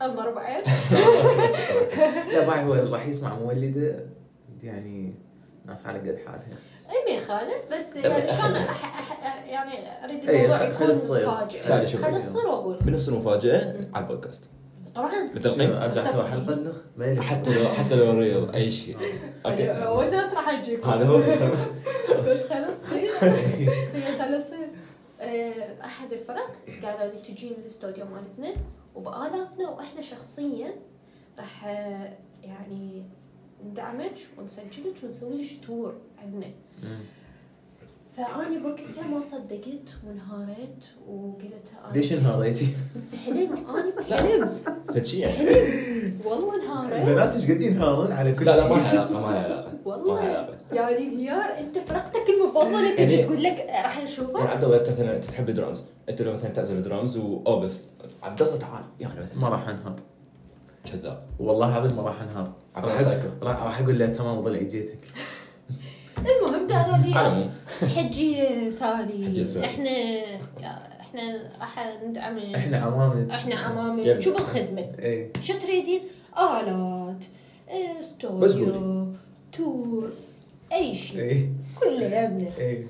[0.03, 0.63] أمر بعد
[2.33, 4.07] لا باي هو راح يسمع مولدة.
[4.63, 5.15] يعني
[5.67, 6.49] ناس على قد حالها.
[6.91, 8.87] إي ما يخالف بس طيب، يعني شلون أخي.
[8.87, 10.87] أح- أح- يعني أريد الموضوع يكون.
[11.27, 11.61] مفاجئ.
[11.99, 12.79] خلي تصير وأقول.
[12.79, 14.51] بالنص المفاجاه على البودكاست.
[14.99, 15.25] طبعا.
[15.35, 18.97] متفقين؟ أرجع أسوي مالي حتى لو حتى لو ريل أي شيء.
[19.47, 19.71] أوكي.
[19.91, 21.19] والناس راح تجيكم هذا هو
[22.27, 22.85] بس خلاص
[24.19, 24.69] خلاص تصير
[25.21, 28.63] آه، أحد الفرق قالوا لي تجين الاستوديو مالتنا
[28.95, 30.75] وبآلاتنا وإحنا شخصيا
[31.39, 32.13] راح آه،
[32.43, 33.03] يعني
[33.65, 36.51] ندعمك ونسجلك ونسوي لك تور عندنا.
[38.19, 40.79] فاني بوقتها ما صدقت وانهارت
[41.09, 42.69] وقلت ليش انهاريتي؟
[43.27, 43.49] حلم
[44.09, 44.51] أنا حلم.
[44.95, 46.19] فشي يعني حلم.
[46.25, 46.93] والله انهارت.
[46.93, 48.69] البنات إيش قد ينهارون على كل لا لا شيء.
[48.71, 49.73] ما لها علاقة ما لها علاقة.
[49.85, 54.73] والله يعني ديار انت فرقتك المفضلة تجي يعني- تقول لك راح يعني نشوفها حتى لو
[54.75, 57.85] أنت مثلا انت تحب الدرامز أنت لو مثلا تعزف درامز وأوبث
[58.23, 59.39] عبد الله تعال يعني مثلا.
[59.39, 59.97] ما راح أنهار.
[60.93, 61.23] كذاب.
[61.41, 62.53] والله العظيم ما راح أنهار.
[62.77, 63.01] عبد راح
[63.61, 64.99] الله أقول له تمام ضل إجيتك.
[66.19, 67.51] المهم قالوا لي
[67.89, 69.27] حجي سالي.
[69.27, 69.67] حجي سالي.
[69.67, 69.91] إحنا
[71.01, 71.23] إحنا
[71.61, 73.31] راح ندعمك إحنا عوامل.
[73.31, 74.21] إحنا عمامك يلا.
[74.21, 75.31] شو بالخدمة؟ إيه.
[75.43, 76.01] شو تريدين؟
[76.39, 77.25] آلات
[77.69, 79.07] آه، بس استوديو
[79.53, 80.11] تور
[80.73, 81.21] أي شيء.
[81.21, 81.49] إيه.
[81.81, 82.87] كله يا ابني إيه.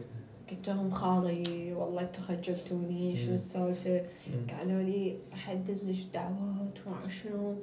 [0.51, 3.31] قلت لهم خالي والله أنتم خجلتوني شو.
[3.31, 4.03] السالفة؟
[4.59, 7.55] قالوا لي راح ادز لك دعوات وما شنو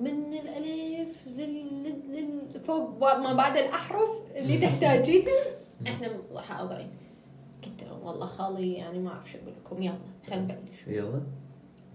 [0.00, 1.82] من الألف لل...
[1.82, 2.12] لل...
[2.12, 2.60] لل...
[2.60, 5.32] فوق ما بعد الأحرف اللي تحتاجيها
[5.86, 6.88] إحنا راح اضري
[7.64, 9.82] قلت لهم والله خالي يعني ما أعرف شو أقول لكم.
[9.82, 10.86] يلا خلينا نبلش.
[10.86, 11.22] يلا.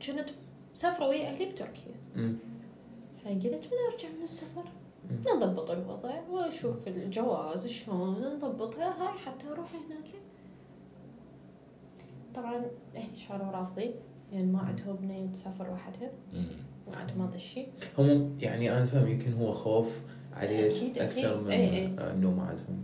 [0.07, 0.29] كنت
[0.73, 1.95] مسافره ويا أهلي بتركيا.
[2.15, 2.35] مم.
[3.23, 4.63] فقلت من أرجع من السفر.
[5.25, 9.01] نضبط الوضع وأشوف الجواز شلون نضبطها.
[9.01, 10.07] هاي حتى أروح هناك.
[12.35, 12.65] طبعا
[12.95, 13.93] أهلي صاروا رافضين
[14.31, 16.11] لأن ما عندهم بنية تسافر وحدها.
[16.87, 16.93] مم.
[16.93, 17.67] ما عندهم هذا الشيء.
[17.97, 19.99] هم يعني أنا فاهم يمكن هو خوف
[20.33, 21.43] عليه أكيد، أكثر أكيد.
[21.43, 21.95] من إي إي.
[21.99, 22.83] آه، إنه ما عندهم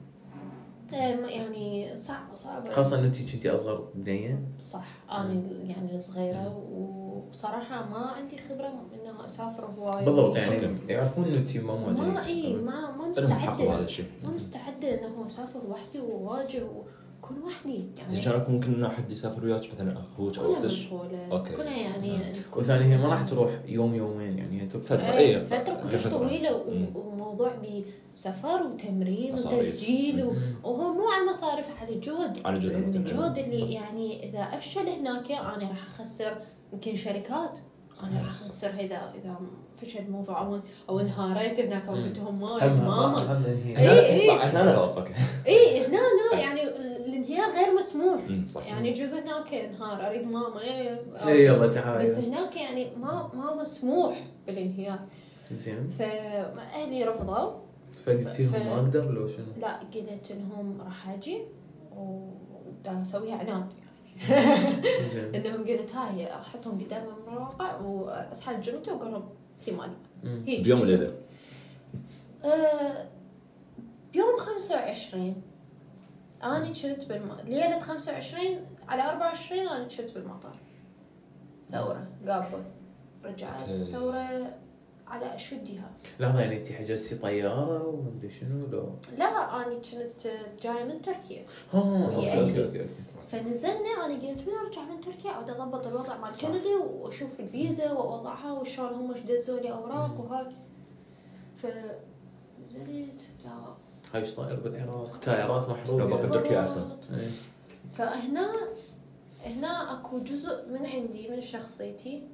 [0.92, 2.70] ما- يعني صعبة صعبة.
[2.72, 4.44] خاصة إنه انت كنتي أصغر بنية.
[4.60, 4.86] صح.
[5.12, 5.34] أنا
[5.64, 10.06] يعني الصغيرة وبصراحة ما عندي خبرة إنه أسافر هواي.
[10.06, 10.78] بالضبط يعني.
[10.90, 13.80] يعرفون إنه انت ما ما مواجهه اي ما ما مستعدة.
[14.24, 16.64] ما مستعدة إنه أسافر وحدي وأواجه
[17.32, 20.72] واكون وحدي يعني كان اكو ممكن إنه أحد يسافر وياك مثلا أخوك أو أختك
[21.32, 21.56] okay.
[21.56, 22.20] كلها يعني
[22.56, 24.68] وثاني هي ما راح تروح يوم يومين يعني هي
[25.92, 26.18] كلش فترة.
[26.18, 26.96] طويلة و- مم.
[26.96, 27.52] وموضوع
[28.12, 29.58] بسفر وتمرين مصاريف.
[29.60, 30.26] وتسجيل.
[30.64, 33.70] وهو مو على المصاريف على الجهد على جد الجهد اللي صح.
[33.70, 36.34] يعني إذا أفشل هناك أنا راح أخسر
[36.74, 37.52] يمكن شركات
[38.04, 39.36] أنا راح أخسر اذا إذا
[39.82, 40.60] فشل الموضوع أو
[40.90, 42.04] أو انهاريت هناك أو مم.
[42.04, 44.30] قلت لهم ما هم ماما هم إي.
[44.30, 44.62] هنا.
[44.62, 45.14] هنا غلط okay.
[45.48, 45.98] اي هنا
[46.32, 46.64] لا يعني
[47.06, 48.68] الانهيار غير مسموح صح.
[48.68, 50.08] يعني جزء هناك انهار.
[50.08, 52.04] أريد ماما إيه، اي إيه، يلا تعال.
[52.04, 55.00] بس هناك يعني ما ما مسموح بالانهيار.
[55.52, 55.90] زين.
[56.00, 57.52] فاهلي رفضوا.
[58.06, 61.42] فقلتي لهم ما أقدر لو شنو؟ لا قلت لهم راح أجي
[61.98, 63.66] ودا اسويها عناد
[65.36, 69.30] إنهم قلت هاي أحطهم قدام المواقع واصحى الجنة واقول لهم
[69.66, 69.94] في مالي.
[70.48, 70.64] هيك.
[70.64, 71.14] بيوم وليله
[72.46, 73.06] آه،
[74.14, 75.42] بيوم 25
[76.44, 77.38] أنا كنت بالم...
[77.46, 78.46] ليلة 25
[78.90, 80.56] على 24 أنا كنت بالمطار
[81.72, 82.64] ثورة قابل
[83.24, 83.70] رجعت.
[83.92, 84.54] ثورة
[85.08, 90.28] على اشدها لحظه يعني أنت حجزتي طيارة ومدري شنو لو لا أنا كنت
[90.64, 92.40] جاية من تركيا ها okay.
[92.40, 92.86] okay okay
[93.32, 96.38] فنزلنا أنا قلت من أرجع من تركيا عاد أضبط الوضع مال.
[96.38, 100.20] كندا وأشوف الفيزا وأوضعها وشلون هم إيش دزوا لي اوراق.
[100.20, 100.46] وهاي
[101.56, 101.68] ف
[102.64, 103.52] نزلت لا
[104.14, 106.98] هاي إيش صاير بالعراق؟ تايرات محروقة لو باقي تركيا أحسن.
[107.14, 107.30] إيه.
[107.94, 108.52] فهنا
[109.46, 112.28] هنا أكو جزء من عندي من شخصيتي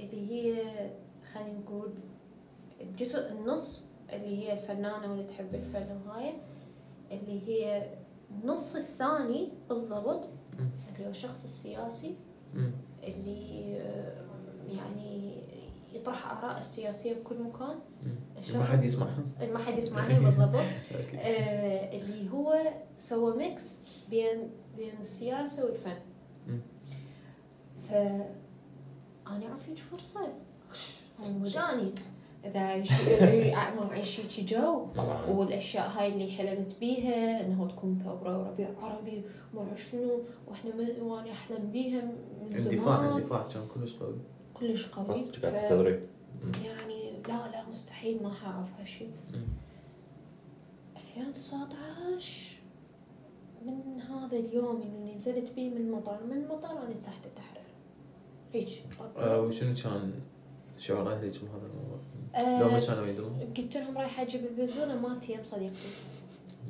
[0.00, 0.62] اللي هي
[1.32, 1.90] خلينا نقول
[2.80, 6.34] الجزء النص اللي هي الفنانة واللي تحب الفن وهاي
[7.10, 7.90] اللي هي
[8.30, 10.28] النص الثاني بالضبط.
[10.58, 12.16] اللي هو الشخص السياسي.
[13.02, 14.24] اللي آه،
[14.68, 15.42] يعني
[15.92, 17.78] يطرح آراء السياسية بكل مكان.
[18.54, 19.24] ما حد يسمعها.
[19.52, 20.54] ما حد يسمعني بالضبط.
[21.14, 25.96] آه، اللي هو سوى ميكس بين بين السياسة والفن.
[27.88, 27.92] ف
[29.26, 30.28] أنا أعطيك فرصة.
[31.42, 31.92] وداني
[32.44, 32.90] إذا يش-
[33.80, 35.26] معي شي جو طبعا.
[35.26, 39.22] والاشياء هاي اللي حلمت بيها إنه تكون ثورة وربيع عربي
[39.54, 40.70] وما شنو وإحنا
[41.02, 43.16] وأنا أحلم بيها من اندفاع زمان.
[43.16, 44.16] اندفاع كان كلش قوي.
[44.54, 45.04] كلش قوي.
[45.06, 46.00] ف- التدريب
[46.64, 49.46] يعني لا لا مستحيل ما حعرف هالشيء مم.
[50.96, 52.56] 2019
[53.66, 57.64] من هذا اليوم اللي نزلت بيه من المطار من المطار أنا تحت التحرير
[58.54, 58.68] هيك.
[59.16, 60.12] آه، وشنو كان
[60.78, 61.98] شعور أهلك بهذا الموضوع؟
[62.34, 63.52] آه، لو ما كانوا يدرون.
[63.56, 65.88] قلت لهم رايحه أجيب البزونة مالتي يم صديقتي.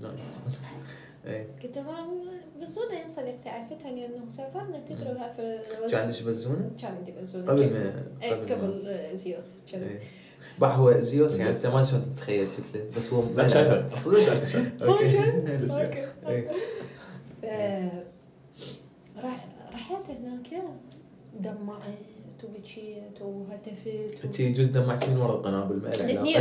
[0.02, 0.40] nice
[1.62, 2.24] قلت لهم
[2.60, 5.60] بزونة يم صديقتي عرفتها لأنه سافرنا تدري في
[5.90, 7.46] كان عندك بزونة؟ كان عندي بزونة.
[7.52, 9.82] قبل ما قبل ما قبل زيوس كان.
[9.82, 10.00] إيه.
[10.58, 11.50] بح هو زيوس يعني.
[11.56, 13.96] أنت ما شلون تتخيل شكله بس هو لا شايفه.
[13.96, 14.58] صدق شايفه.
[14.86, 15.18] okay.
[16.26, 16.48] أوكي.
[17.44, 18.04] إيه.
[19.74, 20.62] رحت هناك
[21.40, 22.13] دمعت.
[22.44, 26.36] وبكيت وهتفت انت جزء دمعتي من ورا القنابل ما الاثنين.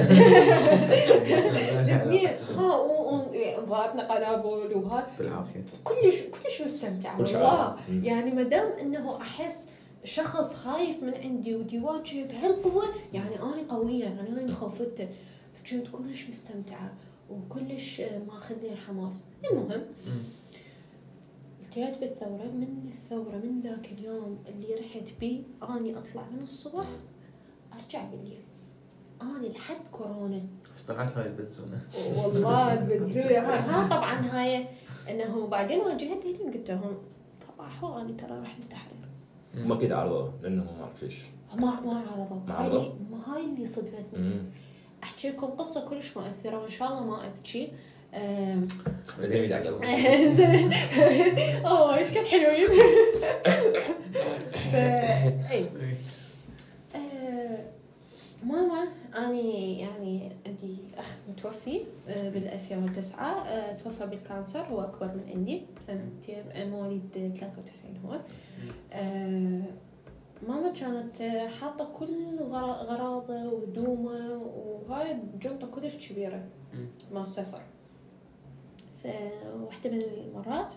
[1.79, 5.63] الاثنين ها و- و- يعني ضربنا قنابل وهاي بالعافية.
[5.83, 7.75] كلش كلش مستمتعة كل شيء والله.
[7.89, 9.69] يعني ما دام إنه أحس
[10.03, 15.07] شخص خايف من عندي ودي يواجه بهالقوه يعني أنا قوية يعني أنا مخوفته
[15.55, 16.91] فكنت كلش مستمتعة
[17.29, 19.23] وكلش ماخذني الحماس.
[19.51, 19.81] المهم
[21.77, 26.85] التقيت بالثورة من الثورة من ذاك اليوم اللي رحت بيه أني أطلع من الصبح
[27.73, 28.41] أرجع بالليل.
[29.21, 30.41] أنا لحد كورونا.
[30.75, 31.81] بس طلعت هاي البزونه
[32.17, 34.67] والله البزوية ها, ها طبعا هاي
[35.09, 36.97] إنه بعدين واجهت أهلي قلت لهم
[37.81, 39.09] طبعا أنا ترى راح للتحرير
[39.55, 41.19] ما أكيد عرضه لأنه ما أعرف ليش
[41.55, 42.37] ما ما عرضوا.
[42.47, 44.41] ما هاي عرضوا؟ اللي- ما هاي اللي صدمتني.
[45.03, 47.71] أحكي لكم قصة كلش مؤثرة وإن شاء الله ما أبكي.
[49.53, 49.67] على
[50.17, 50.33] قلبك.
[50.33, 50.73] زين
[51.65, 52.67] أوه إيش كنت حلوين
[55.51, 55.65] اي
[56.95, 57.59] آه،
[58.43, 58.87] ماما
[59.17, 65.29] أني يعني عندي أخ متوفي آه، بال 2009 آه، توفى بال cancer هو اكبر من
[65.35, 68.19] عندي بسنتين آه، مواليد 93 هو
[70.47, 71.21] ماما كانت
[71.61, 76.43] حاطة كل غرا- غراضه وهدومه وهاي بجنطة كلش كبيرة.
[77.13, 77.61] مع السفر.
[79.03, 80.73] فواحدة من المرات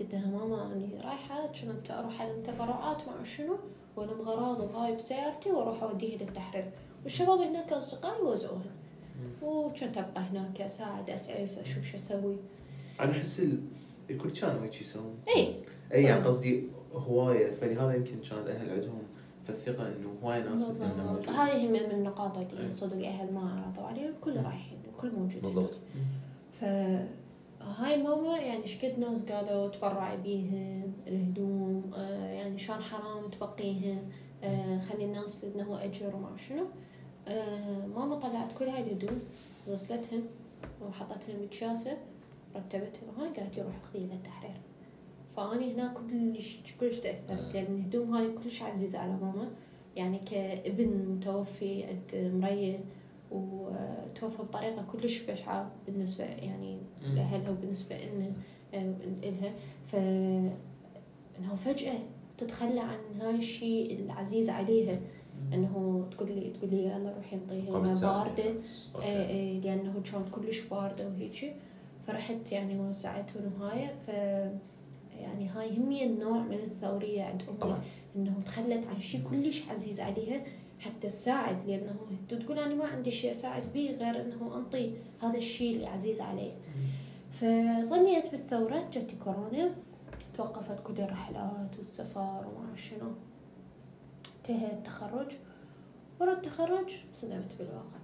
[0.00, 3.56] قلت لها ماما أني رايحة كنت أروح على التبرعات مع شنو
[3.96, 6.70] والم غراض وهاي بسيارتي وأروح أوديها للتحرير.
[7.04, 8.70] والشباب هناك أصدقائي يوزعوها
[9.42, 12.36] وكنت أبقى هناك أساعد أسعف أشوف شو أسوي.
[13.00, 13.60] أنا أحس ال-
[14.10, 15.14] الكل كانوا هيك يسوون.
[15.36, 15.54] اي
[15.92, 16.64] اي يعني قصدي
[16.94, 17.50] هواية.
[17.54, 19.02] فلهذا يمكن كان الأهل عندهم
[19.46, 21.20] فالثقه إنه هواي ناس مثلنا.
[21.28, 22.70] هاي هم من النقاط اللي.
[22.70, 25.78] صدق أهل ما عرضوا عليه الكل رايحين الكل موجود بالضبط.
[26.60, 26.64] ف
[27.68, 34.02] هاي ماما يعني قد ناس قالوا تبرعي بيهن الهدوم آه يعني شلون حرام تبقيهن
[34.44, 36.64] آه خلي الناس إنه أجر وما شنو.
[37.28, 39.20] آه ماما طلعت كل هاي الهدوم
[39.68, 40.22] غسلتهن
[40.82, 41.96] وحطتهن بكياسة
[42.56, 44.56] رتبتهن وهاي قالت لي روح خذي للتحرير
[45.36, 49.50] فأني هنا كلش كلش تأثرت لأن الهدوم هاي كلش عزيزة على ماما.
[49.96, 52.78] يعني كابن متوفي عند مريه
[53.30, 57.14] وتوفى بطريقة كلش بشعه بالنسبة يعني مم.
[57.14, 58.32] لأهلها وبالنسبة لنا
[59.22, 59.52] لها
[59.86, 59.96] ف
[61.38, 61.98] إنه فجأة
[62.38, 64.98] تتخلى عن هاي الشيء العزيز عليها.
[65.54, 67.78] إنه تقول لي تقول لي يلا روحي انطيها.
[67.78, 68.54] ماء باردة.
[69.02, 71.52] اي اي لأنه كانت كلش باردة وهيجي
[72.06, 74.08] فرحت يعني وزعتهم وهاي ف
[75.18, 77.58] يعني هاي هم النوع من الثورية عند أمي.
[77.58, 77.80] طبعا.
[78.16, 80.42] إنه تخلت عن شيء كلش عزيز عليها.
[80.80, 81.96] حتى تساعد لأنه
[82.28, 84.92] تقول أنا ما عندي شيء أساعد به غير إنه أنطي
[85.22, 86.52] هذا الشيء اللي عزيز علي
[87.30, 89.74] فظليت بالثوره جت كورونا
[90.36, 93.12] توقفت كل الرحلات والسفر وما شنو.
[94.38, 95.32] انتهى التخرج
[96.20, 97.98] ورا التخرج صدمت بالواقع.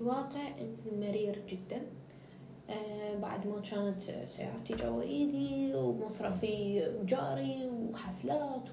[0.00, 0.48] الواقع
[0.86, 1.82] المرير جدا.
[2.70, 8.68] آه بعد ما كانت سيارتي جوا ايدي ومصرفي جاري وحفلات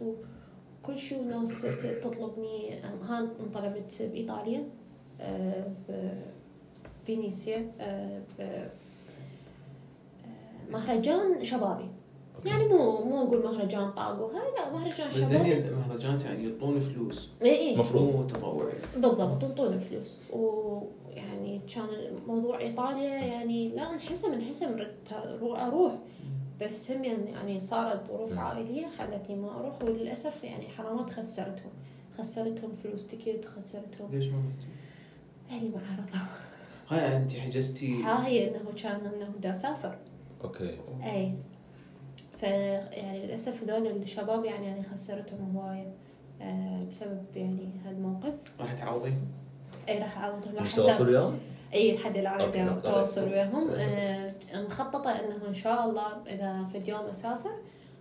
[0.84, 1.62] وكل شيء وناس
[2.02, 4.64] تطلبني ها انطلبت بإيطاليا
[5.22, 5.66] آه
[7.06, 8.70] بفينيسيا ب- آه،
[10.72, 11.86] مهرجان شبابي.
[12.36, 12.50] okay.
[12.50, 15.58] يعني مو مو أقول مهرجان طاقو هاي لا مهرجان شبابي.
[15.58, 17.30] المهرجانات يعني يعطون فلوس.
[17.44, 17.78] إي إي.
[17.78, 18.04] مفروض.
[18.04, 20.22] مو تطوعي بالضبط تنطون فلوس.
[20.34, 21.88] ويعني كان
[22.28, 24.78] موضوع إيطاليا يعني لا انحسم انحسم
[25.44, 25.94] أروح
[26.62, 28.40] بس هم يعني يعني صارت ظروف مم.
[28.40, 31.72] عائلية خلتني ما أروح وللأسف يعني حرامات خسرتهم
[32.18, 34.68] خسرتهم فلوس ticket خسرتهم ليش ما رحتي؟
[35.52, 36.20] أهلي ما عرضوا
[36.90, 39.98] هاي أنت حجزتي ها هي إنه كان إنه دا اسافر
[40.44, 41.34] أوكي أي
[42.38, 45.94] ف يعني للأسف هذول الشباب يعني أنا خسرتهم هواية
[46.42, 49.14] آه، بسبب يعني هذا الموقف راح تعوضي؟
[49.90, 50.88] اي راح أعوضهم راح مش أسافر.
[50.90, 51.40] تواصل وياهم؟
[51.74, 52.82] اي لحد الآن.
[52.82, 53.70] تواصل وياهم
[54.56, 57.52] مخططة انه إن شاء الله إذا في اليوم أسافر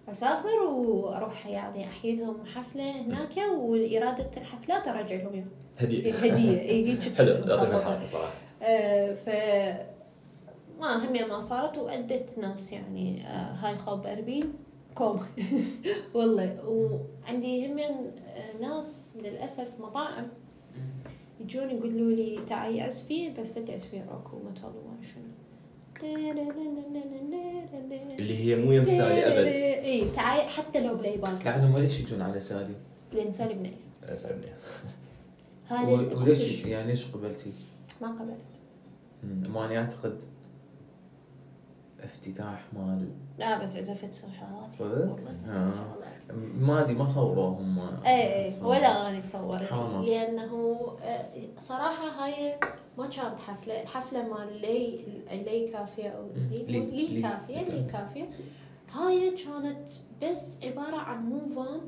[0.08, 5.46] أسافر وأروح يعني أحيي لهم حفلة هناك وإرادة الحفلات ارجع لهم إياها.
[5.78, 6.14] هدية.
[6.14, 6.60] هدية.
[6.60, 7.34] إي هيك حلو.
[7.44, 8.06] مخططة.
[8.06, 8.32] صراحة.
[8.62, 9.28] آه، ف
[10.80, 14.52] ما همي ما صارت وأدت ناس يعني آه، هاي خوب أربيل.
[14.94, 15.20] كوم.
[16.14, 16.58] والله.
[16.68, 17.80] وعندي هم
[18.60, 20.28] ناس للأسف مطاعم.
[21.40, 25.21] يجون يقولوا لي تعالي عزفي بس لا تعزفي روك ومتل وما شنو
[28.18, 29.46] اللي هي مو يم سالي أبد.
[29.84, 32.74] اي تعالي حتى لو بلاي باك قاعدهم وليش يجون على سالي؟
[33.12, 33.72] لأن سالي بني.
[34.04, 34.46] اسالني
[35.68, 37.52] هذا و- وليش يعني ليش قبلتي؟
[38.00, 39.48] ما قبلت.
[39.48, 40.22] ما أنا أعتقد.
[42.04, 43.08] افتتاح مال
[43.38, 45.72] لا بس عزفت شغلات صدق؟ والله آه.
[46.60, 48.70] ما أدري ما صوروا هم اي اي صوروا.
[48.70, 50.08] ولا أنا صورت.
[50.08, 51.26] لأنه آه،
[51.60, 52.54] صراحة هاي
[52.98, 56.26] ما كانت حفلة الحفلة مال لي لي كافية أو.
[56.50, 58.30] لي, لي- لي, لي- كافية لي كافية
[58.92, 59.88] هاي كانت
[60.22, 61.80] بس عبارة عن موفان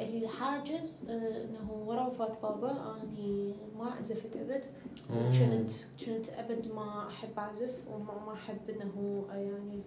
[0.00, 4.64] الحاجز آه، إنه ورا وفاة بابا اني ما عزفت أبد.
[5.08, 5.70] كنت
[6.06, 9.82] كنت أبد ما أحب أعزف وما ما أحب إنه يعني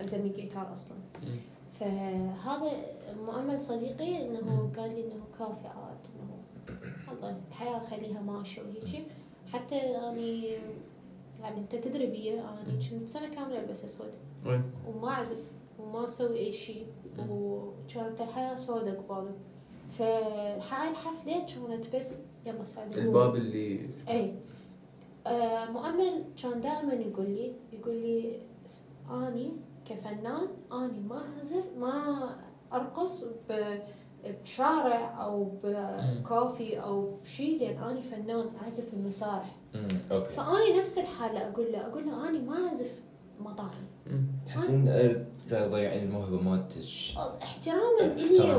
[0.00, 0.96] ألزم الجيتار أصلا.
[1.72, 2.70] فهذا
[3.26, 4.70] مؤمل صديقي إنه.
[4.76, 6.38] قال لي إنه كافي عاد إنه
[7.12, 9.02] الله الحياة خليها ماشيه وهيجي
[9.52, 10.44] حتى أني
[11.40, 14.10] يعني أنت تدري بي أني كنت سنة كاملة ألبس أسود؟
[14.88, 15.44] وما أعزف
[15.78, 16.86] وما أسوي أي شيء.
[17.28, 19.34] وكانت الحياة سوداء قبالي
[19.98, 24.34] فهاي الحفلة كانت بس يلا سعد الباب اللي اي
[25.26, 28.40] آه مؤمل كان دائما يقول لي يقول لي
[29.10, 29.52] أني
[29.84, 32.28] كفنان أني ما أعزف ما
[32.72, 33.24] أرقص
[34.24, 39.56] بشارع أو بكافي أو بشيء لأن أني فنان أعزف المسارح.
[40.12, 40.28] okay.
[40.32, 42.90] فأني نفس الحالة أقول له أقول له أني ما أعزف
[43.40, 43.70] مطاعم.
[44.46, 46.82] تحسين آه، لا ضيعين الموهبة مالتك
[47.42, 48.12] احتراما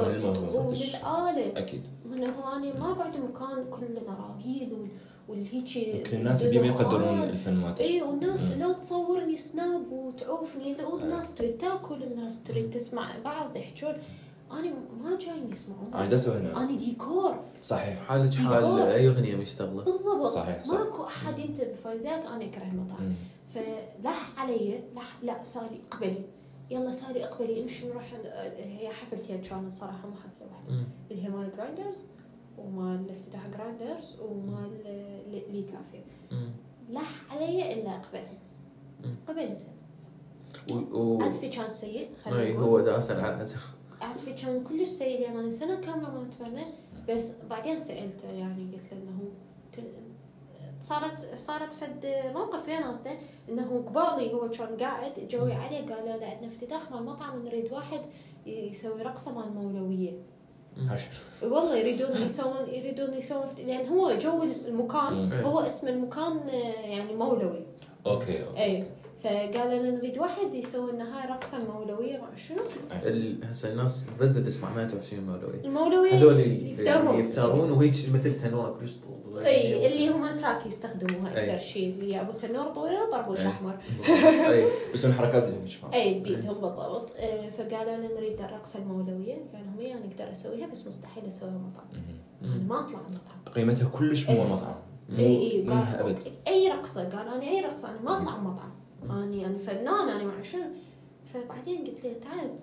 [0.08, 0.56] للموهبة.
[0.56, 1.60] وللآلة.
[1.60, 1.84] أكيد.
[2.06, 4.90] انه أنا ما اقعد مكان كله أراقيل
[5.28, 8.54] والهيجي الناس اللي ما يقدرون الفن مالتك اي والناس.
[8.54, 10.76] لو تصورني Snap وتعوفني.
[10.76, 13.94] لو الناس تريد تاكل الناس تريد تسمع بعض يحجون.
[14.52, 15.94] أنا ما جايين يسمعون.
[15.94, 17.36] أنا جالس هنا أنا ديكور.
[17.62, 18.04] صحيح.
[18.08, 18.80] حالك حال.
[18.80, 20.28] أي أغنية مشتغله بالضبط.
[20.28, 20.80] صحيح، صح.
[20.80, 21.74] ماكو أحد ينتبه.
[21.84, 23.14] فلذلك أنا أكره المطاعم.
[23.54, 26.26] فلح علي لح لا سالي إقبلي.
[26.70, 27.62] يلا سالي إقبلي.
[27.64, 28.14] امشي نروح
[28.58, 30.86] هي حفلتين كانت صراحة مو حفلة واحدة.
[31.12, 32.06] اللي هي مال Grinders
[32.58, 34.72] ومال افتتاح Grinders ومال
[35.32, 36.50] Lily Cafe مم.
[36.90, 38.38] لح علي إلا اقبلها.
[39.28, 39.74] قبلتها
[40.72, 43.68] و- عزفي كان سيء خلينا هو نقول داسر على العزف
[44.02, 46.66] عزفي كان كلش سيء لأن أنا سنة كاملة ما اتمرن
[47.10, 48.94] بس بعدين سألته يعني قلت
[49.78, 50.11] له إنه
[50.82, 52.06] صارت صارت فد
[52.36, 53.18] موقف بيناتنا
[53.50, 58.02] إنه قبالي هو كان قاعد اجوا عليه قالوا له عندنا افتتاح مال مطعم نريد واحد
[58.46, 60.12] يسوي رقصة مال مولويه
[60.78, 61.02] هاش
[61.44, 65.44] والله يريدون يسوون يريدون يسوون فت- لأن هو جو المكان.
[65.44, 67.66] هو اسم المكان آه، يعني مولوي.
[68.08, 68.64] okay okay.
[68.64, 68.84] اي
[69.24, 72.62] فقال لنا نريد واحد يسوي لنا هاي رقصة مولويه شنو.
[73.44, 77.20] هسه الناس بس تسمع ما تعرف شنو المولوي المولوي هذول اللي يفترون.
[77.20, 81.32] يفترون وهيك مثل تنوره كلش طول إي اللي هم أتراك يستخدموها.
[81.32, 83.40] أكثر شيء اللي ابو تنور طويلة وطربوش.
[83.40, 83.78] احمر
[84.50, 84.66] إي.
[84.94, 87.10] يسوون حركات بدون مش إي بيدهم بالضبط.
[87.58, 89.34] فقالوا لنا نريد الرقصة المولوية.
[89.34, 92.04] قال لهم أنا أقدر أسويها بس مستحيل أسويها مطعم.
[92.44, 94.42] أنا ما أطلع مطعم قيمتها كلش مو إيه.
[94.42, 94.76] المطعم
[95.20, 96.16] إي إي
[96.48, 100.44] أي رقصة قال أنا أي رقصة أنا ما أطلع مطعم أني أنا فنان أنا ما
[100.44, 100.64] شنو.
[101.34, 102.60] فبعدين قلت له تعال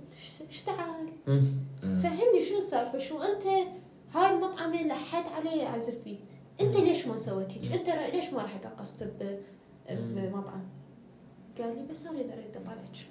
[0.48, 1.08] إيش تعال.
[1.82, 3.46] فهمني شنو السالفة شو أنت
[4.12, 6.18] هاي المطعم لحيت عليه اعزف بيه
[6.60, 9.12] أنت ليش ما سويت هيك؟ أنت ليش ما رحت رقصت
[9.90, 10.62] بمطعم؟
[11.58, 13.08] قال لي بس أنا أريد أطلعك.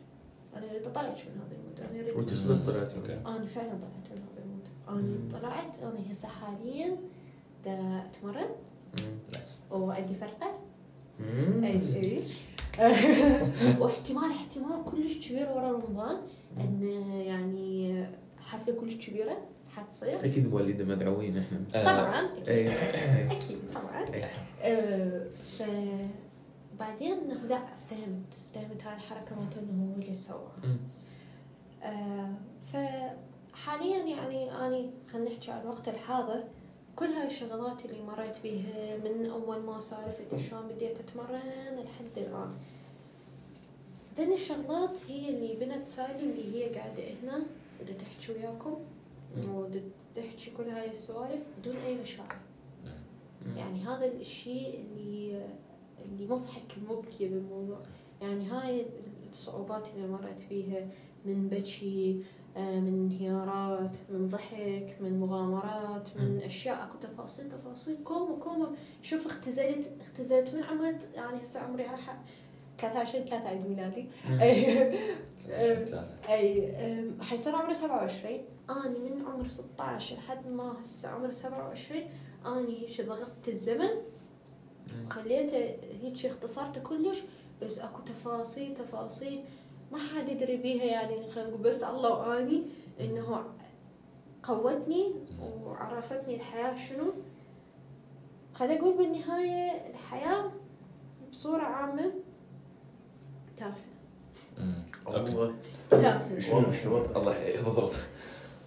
[0.55, 3.13] أنا أريد أطلعك من هذا المود أنا أريد وأنت صدق طلعت okay.
[3.13, 4.67] أنا فعلا طلعت من هذا المود.
[4.89, 6.97] أنا طلعت أنا هسه حاليا
[7.65, 8.49] أتمرن.
[9.33, 10.59] نايس وعندي فرقة.
[11.63, 12.23] اي
[13.81, 16.17] واحتمال احتمال كلش كبير ورا رمضان
[16.59, 16.81] إن
[17.25, 18.05] يعني
[18.39, 19.37] حفلة كلش كبيرة
[19.75, 20.25] حتصير.
[20.25, 21.59] أكيد مولده مدعوين إحنا.
[21.75, 22.49] آه، طبعا أكيد.
[22.49, 22.67] أي.
[23.31, 24.05] أكيد طبعا.
[24.13, 24.23] أي.
[24.61, 25.27] آه،
[25.57, 25.63] ف
[26.79, 28.33] بعدين انه لا افتهمت.
[28.33, 30.77] افتهمت هاي الحركة مالته إنه هو اللي سواها مم.
[31.83, 32.33] آه،
[32.73, 36.43] فحاليا يعني أني خلينا نحكي عن الوقت الحاضر.
[36.99, 42.53] كل هاي الشغلات اللي مريت بيها من أول ما سالفت شلون بديت أتمرن لحد الآن.
[44.17, 47.45] ذن الشغلات هي اللي بنت سالي اللي هي قاعدة هنا
[47.81, 48.77] بدها تحكي وياكم.
[49.49, 49.81] وبدها
[50.15, 52.37] تحكي كل هاي السوالف بدون أي مشاعر.
[53.57, 55.47] يعني هذا الشيء اللي
[56.05, 57.79] اللي مضحك مبكي بالموضوع.
[58.21, 58.85] يعني هاي
[59.29, 60.87] الصعوبات اللي مريت فيها
[61.25, 62.23] من بكي
[62.57, 66.83] من انهيارات من ضحك من مغامرات من أشياء.
[66.83, 67.97] أكو تفاصيل تفاصيل.
[68.03, 68.75] كوم وكوم.
[69.01, 70.55] شوف اختزلت اختزلت.
[70.55, 72.23] من عمري يعني هسه عمري راح
[72.77, 74.07] 13 3 عيد ميلادي.
[76.29, 78.39] أي حيصير عمري 27
[78.69, 82.01] أني من عمر 16 لحد ما هسه عمري 27
[82.45, 83.89] أني هيك ضغطت الزمن.
[85.05, 85.57] وخليته
[86.01, 87.19] هيك اختصرته كلش
[87.61, 89.43] بس أكو تفاصيل تفاصيل.
[89.91, 91.61] ما حد يدري بيها يعني خلينا نقول.
[91.61, 92.63] بس الله واني
[92.99, 93.43] إنه
[94.43, 95.13] قوتني
[95.63, 97.13] وعرفتني الحياة شنو.
[98.53, 100.51] خليني أقول بالنهاية الحياة
[101.31, 102.11] بصورة عامة
[103.57, 103.73] تافهة.
[105.07, 105.53] okay.
[105.91, 106.39] تافهة.
[106.39, 107.35] شنو شنو الله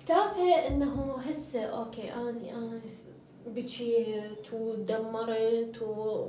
[0.06, 3.06] تافهة إنه هسه okay اني أنا س-
[3.46, 6.26] بكيت ودمرت و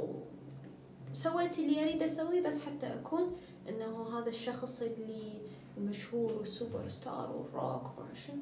[1.13, 3.31] سويت اللي أريد أسويه بس حتى أكون
[3.69, 5.41] إنه هذا الشخص اللي
[5.77, 8.41] المشهور وال superstar وال rock وما شنو.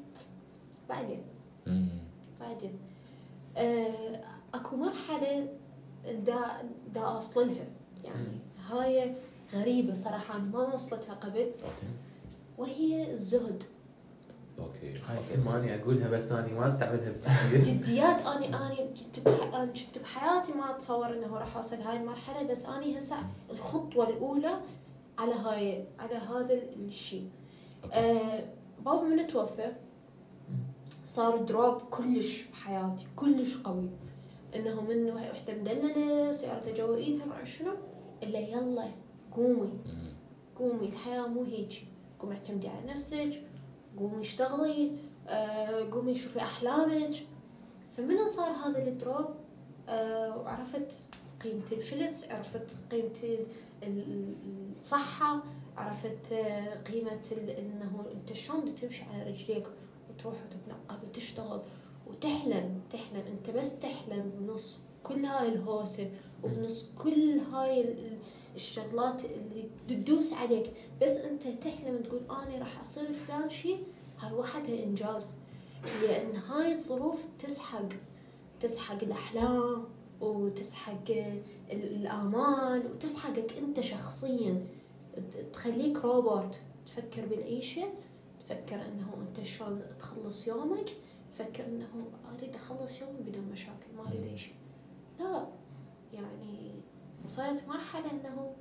[0.88, 1.22] بعدين.
[2.40, 2.78] بعدين.
[3.56, 4.20] آه،
[4.54, 5.48] أكو مرحلة
[6.04, 6.62] دا
[6.94, 7.66] دا اوصل لها.
[8.04, 8.38] يعني
[8.70, 9.14] هاي
[9.52, 11.40] غريبة صراحة أنا ما وصلتها قبل.
[11.40, 11.86] okay.
[12.58, 13.62] وهي الزهد
[14.58, 14.92] okay.
[15.08, 17.12] هاي كلمة أنا أقولها بس أنا ما أستعملها
[17.52, 19.54] بجدية جديات اني اني كنت بح...
[19.54, 23.16] أنا كنت بحياتي ما أتصور إنه راح أوصل هاي المرحلة بس اني هسه
[23.50, 24.60] الخطوة الأولى
[25.20, 27.28] على هاي على هذا الشيء.
[27.92, 28.44] آه
[28.84, 29.72] بابا من توفى
[31.04, 33.88] صار drop كلش بحياتي كلش قوي.
[34.56, 37.72] انه من وح- وحدة مدللة سيارتها جوا إيدها مع شنو
[38.22, 38.88] إلا يلا
[39.36, 39.72] قومي.
[40.58, 41.72] قومي الحياة مو هيك.
[42.18, 43.42] قومي اعتمدي على نفسك
[43.98, 44.92] قومي اشتغلي
[45.28, 47.14] آه، قومي شوفي أحلامك.
[47.96, 49.26] فمن صار هذا الدروب؟
[49.88, 50.92] آه، وعرفت
[51.44, 53.38] قيمة الفلس عرفت قيمة
[53.82, 55.42] الصحة
[55.76, 57.20] عرفت آه، قيمة
[57.58, 59.66] إنه أنت شلون تمشي على رجليك
[60.10, 61.60] وتروح وتتنقل وتشتغل
[62.06, 66.10] وتحلم تحلم أنت بس تحلم بنص كل هاي الهوسة
[66.44, 68.18] وبنص كل هاي ال- ال-
[68.54, 70.72] الشغلات اللي تدوس عليك.
[71.02, 73.84] بس أنت تحلم تقول أنا راح أصير فلان شيء
[74.18, 75.38] هاي وحدها إنجاز.
[76.02, 77.88] لأن هاي الظروف تسحق
[78.60, 79.84] تسحق الأحلام
[80.20, 81.10] وتسحق
[81.72, 84.66] ال- الامال وتسحقك أنت شخصيا.
[85.52, 86.56] تخليك روبوت.
[86.86, 87.82] تفكر بالعيشة
[88.40, 90.90] تفكر إنه أنت شلون تخلص يومك
[91.34, 91.86] تفكر إنه
[92.38, 94.54] أريد أخلص يومي بدون مشاكل ما أريد أي شيء.
[95.20, 95.46] لا
[96.12, 96.74] يعني
[97.24, 98.52] وصلت مرحلة إنه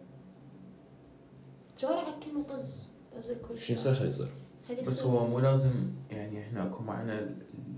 [1.80, 2.84] جور عكن وطز
[3.15, 4.27] طز كل شو يصير خليه يصير.
[4.68, 5.03] خلي بس.
[5.03, 5.72] هو مو لازم
[6.11, 7.36] يعني إحنا أكو معنا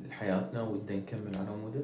[0.10, 1.82] حياتنا ودنا نكمل على مودة.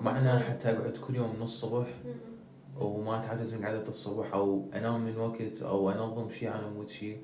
[0.00, 0.38] معنا.
[0.38, 2.33] حتى أقعد كل يوم نص صبح م-م.
[2.80, 7.18] وما اتعجز من قعده الصبح أو أنام من وقت أو انظم شيء على مود شيء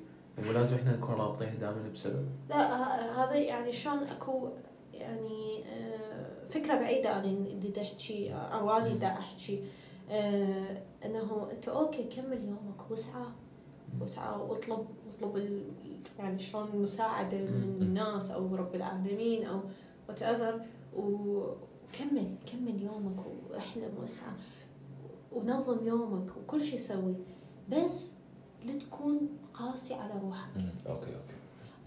[0.45, 2.25] مو لازم إحنا نكون رابطين دائما بسبب.
[2.49, 4.49] لا هذا يعني شلون أكو
[4.93, 9.63] يعني آه، فكرة بعيدة عن اللي دا أحكي أو أنا دا أحكي.
[10.09, 12.91] آه، إنه أنت okay كمل يومك.
[12.91, 13.31] واسعى.
[14.01, 14.43] واسعى.
[14.43, 14.85] واطلب
[15.21, 15.63] واطلب
[16.19, 17.77] يعني شلون المساعده من.
[17.81, 19.59] الناس أو رب العالمين أو
[20.09, 20.61] whatever
[20.95, 23.25] وكمل كمل يومك.
[23.49, 24.33] وأحلم وأسعى.
[25.31, 27.15] ونظم يومك وكل شيء سوي
[27.69, 28.13] بس
[28.65, 30.49] لا تكون قاسي على روحك.
[30.87, 31.35] okay okay.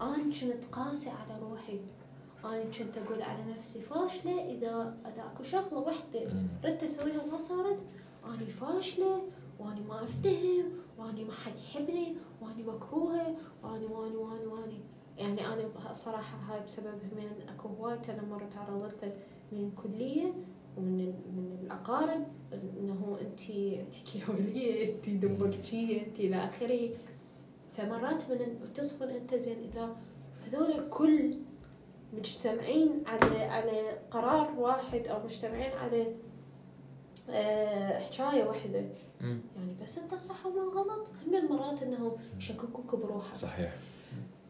[0.01, 1.79] أنا كنت قاسي على روحي.
[2.45, 6.47] أنا كنت أقول على نفسي فاشلة إذا إذا أكو شغلة وحدة مم.
[6.65, 7.83] ردت أسويها وما صارت
[8.25, 9.21] أنا فاشلة
[9.59, 10.65] وأنا ما أفتهم
[10.97, 14.73] وأنا ما حد يحبني وأنا مكروهة وأنا وأنا وأنا وأنا.
[15.17, 17.99] يعني أنا صراحة هاي بسبب همين أكو هواي
[18.29, 19.13] مرة تعرضت له
[19.51, 20.33] من الكلية.
[20.77, 26.89] ومن من الأقارب إنه أنت أنت كيولية أنت دمبكتشية أنت إلى آخره.
[27.71, 29.95] فمرات من تصفن أنت زين إذا
[30.45, 31.37] هذول الكل
[32.13, 36.07] مجتمعين على على قرار واحد أو مجتمعين على
[37.29, 38.85] آه، حكاية واحدة.
[39.21, 39.39] مم.
[39.57, 41.07] يعني بس أنت صح وما غلط.
[41.27, 43.35] هم المرات انهم يشككوك بروحك.
[43.35, 43.75] صحيح.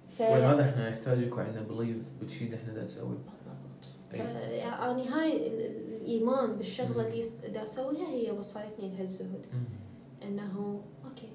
[0.10, 3.18] ف ولهذا إحنا نحتاج يكون عندنا بليف بالشيء اللي إحنا نسويه
[4.12, 4.16] ف-
[4.52, 7.24] يعني هاي ال- ال- الإيمان بالشغلة اللي
[7.54, 9.46] دا أسويها هي وصلتني لهالزهد
[10.24, 11.30] إنه okay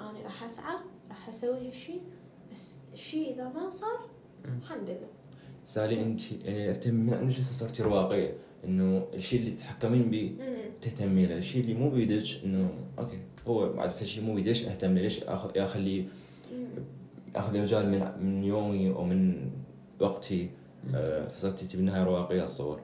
[0.00, 0.74] أنا راح أسعى
[1.08, 2.00] راح أسوي هالشيء
[2.52, 4.00] بس الشيء إذا ما صار.
[4.62, 5.08] الحمد لله
[5.64, 8.34] سالي أنت يعني افتهم من عندك هسه صرتي رواقية
[8.64, 10.56] إنه الشيء اللي تتحكمين به مم.
[10.80, 14.94] تهتمي له الشيء اللي مو بيدك إنه okay هو بعد في شيء مو بيدك أهتم
[14.94, 16.04] له ليش اخذ اخليه
[16.52, 16.66] مم.
[17.36, 19.50] آخذ مجال من من يومي أو من
[20.00, 20.50] وقتي
[21.28, 22.80] فصرتي تبي بالنهاية رواقية اتصور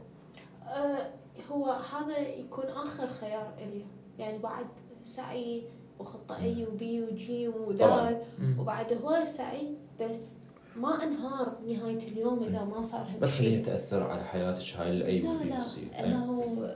[0.66, 1.10] آه،
[1.50, 3.84] هو هذا يكون آخر خيار إلي.
[4.18, 4.66] يعني بعد
[5.02, 5.62] سعي
[5.98, 7.66] وخطة A و B و C طبعاً.
[7.66, 8.22] و D.
[8.58, 10.36] وبعد هواي سعي بس
[10.76, 15.05] ما انهار نهاية اليوم إذا ما صار ما تخليها هالشيء تأثر على حياتك هاي ال
[15.05, 15.54] A لا وال B لا.
[15.54, 16.04] وال C إي.
[16.04, 16.68] انه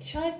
[0.00, 0.34] شايف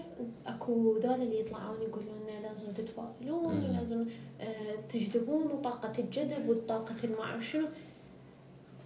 [0.46, 3.64] أكو ذول اللي يطلعون يقولون لنا لازم تتفائلون.
[3.64, 4.06] ولازم
[4.40, 7.66] آه، تجذبون وطاقة الجذب وطاقة ما اعرف شنو؟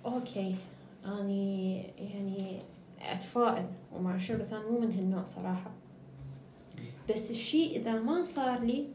[0.07, 0.57] أوكي.
[1.05, 2.63] أني يعني
[3.01, 5.71] أتفائل وما شنو بس أنا مو من هالنوع صراحة.
[7.11, 8.89] بس الشيء إذا ما صار لي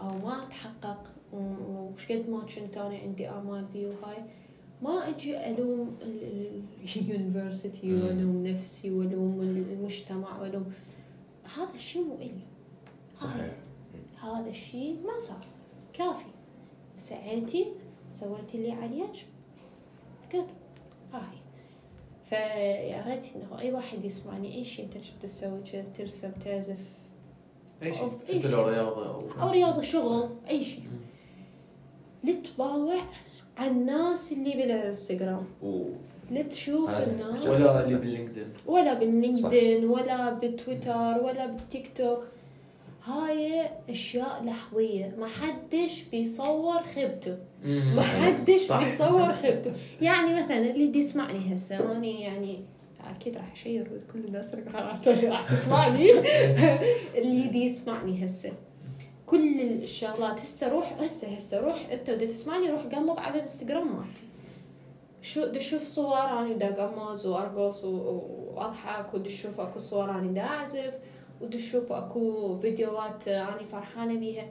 [0.00, 4.22] أو ما تحقق وش قد ما كنت أنا عندي آمال بيه وهاي
[4.82, 8.02] ما أجي ألوم ال university مم.
[8.02, 10.72] وألوم نفسي وألوم المجتمع وألوم.
[11.56, 12.46] هذا الشيء مو إلي.
[13.16, 13.54] صحيح.
[14.22, 15.46] هذا الشيء ما صار.
[15.92, 16.30] كافي.
[16.98, 17.66] سعيتي
[18.12, 19.26] سويتي اللي عليك.
[20.34, 20.46] قد
[21.12, 21.38] هاي.
[22.28, 25.60] فيا ريت إنه أي واحد يسمعني أي شيء أنت كنت تسوي
[25.98, 26.76] ترسم تعزف
[27.82, 28.12] أي شيء.
[28.28, 28.50] أي شيء.
[28.50, 30.98] لو رياضة أو أو رياضة شغل أي شيء مم.
[32.30, 33.00] لا تباوع
[33.56, 35.46] على الناس اللي بالإنستغرام.
[36.30, 37.46] لا تشوف الناس.
[37.46, 38.52] ولا اللي باللينكدين.
[38.66, 42.24] ولا باللينكدين ولا بالتويتر ولا بالتيك توك.
[43.08, 45.14] هاي أشياء لحظية.
[45.18, 47.38] ما حدش بيصور خيبته.
[47.64, 48.02] ما.
[48.02, 48.72] حدش.
[48.72, 49.72] بيصور خيبته.
[50.00, 52.64] يعني مثلا اللي دي يسمعني هسه أنا يعني
[53.16, 54.96] أكيد راح أ share كل الناس راح
[55.50, 56.10] تسمعني.
[57.18, 58.52] اللي دي يسمعني هسه.
[59.26, 60.40] كل الشغلات.
[60.40, 61.86] هسه روح هسه هسه روح.
[61.92, 64.22] أنت بدك تسمعني روح قلب على الإنستغرام مالتي.
[65.22, 70.40] شو بدي أشوف صور؟ اني دا أقمز وأرقص وأضحك ودي أشوف أكو صور اني دا
[70.40, 70.94] أعزف.
[71.42, 74.50] ودي أشوف اكو فيديوهات أني فرحانة بيها.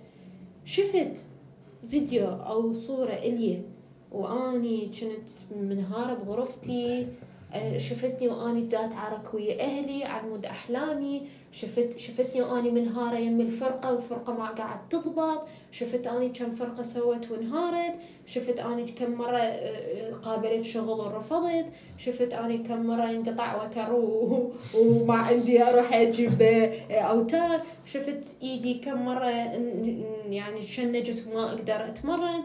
[0.65, 1.25] شفت
[1.87, 3.61] فيديو أو صورة إلي
[4.11, 5.29] وأني كنت
[5.61, 7.01] منهارة بغرفتي.
[7.01, 7.05] آه،
[7.77, 11.27] شفتني وأني دا اتعارك ويا أهلي على مود أحلامي.
[11.51, 15.47] شفت شفتني وأني منهاره يم الفرقة والفرقة ما قاعد تضبط.
[15.71, 17.95] شفت أني كم فرقة سوت وانهارت.
[18.25, 21.65] شفت أني كم مرة آه، قابلت شغل ورفضت.
[21.97, 23.93] شفت أني كم مرة انقطع وتر
[24.75, 27.61] وما عندي أروح أجيب آه، أوتار.
[27.85, 29.29] شفت إيدي كم مرة
[30.29, 32.43] يعني شنجت وما أقدر أتمرن.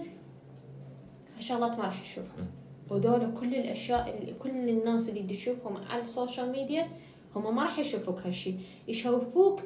[1.39, 2.47] شغلات ما راح أشوفها.
[2.91, 6.89] وذولا كل الأشياء اللي كل الناس اللي تشوفهم على السوشيال ميديا
[7.37, 8.55] هم ما راح يشوفوك هالشي.
[8.89, 9.61] يشوفوك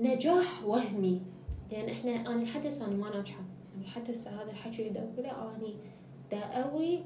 [0.00, 1.20] نجاح وهمي.
[1.72, 3.40] لأن إحنا أنا لحد هسه أنا ما ناجحة.
[3.76, 5.74] أنا لحد هسه هذا الحكي اللي أقوله اني
[6.30, 7.00] دا اروي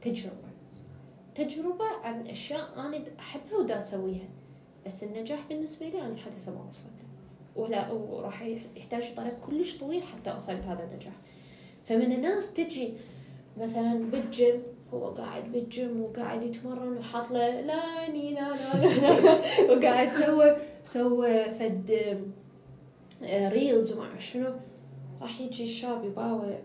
[0.00, 0.48] تجربة.
[1.34, 4.28] تجربة عن أشياء أنا أحبها ودا أسويها.
[4.86, 6.96] بس النجاح بالنسبة لي أنا لحد هسه ما وصلت.
[7.56, 8.42] ولا وراح
[8.76, 11.14] يحتاج طريق كلش طويل حتى اوصل لهذا النجاح.
[11.84, 12.92] فمن الناس تجي
[13.56, 14.62] مثلا بالجيم
[14.94, 19.40] هو قاعد بالجيم وقاعد يتمرن وحاط له لا ني لا لا
[19.76, 21.90] وقاعد سوى سوى فد
[23.22, 24.52] آه، ريلز وما شنو.
[25.20, 26.58] راح يجي الشاب يباوع.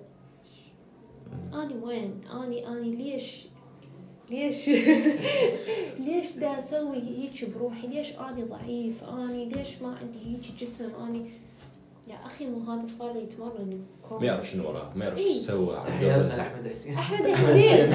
[1.53, 3.47] أني وين؟ أني أني ليش؟
[4.29, 4.69] ليش؟
[6.05, 11.31] ليش دا أسوي هيك بروحي ليش أني ضعيف؟ أني ليش ما عندي هيك جسم؟ أني
[12.07, 13.81] يا أخي مو هذا صار يتمرن.
[14.19, 15.25] ما يعرف شنو وراه ما يعرف إيه.
[15.27, 16.27] إيش سوى عم تحياتنا يوصل.
[16.37, 16.93] لاحمد حسين.
[16.97, 17.89] أحمد حسين.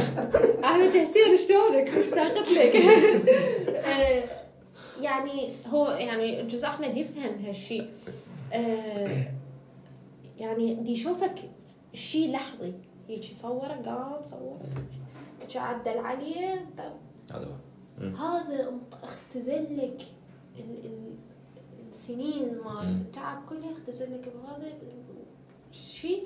[0.64, 2.76] أحمد حسين شلونك؟ مشتاقت لك.
[3.86, 4.24] آه،
[5.00, 7.90] يعني هو يعني جوز أحمد يفهم هالشيء
[8.52, 9.26] آه،
[10.38, 11.34] يعني دي يشوفك
[11.94, 12.72] شيء لحظي.
[13.08, 14.60] هيك يصوره قام صوره
[15.50, 16.66] جا عدل عليه
[17.30, 17.46] هذا
[18.00, 18.06] هو.
[18.26, 18.72] هذا
[19.02, 20.02] اختزل لك
[20.58, 21.14] ال- ال-
[21.90, 22.88] السنين مال.
[23.00, 24.72] التعب كله اختزل لك بهذا.
[25.70, 26.22] الشيء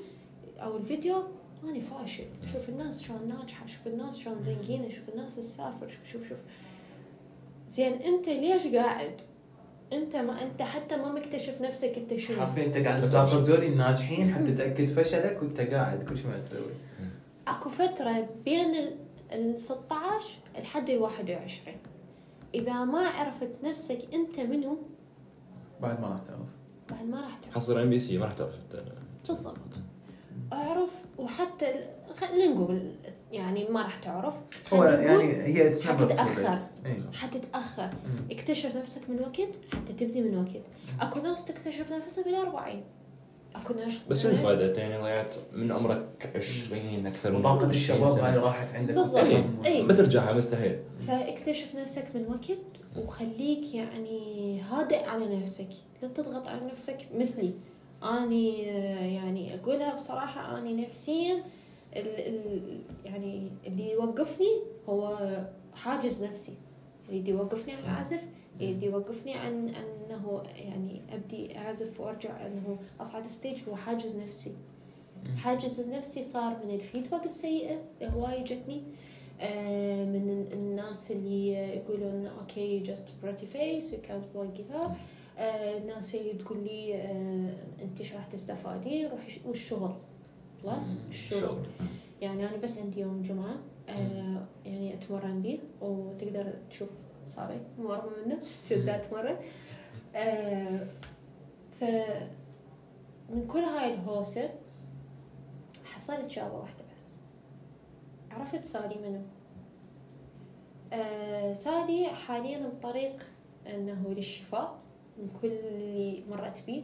[0.59, 1.23] أو الفيديو
[1.65, 2.25] ماني فاشل.
[2.53, 6.39] شوف الناس شلون ناجحة شوف الناس شلون زنقينه شوف الناس تسافر شوف شوف شوف.
[7.71, 9.21] زين أنت ليش قاعد؟
[9.93, 12.41] أنت ما أنت حتى ما مكتشف نفسك أنت شنو.
[12.41, 16.61] حرفيا أنت قاعد تراقب ذولي الناجحين حتى تأكد فشلك وأنت قاعد كل شيء ما تسوي.
[17.49, 18.97] أكو فترة بين ال-
[19.33, 21.77] ال 16 لحد ال 21
[22.55, 24.79] إذا ما عرفت نفسك أنت منو
[25.81, 26.41] بعد ما راح تعرف.
[26.91, 27.55] بعد ما راح تعرف.
[27.55, 28.83] حصل ام بي سي ما راح تعرف أنت.
[29.35, 29.57] بالضبط
[30.53, 32.91] اعرف وحتى ال- خلينا نقول
[33.33, 34.35] يعني ما راح تعرف
[34.73, 36.59] هو يعني هي late.
[36.87, 37.01] إيه.
[37.13, 37.91] حتتأخر.
[38.31, 40.63] اكتشف نفسك من وقت حتى تبدي من وقت
[41.01, 42.83] اكو ناس تكتشف نفسها بالأربعين
[43.55, 48.25] اكو ناس بس شنو الفائده انت يعني ضيعت من عمرك 20 أكثر من 20 الشباب.
[48.25, 49.17] هاي راحت عندك بالضبط.
[49.17, 49.45] إيه.
[49.65, 49.83] إيه.
[49.83, 52.59] ما ترجعها مستحيل فاكتشف نفسك من وقت
[53.07, 55.69] وخليك يعني هادئ على نفسك
[56.03, 57.53] لا تضغط على نفسك مثلي
[58.03, 61.45] أني آه، يعني أقولها بصراحة أني نفسيا
[63.05, 65.19] يعني اللي يوقفني هو
[65.75, 66.55] حاجز نفسي.
[67.09, 68.25] اللي يوقفني عن العزف
[68.61, 74.55] اللي يوقفني عن أنه يعني أبدي أعزف وأرجع أنه أصعد stage هو حاجز نفسي.
[75.37, 78.83] حاجز النفسي صار من ال feedback السيئة هواي جتني
[79.41, 84.97] آه، من الناس اللي يقولون أوكي جاست بريتي فيس يو كانت بلاي جيتار
[85.41, 89.95] الناس اللي تقول لي آه، انت إيش راح تستفادين روحي والشغل.
[90.65, 91.41] plus الشغل.
[91.41, 91.67] شغل.
[92.21, 93.57] يعني أنا بس عندي يوم جمعة
[93.89, 96.89] آه، يعني أتمرن بيه وتقدر تشوف
[97.27, 98.39] صاري مورمه منه
[98.69, 99.37] شو أتمرن.
[100.15, 100.87] آه،
[101.81, 101.85] ف
[103.31, 104.51] من كل هاي الهوسة
[105.85, 107.13] حصلت شغلة واحدة بس.
[108.31, 109.23] عرفت سالي منو؟
[110.93, 113.23] آه سالي حاليا بطريق
[113.67, 114.79] إنه للشفاء.
[115.21, 116.83] من كل اللي مرت بيه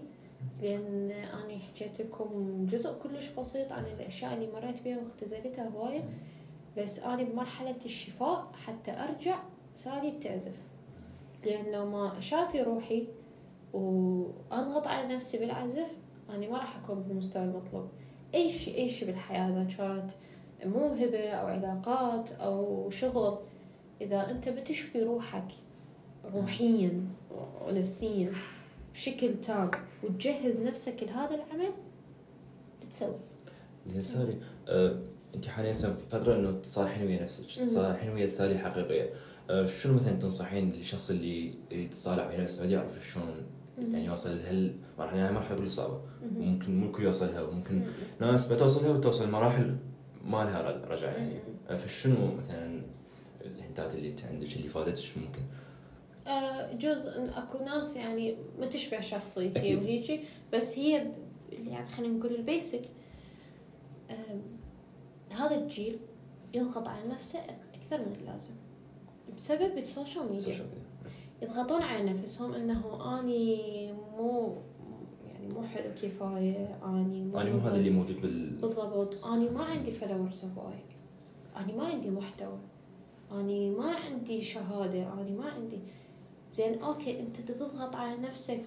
[0.63, 6.05] لأن أنا حكيت لكم جزء كلش بسيط عن الأشياء اللي مريت بيها واختزلتها هواية.
[6.79, 9.39] بس أنا بمرحلة الشفاء حتى أرجع
[9.75, 10.57] سالي تعزف
[11.45, 13.09] لأن لو ما شافي روحي
[13.73, 15.97] وأضغط على نفسي بالعزف
[16.31, 17.89] أنا ما راح أكون بالمستوى المطلوب.
[18.35, 20.11] اي شيء اي شيء بالحياة؟ إذا كانت
[20.65, 23.39] موهبة أو علاقات أو شغل
[24.01, 25.49] إذا أنت بتشفي روحك
[26.35, 27.01] روحيا
[27.67, 28.33] ونفسيا
[28.95, 29.71] بشكل تام
[30.05, 31.71] وتجهز نفسك لهذا العمل
[32.87, 33.15] بتسوي
[33.85, 34.37] زين سالي
[34.69, 34.99] آه،
[35.35, 37.61] أنت حاليا في فترة إنه تصالحين ويا نفسك.
[37.61, 39.11] تصالحين ويا سالي حقيقية.
[39.51, 43.27] آه، شنو مثلا تنصحين للشخص اللي يريد يتصالح ويا نفسه؟ ما يعرف شلون
[43.79, 46.01] يعني يوصل لهالمرحله هاي مرحلة كل صعبة.
[46.23, 46.49] مهم.
[46.49, 47.85] ممكن مو الكل يوصلها وممكن مم.
[48.21, 49.77] ناس بتوصلها وتوصل مراحل
[50.25, 51.41] ما لها ر- رجع يعني.
[51.79, 52.83] فشنو مثلا
[53.45, 55.43] الهنتات اللي عندك اللي فادتك ممكن؟
[56.79, 59.77] جزء إن أكو ناس يعني ما تشبه شخصيتي.
[59.77, 60.21] وهيجي
[60.53, 61.11] بس هي
[61.51, 62.83] يعني خلينا نقول البيسك.
[65.31, 65.99] هذا الجيل
[66.55, 67.39] يضغط على نفسه
[67.75, 68.55] أكثر من اللازم
[69.37, 70.67] بسبب السوشيال ميديا.
[71.43, 74.57] يضغطون على نفسهم إنه أني مو
[75.27, 79.27] يعني مو حلو كفاية أني مو أنا مو هذا اللي موجود بال بالضبط.
[79.27, 80.85] أني ما عندي followers هواي.
[81.57, 82.59] أني ما عندي محتوى.
[83.33, 85.13] أني ما عندي شهادة.
[85.13, 85.79] أني ما عندي
[86.57, 88.61] زين أوكي أنت تضغط على نفسك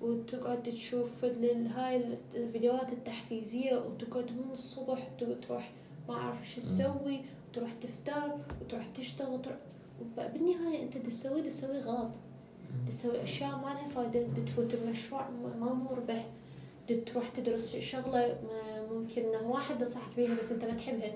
[0.00, 5.72] وتقعد تشوف هاي الفيديوهات التحفيزية وتقعد من الصبح تروح
[6.08, 9.56] ما أعرف إيش تسوي وتروح تفتر وتروح تشتغل وتروح
[10.16, 12.10] بالنهايه أنت تسوي تسوي غلط.
[12.88, 16.26] تسوي أشياء ما لها فايدة تفوت بمشروع ما مربح.
[17.06, 21.12] تروح تدرس شغلة م- ممكن واحد نصحك بيها بس أنت ما تحبها.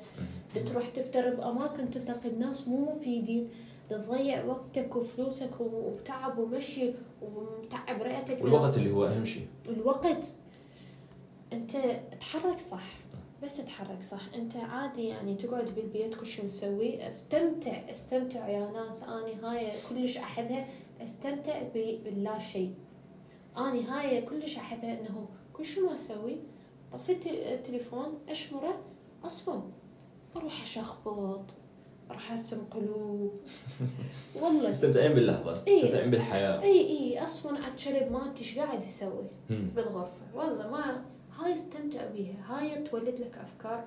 [0.67, 3.51] تروح تفتر بأماكن تلتقي بناس مو مفيدين.
[3.91, 6.93] تضيع وقتك وفلوسك وتعب ومشي
[7.23, 8.45] ومتعب رئتك.
[8.45, 9.47] والوقت اللي هو أهم شيء.
[9.69, 10.33] الوقت.
[11.53, 11.77] أنت
[12.21, 12.99] تحرك صح
[13.43, 14.21] بس تحرك صح.
[14.35, 17.09] أنت عادي يعني تقعد بالبيت كل شيء مسوي.
[17.09, 19.03] استمتع استمتع يا ناس.
[19.03, 20.67] اني هاي كلش أحبها.
[21.05, 22.75] استمتع باللا شيء.
[23.59, 26.37] اني هاي كلش أحبها إنه كل شيء ما أسوي
[26.93, 28.81] طفيت التليفون أشمره
[29.25, 29.63] اصفن
[30.37, 31.45] أروح أشخبط.
[32.11, 33.33] أروح ارسم قلوب.
[34.43, 34.71] والله.
[34.71, 35.83] تستمتعين باللحظة إيه.
[35.83, 36.63] تستمتعين بالحياة.
[36.63, 39.71] اي اي أصلا على الشرب مالتي إيش قاعد يسوي؟ مم.
[39.77, 40.23] بالغرفة.
[40.35, 41.03] والله ما
[41.39, 42.35] هاي استمتع بيها.
[42.49, 43.85] هاي تولد لك أفكار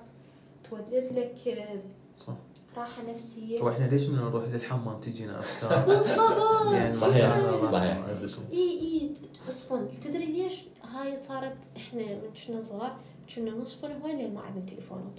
[0.70, 1.80] تولد لك آه،
[2.26, 2.34] صح.
[2.76, 3.62] راحة نفسية.
[3.62, 6.72] وإحنا ليش من نروح للحمام تجينا أفكار؟ بالضبط.
[6.72, 8.04] يعني صحيح صحيح.
[8.52, 9.10] اي اي
[9.48, 12.96] اصفن تدري ليش هاي صارت إحنا من كنا صغار
[13.36, 15.18] كنا نصفن هواي لين ما عندنا تليفونات.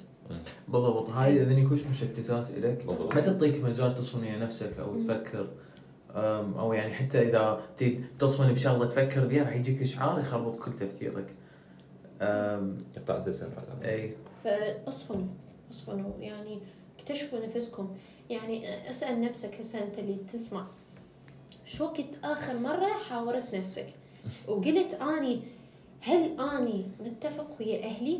[0.67, 1.09] بالضبط.
[1.09, 3.15] هاي إذا يكونش مشتتات الك بالضبط.
[3.15, 5.47] ما تعطيك مجال تصفن ويا نفسك أو تفكر؟
[6.15, 11.33] أو يعني حتى إذا تي- تصفن بشغله تفكر بها راح يجيك إشعار يخربط كل تفكيرك.
[12.97, 13.13] يقطع
[13.57, 15.27] على اي فاصفنوا
[15.71, 16.11] اصفنوا.
[16.19, 16.59] يعني
[16.99, 17.95] اكتشفوا نفسكم.
[18.29, 20.67] يعني اسأل نفسك هسه أنت اللي تسمع.
[21.65, 23.87] شو وقت آخر مرة حاورت نفسك؟
[24.47, 25.41] وقلت أني
[26.01, 28.19] هل أني متفق ويا أهلي؟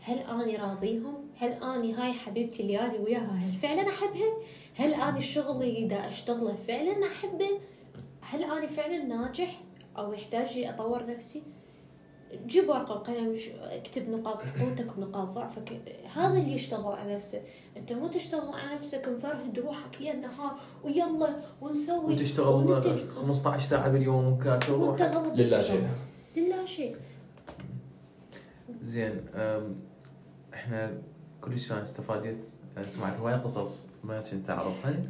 [0.00, 4.36] هل أني راضيهم؟ هل آني هاي حبيبتي اللي آني وياها هل فعلا أحبها؟
[4.76, 7.50] هل آني الشغل اللي دا أشتغله فعلا أحبه؟
[8.20, 9.60] هل آني فعلا ناجح
[9.98, 11.42] أو يحتاج لي أطور نفسي؟
[12.46, 15.80] جيب ورقة وقلم اكتب نقاط قوتك ونقاط ضعفك.
[16.14, 17.42] هذا اللي يشتغل على نفسه.
[17.76, 20.54] أنت مو تشتغل على نفسك مفرهد روحك ليل نهار
[20.84, 22.14] ويلا ونسوي.
[22.14, 23.08] وتشتغل وننتج.
[23.08, 25.34] 15 ساعة باليوم وكاتب وانت غلط.
[25.34, 25.78] لله تشتغل.
[26.34, 26.42] شيء.
[26.44, 26.96] لله شيء.
[28.80, 29.24] زين
[30.54, 31.02] إحنا
[31.44, 32.48] كلش أنا استفادت
[32.78, 35.08] أه، سمعت هواي قصص ما كنت أعرفهن.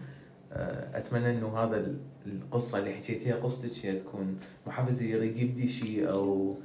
[0.53, 6.11] أه، أتمنى إنه هذا ال- القصة اللي حكيتيها قصتك هي تكون محفز يريد يبدي شيء
[6.11, 6.57] أو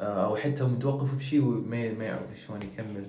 [0.00, 3.06] أه، أو حتى متوقف بشيء وما ما يعرف شلون يكمل.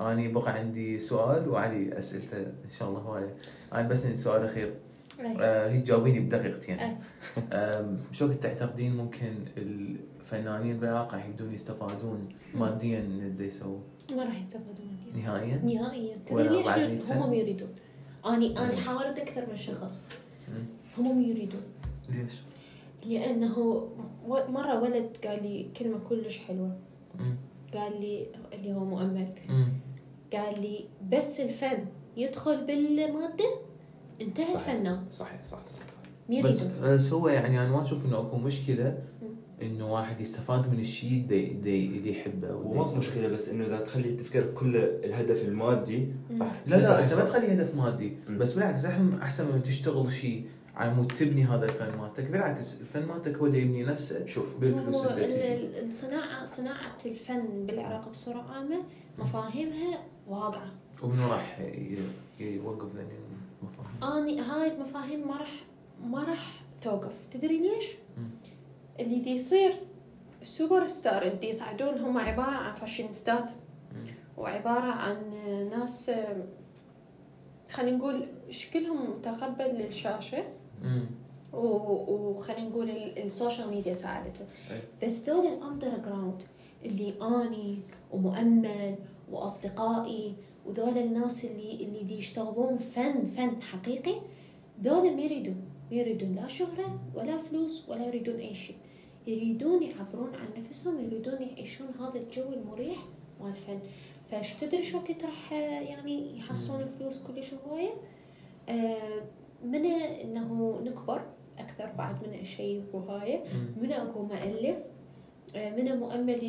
[0.00, 3.34] اني بقى عندي سؤال وعلي أسئلته إن شاء الله هواية.
[3.72, 4.74] أنا بس عندي سؤال أخير.
[5.20, 5.36] أي.
[5.40, 6.76] آه، هي تجاوبيني بدقيقتين.
[7.52, 13.78] آم، شو كنت تعتقدين ممكن الفنانين بالعراق راح يبدون يستفادون ماديا من اللي يسووا
[14.10, 17.68] ما راح يستفادوا مني نهائيا؟ نهائيا تدري بعد 100 ليش؟ هم يريدون
[18.26, 18.76] اني أنا مم.
[18.76, 20.06] حاولت أكثر من شخص.
[20.98, 21.62] هم يريدون
[22.08, 22.32] ليش؟
[23.06, 23.88] لأنه
[24.28, 26.76] مرة ولد قال لي كلمة كلش حلوة.
[27.74, 29.28] قال لي اللي هو مؤمل.
[30.32, 31.86] قال لي بس الفن
[32.16, 33.50] يدخل بالمادة
[34.20, 34.68] انتهى صحيح.
[34.68, 38.98] الفنان صحيح صح صح صح بس بس هو يعني أنا ما أشوف إنه أكو مشكلة.
[39.62, 42.94] إنه واحد يستفاد من الشيء دي دي اللي يحبه وما.
[42.94, 46.08] مشكلة بس إنه إذا تخلي تفكيرك كله الهدف المادي
[46.66, 48.38] لا لا أنت ما تخلي هدف مادي مم.
[48.38, 53.06] بس بالعكس أحسن أحسن من تشتغل شيء على مود تبني هذا الفن مالتك بالعكس الفن
[53.06, 58.78] مالتك هو اللي يبني نفسه شوف بالفلوس اللي الصناعه صناعه الفن بالعراق بصورة عامة
[59.18, 59.98] مفاهيمها
[60.28, 60.72] واقعه
[61.02, 61.60] ومنو راح
[62.40, 63.18] يوقف ذني
[63.62, 65.64] المفاهيم؟ اني هاي المفاهيم ما راح
[66.04, 67.86] ما راح توقف تدري ليش؟
[69.00, 69.72] اللي دي يصير
[70.42, 73.50] ال super star اللي يصعدون هم عبارة عن فاشينيستات
[74.36, 75.16] وعبارة عن
[75.70, 76.10] ناس
[77.70, 79.92] خلينا نقول شكلهم متقبل.
[81.52, 84.40] و- وخلينا نقول ال- ال social media ساعدته.
[84.70, 84.80] أي.
[85.02, 86.42] بس ذول ال underground
[86.84, 87.78] اللي آني
[88.12, 88.94] ومؤمن
[89.32, 90.34] وأصدقائي
[90.66, 94.14] وذول الناس اللي اللي دي يشتغلون فن فن حقيقي
[94.82, 95.56] ذول ما يريدون
[95.90, 98.76] ما يريدون لا شهرة ولا فلوس ولا يريدون أي شيء.
[99.26, 102.98] يريدون يعبرون عن نفسهم يريدون يعيشون هذا الجو المريح
[103.40, 103.78] مال الفن.
[104.30, 107.90] فايش تدري شو كنت راح يعني يحصلون فلوس كلش هواية؟
[108.68, 109.22] آه،
[109.64, 111.22] من إنه نكبر
[111.58, 113.82] أكثر بعد من شيء وهاي مم.
[113.82, 114.78] من أكو مؤلف
[115.56, 116.44] آه، من مؤمن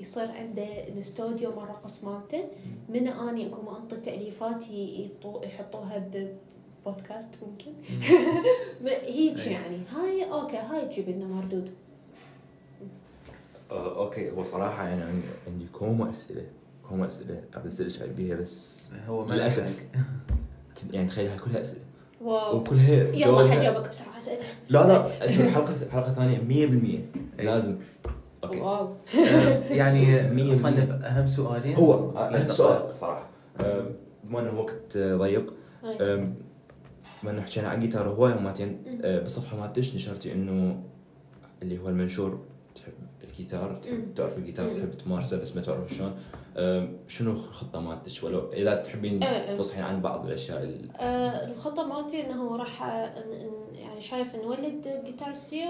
[0.00, 2.44] يصير عنده الاستوديو مال رقص مالته.
[2.88, 6.36] من اني أكو منطقه تأليفات ي- يطو- يحطوها ب
[6.86, 7.72] بودكاست ممكن
[9.06, 9.76] هيك يعني.
[9.90, 11.68] هاي okay هاي تجيب لنا مردود.
[11.68, 11.72] آه،
[13.72, 16.42] okay هو صراحة يعني عندي عندي كومة أسئلة
[16.88, 19.26] كومة أسئلة اريد اسالك بيها بس هو.
[20.76, 21.82] ت- يعني تخيل هاي كلها أسئلة.
[22.20, 22.56] wow.
[22.56, 24.38] وكلها يلا حجاوبك بسرعة اسئله
[24.68, 27.44] لا لا اسمع حلقه حلقة ثانية 100% إيه.
[27.46, 27.76] لازم.
[28.44, 28.60] okay.
[28.60, 28.88] wow.
[29.18, 32.46] آه، يعني مية صنف أهم سؤالين هو دقائق.
[32.46, 33.28] سؤال صراحة.
[33.60, 33.90] آم،
[34.24, 35.54] بما إنه وقت آه، ضيق
[37.22, 40.82] بما إنه حكينا عن جيتار هواية مرتين آه، بالصفحة مالتش نشرتي إنه
[41.62, 42.40] اللي هو المنشور
[42.74, 42.92] تحب
[43.32, 44.14] الجيتار تحب.
[44.14, 44.68] تعرف الجيتار.
[44.68, 46.14] تحب تمارسه بس ما تعرف شلون
[47.08, 49.20] شنو الخطه مالتش ولو إذا تحبين.
[49.48, 52.82] تفصحين عن بعض الأشياء ال- آه الخطة مالتي إنه راح
[53.74, 55.68] يعني شايف نولد جيتار ستيو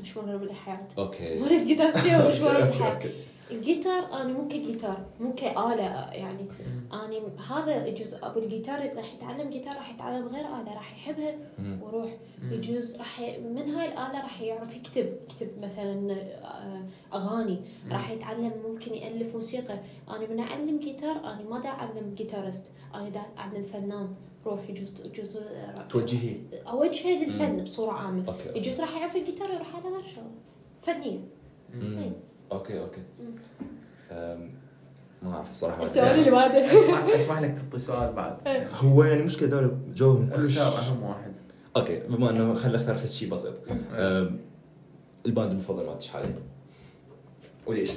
[0.00, 3.10] مشوار بالحياة أوكي ولد جيتار ستيو مشوار بالحياة أوكي.
[3.52, 6.46] الجيتار أنا مو كجيتار مو كآلة يعني.
[6.92, 7.20] اني
[7.50, 11.34] هذا يجوز ابو الجيتار راح يتعلم جيتار راح يتعلم غير آلة راح يحبها.
[11.82, 12.52] ويروح مم.
[12.52, 13.38] يجوز راح ي...
[13.38, 16.82] من هاي الآلة راح يعرف يكتب يكتب مثلا آه،
[17.14, 17.60] أغاني
[17.92, 19.78] راح يتعلم ممكن يألف موسيقى
[20.08, 24.14] أنا من أعلم جيتار أنا ما دا أعلم guitarist أنا دا أعلم فنان
[24.46, 26.36] روح يجوز يجوز آه، توجهي
[26.68, 30.30] أوجهه للفن بصورة عامة okay يجوز راح يعرف الجيتار يروح على غير شغله
[31.74, 31.98] مم.
[31.98, 32.29] إيه.
[32.52, 33.00] okay okay.
[35.22, 35.82] ما أعرف صراحة.
[35.82, 36.72] السؤال اللي بعده.
[36.72, 38.36] أسمح أسمح لك تعطي سؤال بعد.
[38.72, 41.32] هو يعني مشكلة دول جوهم اختار اهم واحد.
[41.76, 43.54] okay بما إنه خلينا نختار في شيء بسيط.
[43.92, 44.38] أم،
[45.26, 46.34] ال band المفضل مالتش حاليا؟
[47.66, 47.90] وليش؟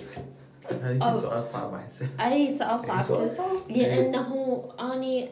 [0.81, 1.11] هذا.
[1.11, 2.03] سؤال صعب أحس.
[2.19, 3.45] أي سؤال صعب تسأل.
[3.69, 5.29] لأنه أني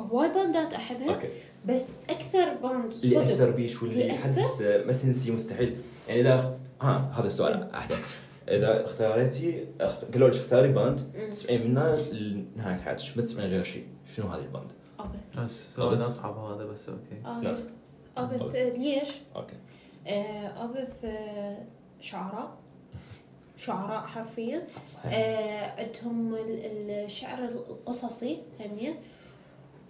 [0.00, 1.28] هواي باندات أحبها okay.
[1.66, 5.76] بس أكثر band اللي اثر بيش واللي اللي حدث ما تنسي مستحيل.
[6.08, 7.96] يعني إذا ها هذا السؤال أحلى.
[8.50, 9.66] إذا اختاريتي
[10.12, 11.00] قالوا لك اختاري band.
[11.30, 13.86] تسمعين منها لنهاية حياتك ما تسمعين غير شيء
[14.16, 17.22] شنو هذه ال band؟ Opeth السؤال أصعب هذا بس okay.
[18.16, 19.56] Opeth ليش؟ okay.
[20.06, 21.58] آه، Opeth آه،
[22.00, 22.56] شعراء.
[23.64, 24.66] شعراء حرفيا.
[24.88, 25.12] صحيح.
[25.14, 28.94] آه، عندهم ال- الشعر القصصي همين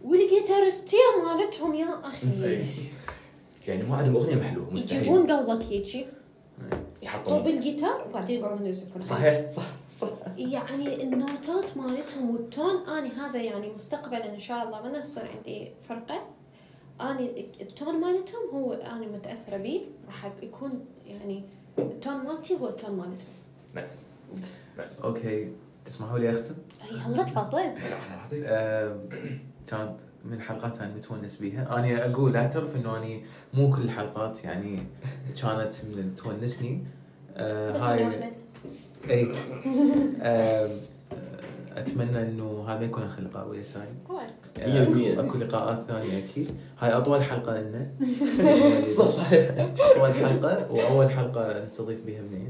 [0.05, 2.65] والجيتارستية مالتهم يا أخي.
[3.69, 5.03] يعني ما عندهم أغنية مو حلوة مستحيل.
[5.03, 6.07] يجيبون قلبك هيجي
[7.03, 9.63] يحطوه بالجيتار وبعدين يقعدون يعزفون صحيح صح
[9.99, 10.09] صح.
[10.37, 15.73] يعني النوتات مالتهم وال tone أنا هذا يعني مستقبلا إن شاء الله من يصير عندي
[15.89, 16.23] فرقة.
[17.01, 17.21] أنا
[17.61, 21.45] ال tone مالتهم هو أنا متأثرة به راح يكون يعني
[21.79, 23.35] ال tone مالتي هو ال tone مالتهم.
[23.75, 24.03] nice.
[24.79, 25.01] nice.
[25.01, 25.53] okay.
[25.85, 26.55] تسمحوا لي أختم؟
[26.93, 27.75] يلا تفضل.
[28.47, 29.09] آم،
[29.67, 31.79] كانت من الحلقات أنا متونس بيها.
[31.79, 33.23] أنا أقول اعترف إنه اني
[33.55, 34.83] مو كل الحلقات يعني
[35.43, 36.85] كانت من اللي تونسني.
[37.37, 38.33] آه، هاي
[39.11, 39.33] إي.
[40.23, 40.71] آه،
[41.77, 43.63] أتمنى إنه هذا يكون آخر لقاء ويا
[44.89, 45.25] مية آه،.
[45.25, 46.51] أكو لقاءات ثانية أكيد.
[46.79, 47.91] هاي أطول حلقة لنا.
[48.97, 49.51] صح صحيح.
[49.81, 52.49] أطول حلقة وأول حلقة نستضيف بها منين؟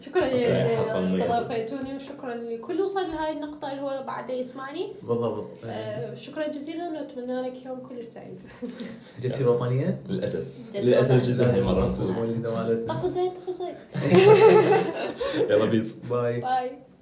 [0.00, 1.24] شكرا okay، حلقة لي مميزة.
[1.40, 4.92] استضافتوني وشكرا لكل وصل لهاي النقطة اللي هو بعد يسمعني.
[5.02, 5.46] بالضبط.
[5.66, 8.38] آه، شكرا جزيلا وأتمنى لك يوم كلش سعيد.
[9.22, 10.44] جتي الوطنية؟ للأسف.
[10.74, 11.72] جد للأسف والله.
[11.74, 11.86] جدا.
[11.86, 13.76] نصير مولده مالتنا طفوا زيت طفوا زيت
[15.50, 15.94] يلا peace.
[15.94, 16.40] bye.
[16.40, 16.70] bye.